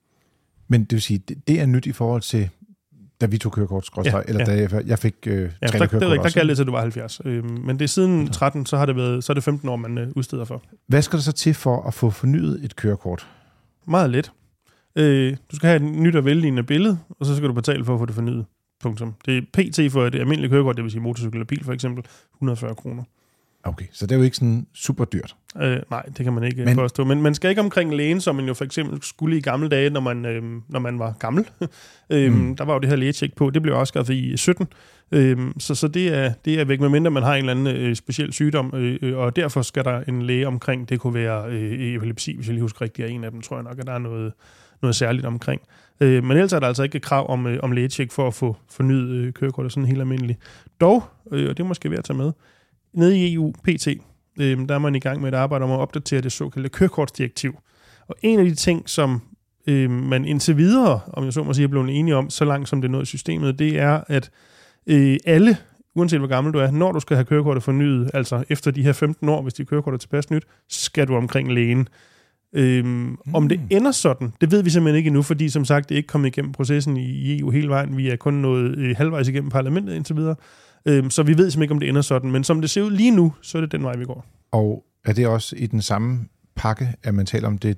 Men 0.67 0.81
det 0.81 0.91
vil 0.91 1.01
sige, 1.01 1.17
det, 1.17 1.47
det 1.47 1.61
er 1.61 1.65
nyt 1.65 1.85
i 1.85 1.91
forhold 1.91 2.21
til, 2.21 2.49
da 3.21 3.25
vi 3.25 3.37
tog 3.37 3.51
kørekort, 3.51 3.89
Ja, 4.05 4.21
eller 4.27 4.45
ja. 4.51 4.67
da 4.67 4.75
jeg, 4.75 4.87
jeg 4.87 4.99
fik 4.99 5.15
øh, 5.27 5.33
Ja, 5.33 5.43
der, 5.43 5.51
det 5.71 5.71
er 5.71 5.77
rigtigt, 5.79 6.23
der 6.23 6.29
gælder 6.29 6.47
det 6.47 6.57
til, 6.57 6.67
du 6.67 6.71
var 6.71 6.81
70. 6.81 7.21
Øhm, 7.25 7.45
men 7.49 7.79
det 7.79 7.83
er 7.83 7.87
siden 7.87 8.27
13, 8.27 8.65
så 8.65 8.77
har 8.77 8.85
det 8.85 8.95
været, 8.95 9.23
så 9.23 9.31
er 9.31 9.33
det 9.33 9.43
15 9.43 9.69
år, 9.69 9.75
man 9.75 9.97
øh, 9.97 10.07
udsteder 10.15 10.45
for. 10.45 10.63
Hvad 10.87 11.01
skal 11.01 11.17
der 11.17 11.23
så 11.23 11.31
til 11.31 11.53
for 11.53 11.83
at 11.87 11.93
få 11.93 12.09
fornyet 12.09 12.65
et 12.65 12.75
kørekort? 12.75 13.27
Meget 13.87 14.09
let. 14.09 14.31
Øh, 14.95 15.37
du 15.51 15.55
skal 15.55 15.67
have 15.67 15.75
et 15.75 15.95
nyt 15.95 16.15
og 16.15 16.25
vellignende 16.25 16.63
billede, 16.63 16.99
og 17.09 17.25
så 17.25 17.35
skal 17.35 17.49
du 17.49 17.53
betale 17.53 17.85
for 17.85 17.93
at 17.93 17.99
få 17.99 18.05
det 18.05 18.15
fornyet. 18.15 18.45
Punktum. 18.81 19.13
Det 19.25 19.37
er 19.37 19.41
PT 19.53 19.91
for 19.91 20.05
et 20.05 20.15
almindeligt 20.15 20.51
kørekort, 20.51 20.75
det 20.75 20.83
vil 20.83 20.91
sige 20.91 21.01
motorcykel 21.01 21.35
eller 21.35 21.45
bil 21.45 21.63
for 21.63 21.73
eksempel, 21.73 22.03
140 22.35 22.75
kroner. 22.75 23.03
Okay, 23.67 23.85
så 23.91 24.05
det 24.05 24.11
er 24.11 24.17
jo 24.19 24.23
ikke 24.23 24.37
sådan 24.37 24.67
super 24.73 25.05
dyrt. 25.05 25.35
Øh, 25.61 25.77
nej, 25.91 26.01
det 26.01 26.23
kan 26.23 26.33
man 26.33 26.43
ikke 26.43 26.57
Men- 26.57 26.65
men, 26.65 26.75
påstå. 26.75 27.03
Men 27.03 27.21
man 27.21 27.35
skal 27.35 27.49
ikke 27.49 27.61
omkring 27.61 27.95
lægen, 27.95 28.21
som 28.21 28.35
man 28.35 28.45
jo 28.45 28.53
for 28.53 28.65
eksempel 28.65 29.03
skulle 29.03 29.37
i 29.37 29.41
gamle 29.41 29.69
dage, 29.69 29.89
når 29.89 29.99
man, 30.01 30.25
øh, 30.25 30.43
når 30.69 30.79
man 30.79 30.99
var 30.99 31.13
gammel. 31.19 31.45
øh, 32.09 32.33
Mm. 32.33 32.55
Der 32.55 32.65
var 32.65 32.73
jo 32.73 32.79
det 32.79 32.89
her 32.89 32.95
lægetjek 32.95 33.35
på. 33.35 33.49
Det 33.49 33.61
blev 33.61 33.73
afskaffet 33.73 34.13
i 34.13 34.37
17. 34.37 34.67
Øh, 35.11 35.37
så 35.59 35.75
så 35.75 35.87
det, 35.87 36.07
er, 36.17 36.33
det 36.45 36.59
er 36.59 36.65
væk, 36.65 36.79
medmindre 36.79 37.11
man 37.11 37.23
har 37.23 37.33
en 37.35 37.49
eller 37.49 37.51
anden 37.51 37.67
øh, 37.67 37.95
speciel 37.95 38.33
sygdom. 38.33 38.71
Øh, 38.75 38.97
øh, 39.01 39.17
og 39.17 39.35
derfor 39.35 39.61
skal 39.61 39.83
der 39.83 40.01
en 40.07 40.21
læge 40.21 40.47
omkring. 40.47 40.89
Det 40.89 40.99
kunne 40.99 41.13
være 41.13 41.45
øh, 41.49 41.95
epilepsi, 41.95 42.35
hvis 42.35 42.47
jeg 42.47 42.53
lige 42.53 42.61
husker 42.61 42.81
rigtigt, 42.81 43.05
er 43.05 43.11
en 43.11 43.23
af 43.23 43.31
dem, 43.31 43.41
tror 43.41 43.55
jeg 43.55 43.63
nok, 43.63 43.79
at 43.79 43.87
der 43.87 43.93
er 43.93 43.97
noget, 43.99 44.33
noget 44.81 44.95
særligt 44.95 45.25
omkring. 45.25 45.61
Øh, 46.01 46.23
men 46.23 46.31
ellers 46.31 46.53
er 46.53 46.59
der 46.59 46.67
altså 46.67 46.83
ikke 46.83 46.99
krav 46.99 47.29
om, 47.31 47.47
øh, 47.47 47.59
om 47.63 47.71
lægetjek 47.71 48.11
for 48.11 48.27
at 48.27 48.33
få 48.33 48.55
fornyet 48.71 49.09
øh, 49.09 49.33
kørekortet 49.33 49.71
sådan 49.71 49.87
helt 49.87 49.99
almindeligt. 50.01 50.39
Dog, 50.81 51.03
øh, 51.31 51.49
og 51.49 51.57
det 51.57 51.63
er 51.63 51.67
måske 51.67 51.89
ved 51.91 51.97
at 51.97 52.03
tage 52.03 52.17
med, 52.17 52.31
nede 52.93 53.17
i 53.17 53.33
EU, 53.33 53.51
PT, 53.51 53.87
øh, 54.39 54.69
der 54.69 54.75
er 54.75 54.79
man 54.79 54.95
i 54.95 54.99
gang 54.99 55.21
med 55.21 55.29
et 55.29 55.35
arbejde 55.35 55.65
om 55.65 55.71
at 55.71 55.79
opdatere 55.79 56.21
det 56.21 56.31
såkaldte 56.31 56.69
kørekortsdirektiv. 56.69 57.55
Og 58.07 58.15
en 58.21 58.39
af 58.39 58.45
de 58.45 58.55
ting, 58.55 58.89
som 58.89 59.21
øh, 59.67 59.89
man 59.89 60.25
indtil 60.25 60.57
videre, 60.57 60.99
om 61.13 61.25
jeg 61.25 61.33
så 61.33 61.43
må 61.43 61.53
sige, 61.53 61.63
er 61.63 61.67
blevet 61.67 61.99
enige 61.99 62.15
om, 62.15 62.29
så 62.29 62.45
langt 62.45 62.69
som 62.69 62.81
det 62.81 62.87
er 62.87 62.91
nået 62.91 63.03
i 63.03 63.05
systemet, 63.05 63.59
det 63.59 63.79
er, 63.79 64.01
at 64.07 64.29
øh, 64.87 65.17
alle, 65.25 65.57
uanset 65.95 66.19
hvor 66.19 66.27
gammel 66.27 66.53
du 66.53 66.59
er, 66.59 66.71
når 66.71 66.91
du 66.91 66.99
skal 66.99 67.17
have 67.17 67.25
kørekortet 67.25 67.63
fornyet, 67.63 68.11
altså 68.13 68.43
efter 68.49 68.71
de 68.71 68.83
her 68.83 68.93
15 68.93 69.29
år, 69.29 69.41
hvis 69.41 69.53
dit 69.53 69.67
kørekort 69.69 69.93
er 69.93 69.97
tilpas 69.97 70.29
nyt, 70.29 70.43
skal 70.69 71.07
du 71.07 71.15
omkring 71.15 71.53
lægen. 71.53 71.87
Øhm, 72.53 73.17
Om 73.33 73.49
det 73.49 73.59
ender 73.69 73.91
sådan, 73.91 74.33
det 74.41 74.51
ved 74.51 74.63
vi 74.63 74.69
simpelthen 74.69 74.97
ikke 74.97 75.07
endnu, 75.07 75.21
fordi 75.21 75.49
som 75.49 75.65
sagt, 75.65 75.89
det 75.89 75.95
er 75.95 75.97
ikke 75.97 76.07
kommet 76.07 76.27
igennem 76.27 76.51
processen 76.51 76.97
i 76.97 77.39
EU 77.39 77.49
hele 77.49 77.69
vejen. 77.69 77.97
Vi 77.97 78.09
er 78.09 78.15
kun 78.15 78.33
nået 78.33 78.77
øh, 78.77 78.95
halvvejs 78.97 79.27
igennem 79.27 79.49
parlamentet 79.49 79.95
indtil 79.95 80.15
videre. 80.15 80.35
Øhm, 80.87 81.09
så 81.09 81.23
vi 81.23 81.37
ved 81.37 81.51
simpelthen 81.51 81.61
ikke, 81.61 81.73
om 81.73 81.79
det 81.79 81.89
ender 81.89 82.01
sådan. 82.01 82.31
Men 82.31 82.43
som 82.43 82.61
det 82.61 82.69
ser 82.69 82.81
ud 82.81 82.91
lige 82.91 83.11
nu, 83.11 83.33
så 83.41 83.57
er 83.57 83.61
det 83.61 83.71
den 83.71 83.83
vej, 83.83 83.97
vi 83.97 84.05
går. 84.05 84.25
Og 84.51 84.83
er 85.05 85.13
det 85.13 85.27
også 85.27 85.55
i 85.55 85.67
den 85.67 85.81
samme 85.81 86.27
pakke, 86.55 86.95
at 87.03 87.15
man 87.15 87.25
taler 87.25 87.47
om 87.47 87.57
det 87.57 87.77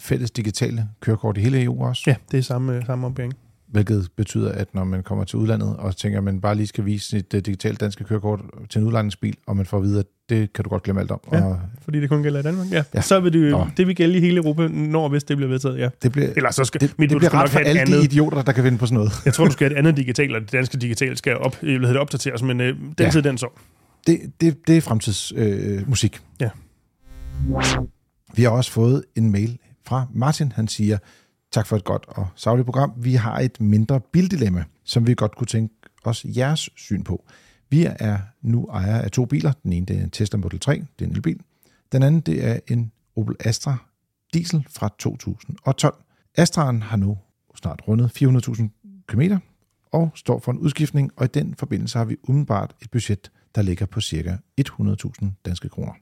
fælles 0.00 0.30
digitale 0.30 0.88
kørekort 1.00 1.36
i 1.36 1.40
hele 1.40 1.62
EU 1.62 1.84
også? 1.84 2.02
Ja, 2.06 2.16
det 2.30 2.38
er 2.38 2.42
samme, 2.42 2.76
øh, 2.76 2.86
samme 2.86 3.06
opbæring. 3.06 3.34
Hvilket 3.68 4.08
betyder, 4.16 4.52
at 4.52 4.74
når 4.74 4.84
man 4.84 5.02
kommer 5.02 5.24
til 5.24 5.38
udlandet 5.38 5.76
og 5.76 5.96
tænker, 5.96 6.18
at 6.18 6.24
man 6.24 6.40
bare 6.40 6.54
lige 6.54 6.66
skal 6.66 6.84
vise 6.84 7.08
sit 7.08 7.34
uh, 7.34 7.40
digitalt 7.40 7.80
danske 7.80 8.04
kørekort 8.04 8.40
til 8.70 8.80
en 8.80 8.86
udlejningsbil, 8.86 9.36
og 9.46 9.56
man 9.56 9.66
får 9.66 9.76
at 9.76 9.82
vide, 9.82 9.98
at 9.98 10.06
det 10.28 10.52
kan 10.52 10.64
du 10.64 10.70
godt 10.70 10.82
glemme 10.82 11.00
alt 11.00 11.10
om. 11.10 11.20
Ja. 11.32 11.44
Og 11.44 11.60
Fordi 11.84 12.00
det 12.00 12.08
kun 12.08 12.22
gælder 12.22 12.40
i 12.40 12.42
Danmark. 12.42 12.66
Ja, 12.70 12.82
Ja. 12.94 13.00
så 13.00 13.20
vil 13.20 13.32
det, 13.32 13.50
Nå. 13.50 13.66
det 13.76 13.86
vil 13.86 13.96
gælde 13.96 14.16
i 14.16 14.20
hele 14.20 14.36
Europa, 14.36 14.68
når 14.68 15.08
hvis 15.08 15.24
det 15.24 15.36
bliver 15.36 15.50
vedtaget, 15.50 15.78
ja. 15.78 15.88
det 16.02 16.12
bliver, 16.12 16.28
Eller 16.36 16.50
så 16.50 16.64
skal, 16.64 16.80
det, 16.80 16.98
mit, 16.98 17.10
det 17.10 17.18
bliver 17.18 17.34
ret 17.34 17.50
for 17.50 17.58
alle 17.58 17.74
de 17.74 17.80
andet. 17.80 18.04
idioter, 18.04 18.42
der 18.42 18.52
kan 18.52 18.64
vinde 18.64 18.78
på 18.78 18.86
sådan 18.86 18.94
noget. 18.94 19.12
Jeg 19.24 19.34
tror, 19.34 19.44
du 19.44 19.50
skal 19.50 19.68
have 19.68 19.74
et 19.74 19.78
andet 19.82 19.96
digitalt, 19.96 20.34
og 20.34 20.40
det 20.40 20.52
danske 20.52 20.78
digitalt 20.78 21.18
skal 21.18 21.36
op, 21.36 21.56
øh, 21.62 21.68
hvad 21.68 21.74
hedder 21.78 21.92
det, 21.92 22.00
opdateres, 22.00 22.42
men 22.42 22.60
øh, 22.60 22.66
den 22.78 22.86
ja. 23.00 23.10
tid, 23.10 23.22
den 23.22 23.38
så. 23.38 23.60
Det, 24.06 24.20
det, 24.40 24.66
det 24.68 24.76
er 24.76 24.80
fremtidsmusik. 24.80 25.80
Øh, 25.80 25.88
musik. 25.88 26.20
Ja. 26.40 26.48
Vi 28.34 28.42
har 28.42 28.50
også 28.50 28.70
fået 28.72 29.04
en 29.16 29.32
mail 29.32 29.58
fra 29.86 30.06
Martin. 30.14 30.52
Han 30.52 30.68
siger, 30.68 30.98
tak 31.52 31.66
for 31.66 31.76
et 31.76 31.84
godt 31.84 32.04
og 32.08 32.26
savligt 32.36 32.66
program. 32.66 32.92
Vi 32.96 33.14
har 33.14 33.38
et 33.38 33.60
mindre 33.60 34.00
bildilemma, 34.12 34.64
som 34.84 35.06
vi 35.06 35.14
godt 35.14 35.36
kunne 35.36 35.46
tænke 35.46 35.74
os 36.04 36.26
jeres 36.36 36.70
syn 36.76 37.02
på. 37.02 37.24
Vi 37.70 37.86
er 38.00 38.18
nu 38.42 38.64
ejere 38.64 39.04
af 39.04 39.10
to 39.10 39.24
biler. 39.24 39.52
Den 39.62 39.72
ene 39.72 39.86
det 39.86 39.98
er 39.98 40.02
en 40.02 40.10
Tesla 40.10 40.38
Model 40.38 40.60
3, 40.60 40.72
det 40.74 41.04
er 41.04 41.08
en 41.08 41.16
elbil. 41.16 41.40
Den 41.92 42.02
anden 42.02 42.20
det 42.20 42.44
er 42.44 42.58
en 42.68 42.92
Opel 43.16 43.36
Astra 43.40 43.76
diesel 44.34 44.66
fra 44.70 44.94
2012. 44.98 45.94
Astraen 46.36 46.82
har 46.82 46.96
nu 46.96 47.18
snart 47.56 47.82
rundet 47.88 48.22
400.000 48.22 48.62
km 49.06 49.22
og 49.92 50.10
står 50.14 50.38
for 50.38 50.52
en 50.52 50.58
udskiftning, 50.58 51.12
og 51.16 51.24
i 51.24 51.28
den 51.28 51.54
forbindelse 51.54 51.98
har 51.98 52.04
vi 52.04 52.16
umiddelbart 52.28 52.74
et 52.82 52.90
budget, 52.90 53.30
der 53.54 53.62
ligger 53.62 53.86
på 53.86 54.00
ca. 54.00 54.38
100.000 54.60 55.26
danske 55.44 55.68
kroner. 55.68 55.92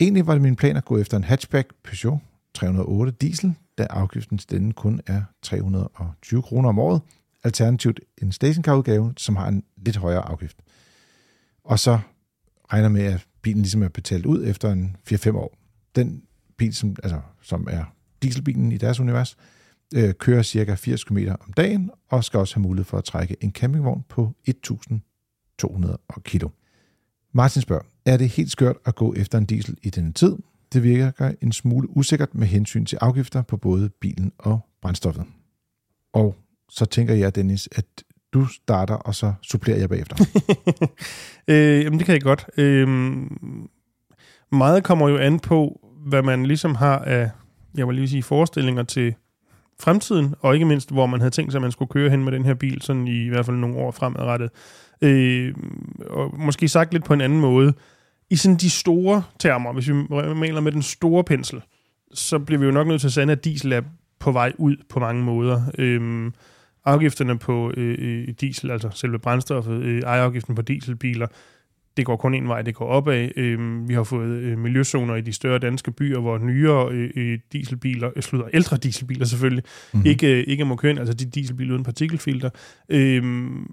Egentlig 0.00 0.26
var 0.26 0.32
det 0.32 0.42
min 0.42 0.56
plan 0.56 0.76
at 0.76 0.84
gå 0.84 0.98
efter 0.98 1.16
en 1.16 1.24
hatchback 1.24 1.72
Peugeot 1.84 2.18
308 2.54 3.12
diesel, 3.12 3.54
da 3.78 3.86
afgiften 3.90 4.38
til 4.38 4.50
denne 4.50 4.72
kun 4.72 5.00
er 5.06 5.22
320 5.42 6.42
kroner 6.42 6.68
om 6.68 6.78
året, 6.78 7.00
alternativt 7.46 8.00
en 8.22 8.32
stationcar-udgave, 8.32 9.12
som 9.16 9.36
har 9.36 9.48
en 9.48 9.64
lidt 9.76 9.96
højere 9.96 10.28
afgift. 10.28 10.56
Og 11.64 11.78
så 11.78 11.98
regner 12.72 12.88
med, 12.88 13.02
at 13.02 13.26
bilen 13.42 13.62
ligesom 13.62 13.82
er 13.82 13.88
betalt 13.88 14.26
ud 14.26 14.46
efter 14.46 14.72
en 14.72 14.96
4-5 15.10 15.36
år. 15.36 15.58
Den 15.96 16.22
bil, 16.56 16.74
som, 16.74 16.96
altså, 17.02 17.20
som 17.42 17.66
er 17.70 17.84
dieselbilen 18.22 18.72
i 18.72 18.76
deres 18.76 19.00
univers, 19.00 19.36
øh, 19.94 20.14
kører 20.14 20.42
cirka 20.42 20.74
80 20.74 21.04
km 21.04 21.18
om 21.40 21.52
dagen, 21.52 21.90
og 22.08 22.24
skal 22.24 22.40
også 22.40 22.54
have 22.54 22.62
mulighed 22.62 22.84
for 22.84 22.98
at 22.98 23.04
trække 23.04 23.36
en 23.40 23.52
campingvogn 23.52 24.04
på 24.08 24.32
1.200 24.48 25.96
kg. 26.24 26.44
Martin 27.32 27.62
spørger, 27.62 27.82
er 28.04 28.16
det 28.16 28.28
helt 28.28 28.50
skørt 28.50 28.76
at 28.84 28.94
gå 28.94 29.14
efter 29.14 29.38
en 29.38 29.46
diesel 29.46 29.76
i 29.82 29.90
denne 29.90 30.12
tid? 30.12 30.36
Det 30.72 30.82
virker 30.82 31.32
en 31.40 31.52
smule 31.52 31.96
usikkert 31.96 32.34
med 32.34 32.46
hensyn 32.46 32.84
til 32.84 32.98
afgifter 33.00 33.42
på 33.42 33.56
både 33.56 33.88
bilen 33.88 34.32
og 34.38 34.60
brændstoffet. 34.82 35.24
Og 36.12 36.36
så 36.68 36.84
tænker 36.84 37.14
jeg, 37.14 37.34
Dennis, 37.34 37.68
at 37.72 37.84
du 38.32 38.46
starter, 38.46 38.94
og 38.94 39.14
så 39.14 39.32
supplerer 39.42 39.78
jeg 39.78 39.88
bagefter. 39.88 40.16
øh, 41.48 41.84
jamen, 41.84 41.98
det 41.98 42.06
kan 42.06 42.12
jeg 42.12 42.22
godt. 42.22 42.46
Øh, 42.56 42.88
meget 44.52 44.84
kommer 44.84 45.08
jo 45.08 45.16
an 45.16 45.40
på, 45.40 45.80
hvad 46.06 46.22
man 46.22 46.46
ligesom 46.46 46.74
har 46.74 46.98
af, 46.98 47.30
jeg 47.76 47.86
vil 47.86 47.94
lige 47.94 48.08
sige, 48.08 48.22
forestillinger 48.22 48.82
til 48.82 49.14
fremtiden, 49.80 50.34
og 50.40 50.54
ikke 50.54 50.66
mindst, 50.66 50.90
hvor 50.90 51.06
man 51.06 51.20
havde 51.20 51.30
tænkt 51.30 51.52
sig, 51.52 51.58
at 51.58 51.62
man 51.62 51.72
skulle 51.72 51.88
køre 51.88 52.10
hen 52.10 52.24
med 52.24 52.32
den 52.32 52.44
her 52.44 52.54
bil, 52.54 52.82
sådan 52.82 53.08
i, 53.08 53.24
i 53.24 53.28
hvert 53.28 53.46
fald 53.46 53.56
nogle 53.56 53.76
år 53.76 53.90
fremadrettet. 53.90 54.50
Øh, 55.02 55.54
og 56.10 56.34
måske 56.38 56.68
sagt 56.68 56.92
lidt 56.92 57.04
på 57.04 57.14
en 57.14 57.20
anden 57.20 57.40
måde. 57.40 57.74
I 58.30 58.36
sådan 58.36 58.56
de 58.56 58.70
store 58.70 59.22
termer, 59.38 59.72
hvis 59.72 59.88
vi 59.88 59.94
maler 60.34 60.60
med 60.60 60.72
den 60.72 60.82
store 60.82 61.24
pensel, 61.24 61.62
så 62.14 62.38
bliver 62.38 62.58
vi 62.58 62.66
jo 62.66 62.72
nok 62.72 62.86
nødt 62.86 63.00
til 63.00 63.08
at 63.08 63.12
sande, 63.12 63.32
at 63.32 63.44
diesel 63.44 63.72
er 63.72 63.82
på 64.18 64.32
vej 64.32 64.52
ud 64.58 64.76
på 64.88 65.00
mange 65.00 65.22
måder. 65.22 65.62
Øh, 65.78 66.30
afgifterne 66.86 67.38
på 67.38 67.72
øh, 67.76 67.96
øh, 67.98 68.28
diesel, 68.40 68.70
altså 68.70 68.90
selve 68.94 69.18
brændstoffet, 69.18 69.82
øh, 69.82 70.02
ejerafgiften 70.02 70.54
på 70.54 70.62
dieselbiler, 70.62 71.26
det 71.96 72.06
går 72.06 72.16
kun 72.16 72.34
en 72.34 72.48
vej, 72.48 72.62
det 72.62 72.74
går 72.74 72.86
opad. 72.86 73.28
Øhm, 73.36 73.88
vi 73.88 73.94
har 73.94 74.02
fået 74.04 74.28
øh, 74.28 74.58
miljøzoner 74.58 75.14
i 75.14 75.20
de 75.20 75.32
større 75.32 75.58
danske 75.58 75.90
byer, 75.90 76.20
hvor 76.20 76.38
nyere 76.38 76.88
øh, 76.92 77.10
øh, 77.16 77.38
dieselbiler, 77.52 78.10
øh, 78.16 78.22
slutter 78.22 78.48
ældre 78.54 78.76
dieselbiler 78.76 79.24
selvfølgelig, 79.24 79.64
Mhm. 79.92 80.00
mm. 80.02 80.06
ikke, 80.06 80.32
øh, 80.40 80.44
ikke 80.46 80.64
må 80.64 80.76
køre 80.76 80.90
ind, 80.90 80.98
altså 80.98 81.14
de 81.14 81.24
dieselbiler 81.30 81.72
uden 81.72 81.84
partikelfilter. 81.84 82.50
Øhm, 82.88 83.66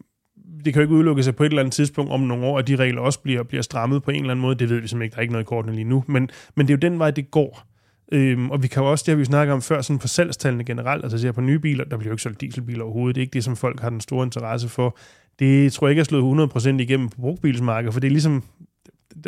det 0.65 0.73
kan 0.73 0.81
jo 0.81 0.81
ikke 0.81 0.93
udelukke 0.95 1.23
sig 1.23 1.35
på 1.35 1.43
et 1.43 1.47
eller 1.49 1.61
andet 1.61 1.73
tidspunkt 1.73 2.11
om 2.11 2.19
nogle 2.19 2.45
år, 2.45 2.59
at 2.59 2.67
de 2.67 2.75
regler 2.75 3.01
også 3.01 3.19
bliver, 3.21 3.43
bliver 3.43 3.61
strammet 3.61 4.03
på 4.03 4.11
en 4.11 4.19
eller 4.19 4.31
anden 4.31 4.41
måde. 4.41 4.55
Det 4.55 4.69
ved 4.69 4.79
vi 4.79 4.87
simpelthen 4.87 5.01
ikke, 5.05 5.13
der 5.13 5.17
er 5.17 5.21
ikke 5.21 5.31
noget 5.31 5.43
i 5.45 5.47
kortene 5.47 5.75
lige 5.75 5.85
nu. 5.85 6.03
Men, 6.07 6.29
men 6.55 6.67
det 6.67 6.73
er 6.73 6.77
jo 6.77 6.89
den 6.89 6.99
vej, 6.99 7.11
det 7.11 7.31
går. 7.31 7.67
Øhm, 8.13 8.51
og 8.51 8.63
vi 8.63 8.67
kan 8.67 8.83
jo 8.83 8.91
også, 8.91 9.03
det 9.03 9.11
har 9.11 9.15
vi 9.15 9.21
jo 9.21 9.25
snakket 9.25 9.53
om 9.53 9.61
før, 9.61 9.81
sådan 9.81 9.99
på 9.99 10.07
salgstallene 10.07 10.63
generelt, 10.63 11.03
altså 11.03 11.17
ser 11.17 11.31
på 11.31 11.41
nye 11.41 11.59
biler, 11.59 11.83
der 11.83 11.97
bliver 11.97 12.09
jo 12.09 12.13
ikke 12.13 12.23
solgt 12.23 12.41
dieselbiler 12.41 12.83
overhovedet. 12.83 13.15
Det 13.15 13.21
er 13.21 13.23
ikke 13.23 13.33
det, 13.33 13.43
som 13.43 13.55
folk 13.55 13.79
har 13.79 13.89
den 13.89 14.01
store 14.01 14.25
interesse 14.25 14.69
for. 14.69 14.97
Det 15.39 15.73
tror 15.73 15.87
jeg 15.87 15.91
ikke 15.91 15.99
er 15.99 16.03
slået 16.03 16.51
100% 16.55 16.69
igennem 16.69 17.09
på 17.09 17.21
brugbilsmarkedet, 17.21 17.93
for 17.93 17.99
det 17.99 18.07
er 18.07 18.11
ligesom, 18.11 18.43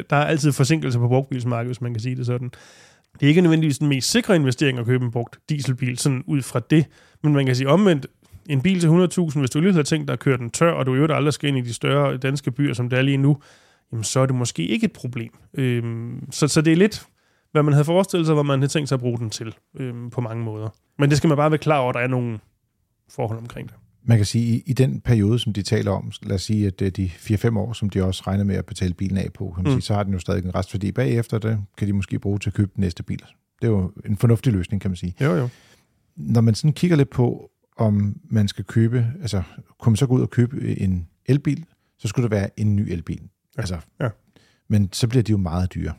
der 0.10 0.16
er 0.16 0.26
altid 0.26 0.52
forsinkelser 0.52 1.00
på 1.00 1.08
brugbilsmarkedet, 1.08 1.68
hvis 1.68 1.82
man 1.82 1.94
kan 1.94 2.02
sige 2.02 2.16
det 2.16 2.26
sådan. 2.26 2.52
Det 3.20 3.26
er 3.26 3.28
ikke 3.28 3.42
nødvendigvis 3.42 3.78
den 3.78 3.88
mest 3.88 4.12
sikre 4.12 4.36
investering 4.36 4.80
at 4.80 4.86
købe 4.86 5.06
en 5.06 5.12
brugt 5.12 5.40
dieselbil, 5.50 5.98
sådan 5.98 6.24
ud 6.28 6.42
fra 6.42 6.60
det. 6.60 6.86
Men 7.24 7.34
man 7.34 7.46
kan 7.46 7.56
sige 7.56 7.70
omvendt, 7.70 8.08
en 8.50 8.62
bil 8.62 8.80
til 8.80 8.88
100.000, 8.88 9.40
hvis 9.40 9.50
du 9.50 9.60
lige 9.60 9.74
har 9.74 9.84
tænkt 9.84 10.08
dig 10.08 10.14
at 10.14 10.20
køre 10.20 10.38
den 10.38 10.50
tør, 10.50 10.72
og 10.72 10.86
du 10.86 10.94
i 10.94 10.96
øvrigt 10.96 11.14
aldrig 11.14 11.34
skal 11.34 11.48
ind 11.48 11.58
i 11.58 11.62
de 11.62 11.74
større 11.74 12.18
danske 12.18 12.52
byer, 12.52 12.74
som 12.74 12.90
det 12.90 13.00
er 13.00 13.04
lige 13.04 13.18
nu, 13.18 13.38
jamen 13.92 14.04
så 14.04 14.20
er 14.20 14.26
det 14.26 14.36
måske 14.36 14.68
ikke 14.68 14.86
et 14.86 14.92
problem. 14.92 15.32
Øhm, 15.54 16.32
så, 16.32 16.48
så 16.48 16.62
det 16.62 16.74
er 16.74 16.78
lidt, 16.78 17.06
hvad 17.56 17.64
man 17.64 17.74
havde 17.74 17.86
forestillet 17.86 18.26
sig, 18.28 18.34
hvad 18.34 18.44
man 18.44 18.60
havde 18.60 18.72
tænkt 18.72 18.90
sig 18.90 18.96
at 18.96 19.00
bruge 19.00 19.18
den 19.18 19.30
til, 19.30 19.56
øhm, 19.80 20.10
på 20.10 20.22
mange 20.22 20.44
måder. 20.44 20.70
Men 21.00 21.10
det 21.10 21.18
skal 21.18 21.28
man 21.28 21.38
bare 21.38 21.52
være 21.52 21.58
klar 21.58 21.78
over, 21.80 21.90
at 21.90 21.94
der 21.96 22.00
er 22.02 22.08
nogle 22.08 22.40
forhold 23.10 23.40
omkring 23.40 23.68
det. 23.70 23.76
Man 24.04 24.18
kan 24.18 24.26
sige, 24.26 24.46
i, 24.58 24.64
i 24.66 24.74
den 24.74 25.02
periode, 25.02 25.40
som 25.40 25.54
de 25.54 25.62
taler 25.62 25.92
om, 25.92 26.12
lad 26.24 26.36
os 26.36 26.42
sige, 26.42 26.68
at 26.68 26.80
det 26.80 26.88
er 26.88 26.92
de 26.92 27.10
4-5 27.16 27.58
år, 27.58 27.74
som 27.74 27.90
de 27.90 28.04
også 28.04 28.24
regner 28.28 28.44
med 28.44 28.56
at 28.56 28.66
betale 28.66 28.94
bilen 28.94 29.18
af 29.18 29.34
på, 29.34 29.52
kan 29.56 29.64
man 29.64 29.72
Mm. 29.74 29.76
sige, 29.80 29.86
så 29.86 29.94
har 29.94 30.04
den 30.04 30.14
jo 30.14 30.20
stadig 30.20 30.46
en 30.46 30.56
restværdi 30.56 30.92
bagefter, 30.92 31.38
det 31.38 31.60
kan 31.78 31.88
de 31.88 31.94
måske 31.94 32.20
bruge 32.20 32.40
til 32.40 32.50
at 32.50 32.54
købe 32.54 32.72
den 32.76 32.82
næste 32.82 33.04
bil. 33.04 33.20
Det 33.62 33.68
er 33.68 33.72
jo 33.72 33.92
en 34.06 34.18
fornuftig 34.18 34.54
løsning, 34.54 34.82
kan 34.82 34.92
man 34.92 34.96
sige. 34.96 35.16
Jo, 35.22 35.36
jo. 35.36 35.50
Når 36.16 36.42
man 36.42 36.56
sådan 36.56 36.74
kigger 36.74 36.98
lidt 36.98 37.10
på, 37.10 37.52
om 37.78 38.16
man 38.30 38.48
skal 38.48 38.66
købe, 38.66 39.08
altså 39.22 39.44
kunne 39.80 39.92
man 39.92 39.98
så 39.98 40.08
gå 40.08 40.14
ud 40.16 40.22
og 40.22 40.30
købe 40.30 40.78
en 40.78 41.08
elbil, 41.26 41.66
så 41.98 42.08
skulle 42.08 42.24
det 42.24 42.32
være 42.32 42.60
en 42.60 42.76
ny 42.76 42.82
elbil. 42.92 43.22
Ja. 43.58 43.62
Altså, 43.62 43.78
Ja. 44.02 44.10
Men 44.68 44.90
så 44.94 45.08
bliver 45.08 45.24
de 45.24 45.32
jo 45.32 45.38
meget 45.38 45.74
dyre. 45.76 45.94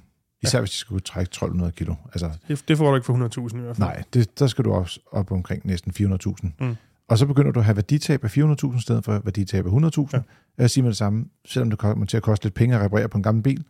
Især 0.46 0.58
ja. 0.58 0.62
hvis 0.62 0.70
de 0.70 0.84
kunne 0.88 1.00
trække 1.00 1.28
1200 1.28 1.72
kilo. 1.72 1.94
Altså, 2.12 2.30
Det, 2.48 2.64
det 2.68 2.78
får 2.78 2.90
du 2.90 2.96
ikke 2.96 3.06
for 3.06 3.46
100.000 3.48 3.56
i 3.56 3.60
hvert 3.60 3.76
fald. 3.76 3.88
nej, 3.88 4.02
det, 4.14 4.38
der 4.38 4.46
skal 4.46 4.64
du 4.64 4.72
også 4.72 5.00
op 5.12 5.32
omkring 5.32 5.66
næsten 5.66 5.92
400.000. 6.14 6.48
Mm. 6.60 6.76
Og 7.08 7.18
så 7.18 7.26
begynder 7.26 7.52
du 7.52 7.58
at 7.60 7.64
have 7.64 7.76
værditab 7.76 8.24
af 8.24 8.36
400.000 8.38 8.78
i 8.78 8.80
stedet 8.80 9.04
for 9.04 9.20
værditab 9.24 9.66
af 9.66 9.70
100.000. 9.70 10.00
Ja. 10.12 10.18
Ja. 10.18 10.22
Jeg 10.58 10.70
siger 10.70 10.82
med 10.82 10.90
det 10.90 10.96
samme, 10.96 11.24
selvom 11.44 11.70
det 11.70 11.78
kommer 11.78 12.06
til 12.06 12.16
at 12.16 12.22
koste 12.22 12.44
lidt 12.44 12.54
penge 12.54 12.76
at 12.76 12.82
reparere 12.82 13.08
på 13.08 13.16
en 13.18 13.22
gammel 13.22 13.42
bil, 13.42 13.64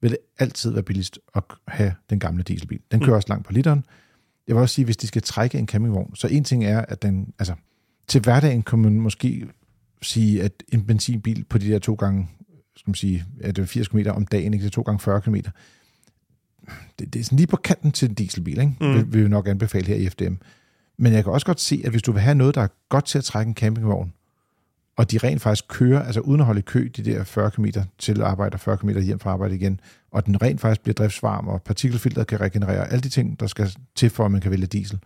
vil 0.00 0.10
det 0.10 0.18
altid 0.38 0.70
være 0.70 0.82
billigst 0.82 1.18
at 1.34 1.42
have 1.68 1.94
den 2.10 2.18
gamle 2.20 2.42
dieselbil. 2.42 2.80
Den 2.92 3.00
kører 3.00 3.10
Mm. 3.10 3.16
også 3.16 3.28
langt 3.28 3.46
på 3.46 3.52
literen. 3.52 3.84
jeg 4.48 4.56
vil 4.56 4.62
også 4.62 4.74
sige, 4.74 4.84
hvis 4.84 4.96
de 4.96 5.06
skal 5.06 5.22
trække 5.22 5.58
en 5.58 5.66
campingvogn, 5.66 6.16
så 6.16 6.26
en 6.26 6.44
ting 6.44 6.64
er, 6.64 6.80
at 6.80 7.02
den, 7.02 7.32
altså, 7.38 7.54
til 8.08 8.20
hverdagen 8.20 8.62
kan 8.62 8.78
man 8.78 9.00
måske 9.00 9.46
sige, 10.02 10.42
at 10.42 10.52
en 10.72 10.84
benzinbil 10.86 11.44
på 11.44 11.58
de 11.58 11.68
der 11.68 11.78
to 11.78 11.94
gange, 11.94 12.28
skal 12.76 12.90
man 12.90 12.94
sige, 12.94 13.24
at 13.40 13.56
det 13.56 13.62
er 13.62 13.66
80 13.66 13.88
km 13.88 13.98
om 14.08 14.26
dagen, 14.26 14.54
ikke? 14.54 14.62
det 14.64 14.70
er 14.70 14.74
to 14.74 14.82
gange 14.82 14.98
40 15.00 15.20
km, 15.20 15.34
det, 16.98 17.14
det 17.14 17.20
er 17.20 17.24
sådan 17.24 17.36
lige 17.36 17.46
på 17.46 17.56
kanten 17.56 17.92
til 17.92 18.08
en 18.08 18.14
dieselbil, 18.14 18.58
ikke? 18.58 18.74
Mm. 18.80 18.94
Vil, 18.94 19.12
vil 19.12 19.24
vi 19.24 19.28
nok 19.28 19.48
anbefale 19.48 19.86
her 19.86 19.96
i 19.96 20.08
FDM. 20.08 20.34
Men 20.98 21.12
jeg 21.12 21.24
kan 21.24 21.32
også 21.32 21.46
godt 21.46 21.60
se, 21.60 21.82
at 21.84 21.90
hvis 21.90 22.02
du 22.02 22.12
vil 22.12 22.22
have 22.22 22.34
noget, 22.34 22.54
der 22.54 22.60
er 22.60 22.68
godt 22.88 23.04
til 23.04 23.18
at 23.18 23.24
trække 23.24 23.48
en 23.48 23.54
campingvogn, 23.54 24.12
og 24.96 25.10
de 25.10 25.18
rent 25.18 25.42
faktisk 25.42 25.68
kører, 25.68 26.02
altså 26.02 26.20
uden 26.20 26.40
at 26.40 26.46
holde 26.46 26.58
i 26.58 26.62
kø, 26.62 26.88
de 26.96 27.04
der 27.04 27.24
40 27.24 27.50
km 27.50 27.66
til 27.98 28.22
arbejde 28.22 28.54
og 28.54 28.60
40 28.60 28.76
km 28.76 28.88
hjem 28.88 29.18
fra 29.18 29.30
arbejde 29.30 29.54
igen, 29.54 29.80
og 30.10 30.26
den 30.26 30.42
rent 30.42 30.60
faktisk 30.60 30.82
bliver 30.82 30.94
driftsvarm, 30.94 31.48
og 31.48 31.62
partikelfilteret 31.62 32.26
kan 32.26 32.40
regenerere, 32.40 32.92
alle 32.92 33.02
de 33.02 33.08
ting, 33.08 33.40
der 33.40 33.46
skal 33.46 33.70
til 33.94 34.10
for, 34.10 34.24
at 34.24 34.30
man 34.30 34.40
kan 34.40 34.50
vælge 34.50 34.66
diesel, 34.66 34.98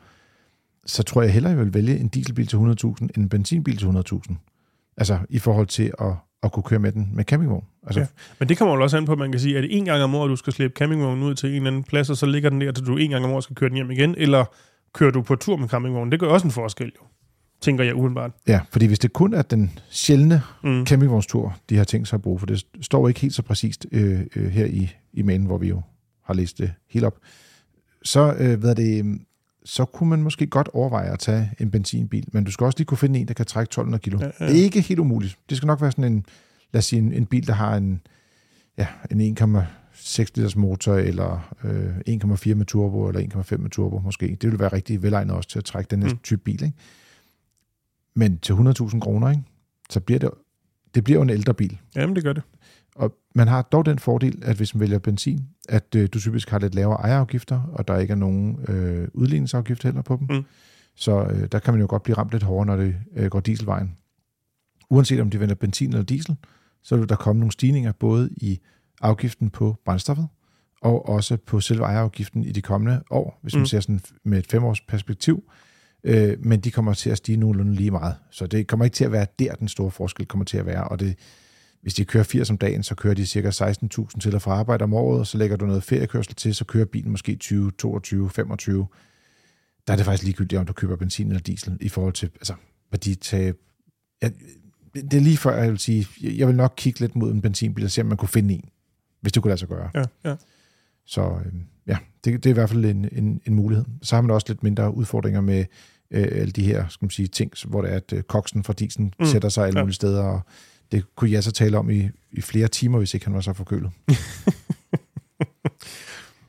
så 0.87 1.03
tror 1.03 1.23
jeg 1.23 1.33
hellere, 1.33 1.51
jeg 1.51 1.61
vil 1.61 1.75
vælge 1.75 1.99
en 1.99 2.09
dieselbil 2.09 2.47
til 2.47 2.57
100.000, 2.57 2.63
end 3.01 3.11
en 3.17 3.29
benzinbil 3.29 3.77
til 3.77 3.87
100.000. 3.87 4.35
Altså 4.97 5.19
i 5.29 5.39
forhold 5.39 5.67
til 5.67 5.93
at, 6.01 6.13
at 6.43 6.53
kunne 6.53 6.63
køre 6.63 6.79
med 6.79 6.93
den 6.93 7.11
med 7.13 7.25
campingvogn. 7.25 7.65
Altså, 7.87 8.01
ja. 8.01 8.07
Men 8.39 8.49
det 8.49 8.59
kommer 8.59 8.75
jo 8.75 8.83
også 8.83 8.97
an 8.97 9.05
på, 9.05 9.13
at 9.13 9.19
man 9.19 9.33
kan 9.33 9.41
sige, 9.41 9.57
at 9.57 9.63
det 9.63 9.77
en 9.77 9.85
gang 9.85 10.03
om 10.03 10.15
året, 10.15 10.31
du 10.31 10.37
skal 10.37 10.53
slæbe 10.53 10.73
campingvognen 10.77 11.25
ud 11.25 11.35
til 11.35 11.49
en 11.49 11.55
eller 11.55 11.67
anden 11.67 11.85
plads, 11.85 12.11
og 12.11 12.17
så 12.17 12.27
ligger 12.27 12.51
den 12.51 12.61
der, 12.61 12.73
til 12.73 12.87
du 12.87 12.97
en 12.97 13.11
gang 13.11 13.25
om 13.25 13.31
året 13.31 13.45
skal 13.45 13.57
køre 13.57 13.69
den 13.69 13.77
hjem 13.77 13.91
igen, 13.91 14.15
eller 14.19 14.45
kører 14.93 15.11
du 15.11 15.23
på 15.23 15.37
tur 15.37 15.57
med 15.57 15.69
campingvognen. 15.69 16.13
Det 16.13 16.21
gør 16.21 16.27
også 16.27 16.47
en 16.47 16.51
forskel 16.51 16.87
jo, 16.87 17.07
tænker 17.61 17.85
jeg 17.85 17.95
udenbart. 17.95 18.31
Ja, 18.47 18.61
fordi 18.71 18.87
hvis 18.87 18.99
det 18.99 19.13
kun 19.13 19.35
er 19.35 19.43
den 19.43 19.79
sjældne 19.91 20.43
mm. 20.63 20.87
campingvognstur, 20.87 21.57
de 21.71 21.77
har 21.77 21.85
tænkt 21.85 22.09
sig 22.09 22.17
at 22.17 22.23
bruge, 22.23 22.39
for 22.39 22.47
det 22.47 22.67
står 22.81 23.09
ikke 23.09 23.21
helt 23.21 23.35
så 23.35 23.43
præcist 23.43 23.87
øh, 23.93 24.21
øh, 24.37 24.51
her 24.51 24.67
i, 24.67 24.91
i 25.13 25.23
mailen, 25.23 25.47
hvor 25.47 25.59
vi 25.59 25.69
jo 25.69 25.83
har 26.25 26.35
læst 26.35 26.59
det 26.59 26.73
helt 26.91 27.05
op, 27.05 27.19
så, 28.03 28.35
øh, 28.39 28.61
hvad 28.61 28.75
det, 28.75 29.19
så 29.65 29.85
kunne 29.85 30.11
man 30.11 30.23
måske 30.23 30.47
godt 30.47 30.69
overveje 30.73 31.13
at 31.13 31.19
tage 31.19 31.51
en 31.61 31.71
benzinbil, 31.71 32.29
men 32.33 32.45
du 32.45 32.51
skal 32.51 32.65
også 32.65 32.79
lige 32.79 32.87
kunne 32.87 32.99
finde 32.99 33.21
en, 33.21 33.29
der 33.29 33.35
kan 33.35 33.47
trække 33.47 33.69
1200 33.69 34.03
kilo. 34.03 34.19
Ja, 34.21 34.31
ja. 34.41 34.53
Det 34.53 34.61
er 34.61 34.65
ikke 34.65 34.81
helt 34.81 35.01
umuligt. 35.01 35.39
Det 35.49 35.57
skal 35.57 35.67
nok 35.67 35.81
være 35.81 35.91
sådan 35.91 36.13
en, 36.13 36.27
lad 36.75 36.79
os 36.79 36.85
sige, 36.85 37.03
en, 37.03 37.13
en 37.13 37.27
bil, 37.27 37.47
der 37.47 37.53
har 37.53 37.77
en, 37.77 38.01
ja, 38.79 38.87
en 39.11 39.39
1,6 39.39 40.19
liters 40.35 40.57
motor, 40.57 40.95
eller 40.95 41.55
øh, 41.65 41.97
1,4 41.97 42.55
med 42.55 42.67
turbo, 42.67 43.09
eller 43.09 43.43
1,5 43.53 43.57
med 43.57 43.71
turbo 43.71 43.99
måske. 43.99 44.37
Det 44.41 44.51
vil 44.51 44.59
være 44.59 44.73
rigtig 44.73 45.03
velegnet 45.03 45.37
også 45.37 45.49
til 45.49 45.59
at 45.59 45.65
trække 45.65 45.91
den 45.91 45.99
næste 45.99 46.15
mm. 46.15 46.21
type 46.23 46.43
bil. 46.43 46.65
Ikke? 46.65 46.77
Men 48.15 48.39
til 48.39 48.53
100.000 48.53 48.99
kroner, 49.01 49.31
ikke? 49.31 49.43
så 49.91 50.01
bliver 50.01 50.19
det, 50.19 50.31
det 50.95 51.05
bliver 51.05 51.19
jo 51.19 51.23
en 51.23 51.31
ældre 51.31 51.55
bil. 51.55 51.79
Jamen, 51.97 52.17
det 52.17 52.25
gør 52.25 52.33
det. 52.33 52.43
Og 52.95 53.15
man 53.35 53.49
har 53.49 53.63
dog 53.63 53.87
den 53.87 53.99
fordel, 53.99 54.43
at 54.43 54.57
hvis 54.57 54.75
man 54.75 54.81
vælger 54.81 54.99
benzin, 54.99 55.41
at 55.69 55.95
øh, 55.97 56.09
du 56.15 56.21
typisk 56.21 56.51
har 56.51 56.59
lidt 56.59 56.75
lavere 56.75 57.01
ejerafgifter, 57.01 57.61
og 57.73 57.89
der 57.89 57.99
ikke 57.99 58.13
er 58.13 58.17
nogen 58.17 58.59
øh, 58.69 59.09
udligningsafgift 59.15 59.83
heller 59.83 60.03
på 60.03 60.17
dem. 60.17 60.37
Mm. 60.37 60.45
Så 60.95 61.25
øh, 61.25 61.49
der 61.53 61.59
kan 61.59 61.75
man 61.75 61.81
jo 61.81 61.87
godt 61.89 62.03
blive 62.03 62.17
ramt 62.17 62.33
lidt 62.33 62.43
hårdere, 62.43 62.67
når 62.67 62.77
det 62.77 62.97
øh, 63.17 63.27
går 63.27 63.41
dieselvejen. 63.41 63.97
Uanset 64.91 65.21
om 65.21 65.31
de 65.31 65.41
vender 65.41 65.55
benzin 65.55 65.89
eller 65.89 66.05
diesel, 66.05 66.37
så 66.85 66.97
vil 66.97 67.09
der 67.09 67.17
komme 67.17 67.41
nogle 67.41 67.53
stigninger 67.53 67.93
både 67.93 68.31
i 68.37 68.61
afgiften 69.01 69.51
på 69.51 69.77
brændstoffet, 69.85 70.29
og 70.81 71.09
også 71.09 71.37
på 71.37 71.61
selve 71.61 71.85
ejerafgiften 71.85 72.45
i 72.45 72.53
de 72.53 72.63
kommende 72.63 73.03
år, 73.11 73.39
hvis 73.43 73.55
man 73.55 73.63
mm. 73.63 73.67
ser 73.67 73.81
sådan 73.81 74.01
med 74.25 74.39
et 74.39 74.47
femårs 74.47 74.81
perspektiv. 74.81 75.45
Øh, 76.05 76.45
men 76.45 76.61
de 76.61 76.71
kommer 76.71 76.95
til 76.95 77.11
at 77.11 77.19
stige 77.19 77.37
nogenlunde 77.37 77.75
lige 77.75 77.91
meget. 77.91 78.15
Så 78.31 78.47
det 78.47 78.67
kommer 78.67 78.85
ikke 78.85 78.95
til 78.95 79.05
at 79.05 79.13
være 79.13 79.27
der, 79.39 79.55
den 79.55 79.69
store 79.69 79.91
forskel 79.91 80.27
kommer 80.27 80.45
til 80.45 80.59
at 80.59 80.67
være. 80.67 80.89
Og 80.89 81.01
det, 81.01 81.19
hvis 81.83 81.95
de 81.95 82.05
kører 82.05 82.25
80 82.25 82.51
om 82.51 82.59
dagen, 82.59 82.83
så 82.83 82.95
kører 82.95 83.15
de 83.15 83.27
cirka 83.27 83.51
16.000 83.51 84.21
til 84.21 84.35
og 84.35 84.43
fra 84.43 84.53
arbejde 84.53 84.85
om 84.85 84.95
året, 84.95 85.21
og 85.21 85.27
så 85.27 85.39
lægger 85.39 85.57
du 85.57 85.67
noget 85.67 85.83
feriekørsel 85.83 86.35
til, 86.35 86.55
så 86.55 86.65
kører 86.65 86.85
bilen 86.85 87.11
måske 87.11 87.37
20, 87.37 87.71
22, 87.79 88.31
25. 88.31 88.87
Der 89.87 89.93
er 89.93 89.97
det 89.97 90.05
faktisk 90.05 90.25
ligegyldigt, 90.25 90.59
om 90.59 90.67
du 90.67 90.73
køber 90.73 90.97
benzin 90.97 91.27
eller 91.27 91.41
diesel, 91.41 91.79
i 91.81 91.89
forhold 91.89 92.13
til 92.13 92.31
altså, 92.35 92.55
værditab. 92.91 93.57
Ja, 94.23 94.31
det 94.95 95.15
er 95.15 95.21
lige 95.21 95.37
før, 95.37 95.63
jeg 95.63 95.71
vil 95.71 95.79
sige, 95.79 96.07
jeg 96.21 96.49
vil 96.49 96.57
nok 96.57 96.75
kigge 96.77 97.01
lidt 97.01 97.17
mod 97.17 97.33
en 97.33 97.41
benzinbil 97.41 97.85
og 97.85 97.91
se, 97.91 98.01
om 98.01 98.07
man 98.07 98.17
kunne 98.17 98.29
finde 98.29 98.55
en, 98.55 98.69
hvis 99.21 99.33
det 99.33 99.43
kunne 99.43 99.51
lade 99.51 99.59
sig 99.59 99.69
gøre. 99.69 99.91
Ja, 99.95 100.05
ja. 100.25 100.35
Så 101.07 101.23
øh, 101.23 101.53
ja, 101.87 101.97
det, 102.25 102.45
det 102.45 102.47
er 102.47 102.51
i 102.51 102.55
hvert 102.55 102.71
fald 102.71 102.85
en, 102.85 103.09
en, 103.13 103.41
en 103.47 103.55
mulighed. 103.55 103.85
Så 104.03 104.17
har 104.17 104.23
man 104.23 104.31
også 104.31 104.47
lidt 104.49 104.63
mindre 104.63 104.95
udfordringer 104.95 105.41
med 105.41 105.65
øh, 106.11 106.29
alle 106.31 106.53
de 106.53 106.65
her 106.65 106.89
skal 106.89 107.05
man 107.05 107.11
sige, 107.11 107.29
ting, 107.29 107.53
hvor 107.67 107.83
det 107.83 107.93
er, 107.93 107.97
at 107.97 108.13
øh, 108.13 108.23
koksen 108.23 108.65
fra 108.65 108.73
diesel 108.73 109.03
mm. 109.03 109.27
sætter 109.27 109.49
sig 109.49 109.67
alle 109.67 109.79
ja. 109.79 109.85
mulige 109.85 109.95
steder, 109.95 110.23
og 110.23 110.41
det 110.93 111.05
kunne 111.17 111.31
jeg 111.31 111.45
så 111.45 111.53
tale 111.53 111.79
om 111.79 111.91
i, 111.91 112.09
i 112.33 112.41
flere 112.41 112.69
timer, 112.69 112.99
hvis 112.99 113.15
ikke 113.15 113.27
han 113.27 113.35
var 113.35 113.41
så 113.41 113.53
forkølet. 113.53 113.91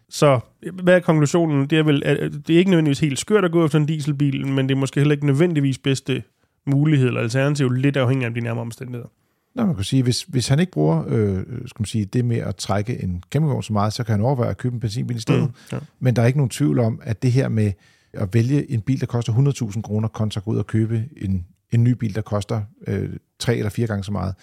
så 0.09 0.39
hvad 0.83 0.95
er 0.95 0.99
konklusionen? 0.99 1.69
Det 1.69 1.77
er, 1.77 1.83
vel, 1.83 2.03
at 2.05 2.31
det 2.47 2.53
er 2.53 2.59
ikke 2.59 2.71
nødvendigvis 2.71 2.99
helt 2.99 3.19
skørt 3.19 3.45
at 3.45 3.51
gå 3.51 3.65
efter 3.65 3.79
en 3.79 3.85
dieselbil, 3.85 4.47
men 4.47 4.69
det 4.69 4.75
er 4.75 4.79
måske 4.79 4.99
heller 4.99 5.15
ikke 5.15 5.25
nødvendigvis 5.25 5.77
bedste 5.77 6.23
mulighed 6.65 7.07
eller 7.07 7.21
alternativ, 7.21 7.69
lidt 7.69 7.97
afhængig 7.97 8.25
af 8.25 8.33
de 8.33 8.41
nærmere 8.41 8.61
omstændigheder. 8.61 9.07
Nå, 9.55 9.65
man 9.65 9.75
kan 9.75 9.83
sige, 9.83 10.03
hvis, 10.03 10.23
hvis 10.23 10.47
han 10.47 10.59
ikke 10.59 10.71
bruger 10.71 11.03
øh, 11.07 11.37
skal 11.65 11.81
man 11.81 11.85
sige, 11.85 12.05
det 12.05 12.25
med 12.25 12.37
at 12.37 12.55
trække 12.55 13.03
en 13.03 13.23
campingvogn 13.31 13.63
så 13.63 13.73
meget, 13.73 13.93
så 13.93 14.03
kan 14.03 14.11
han 14.11 14.21
overveje 14.21 14.49
at 14.49 14.57
købe 14.57 14.73
en 14.73 14.79
benzinbil 14.79 15.17
i 15.17 15.19
stedet. 15.19 15.43
Mm, 15.43 15.53
ja. 15.71 15.77
Men 15.99 16.15
der 16.15 16.21
er 16.21 16.25
ikke 16.25 16.39
nogen 16.39 16.49
tvivl 16.49 16.79
om, 16.79 17.01
at 17.03 17.21
det 17.21 17.31
her 17.31 17.49
med 17.49 17.71
at 18.13 18.33
vælge 18.33 18.71
en 18.71 18.81
bil, 18.81 18.99
der 18.99 19.05
koster 19.05 19.33
100.000 19.73 19.81
kroner, 19.81 20.07
kontra 20.07 20.39
at 20.39 20.45
gå 20.45 20.51
ud 20.51 20.57
og 20.57 20.67
købe 20.67 21.05
en, 21.17 21.45
en 21.71 21.83
ny 21.83 21.89
bil, 21.89 22.15
der 22.15 22.21
koster 22.21 22.61
øh, 22.87 23.09
tre 23.39 23.57
eller 23.57 23.69
fire 23.69 23.87
gange 23.87 24.03
så 24.03 24.11
meget, 24.11 24.35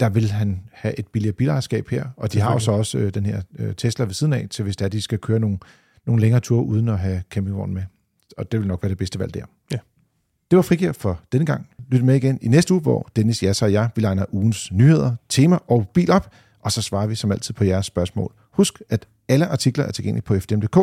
der 0.00 0.08
vil 0.08 0.30
han 0.30 0.60
have 0.72 0.98
et 0.98 1.06
billigere 1.06 1.34
bilejerskab 1.34 1.88
her, 1.88 2.04
og 2.16 2.32
de 2.32 2.40
har 2.40 2.52
jo 2.52 2.58
så 2.58 2.72
også 2.72 2.98
øh, 2.98 3.14
den 3.14 3.26
her 3.26 3.42
øh, 3.58 3.74
Tesla 3.74 4.04
ved 4.04 4.14
siden 4.14 4.32
af, 4.32 4.46
til 4.50 4.62
hvis 4.62 4.76
der 4.76 4.88
de 4.88 5.02
skal 5.02 5.18
køre 5.18 5.40
nogle, 5.40 5.58
nogle 6.06 6.20
længere 6.20 6.40
ture 6.40 6.64
uden 6.64 6.88
at 6.88 6.98
have 6.98 7.22
campingvogn 7.30 7.74
med. 7.74 7.82
Og 8.36 8.52
det 8.52 8.60
vil 8.60 8.68
nok 8.68 8.82
være 8.82 8.90
det 8.90 8.98
bedste 8.98 9.18
valg 9.18 9.34
der. 9.34 9.44
Ja. 9.72 9.78
Det 10.52 10.56
var 10.56 10.62
Frigir 10.62 10.92
for 10.92 11.20
denne 11.32 11.46
gang. 11.46 11.68
Lyt 11.88 12.04
med 12.04 12.14
igen 12.14 12.38
i 12.42 12.48
næste 12.48 12.74
uge, 12.74 12.80
hvor 12.80 13.10
Dennis, 13.16 13.42
Jasser 13.42 13.66
og 13.66 13.72
jeg, 13.72 13.90
vi 13.96 14.02
legner 14.02 14.24
ugens 14.32 14.72
nyheder, 14.72 15.16
tema 15.28 15.58
og 15.68 15.88
bil 15.94 16.10
op, 16.10 16.30
og 16.60 16.72
så 16.72 16.82
svarer 16.82 17.06
vi 17.06 17.14
som 17.14 17.32
altid 17.32 17.54
på 17.54 17.64
jeres 17.64 17.86
spørgsmål. 17.86 18.32
Husk, 18.50 18.82
at 18.90 19.06
alle 19.28 19.46
artikler 19.46 19.84
er 19.84 19.90
tilgængelige 19.90 20.22
på 20.22 20.38
fdm.dk. 20.38 20.76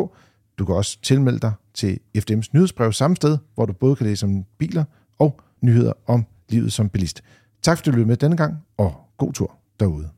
Du 0.58 0.64
kan 0.64 0.74
også 0.74 0.98
tilmelde 1.02 1.38
dig 1.38 1.52
til 1.74 1.98
FDM's 2.18 2.48
nyhedsbrev 2.52 2.92
samme 2.92 3.16
sted, 3.16 3.38
hvor 3.54 3.66
du 3.66 3.72
både 3.72 3.96
kan 3.96 4.06
læse 4.06 4.26
om 4.26 4.44
biler 4.58 4.84
og 5.18 5.40
nyheder 5.62 5.92
om 6.06 6.26
livet 6.48 6.72
som 6.72 6.88
bilist. 6.88 7.22
Tak 7.62 7.78
fordi 7.78 7.90
du 7.90 7.96
lyttede 7.96 8.08
med 8.08 8.16
denne 8.16 8.36
gang, 8.36 8.56
og 8.76 8.94
god 9.18 9.32
tur 9.32 9.56
derude. 9.80 10.08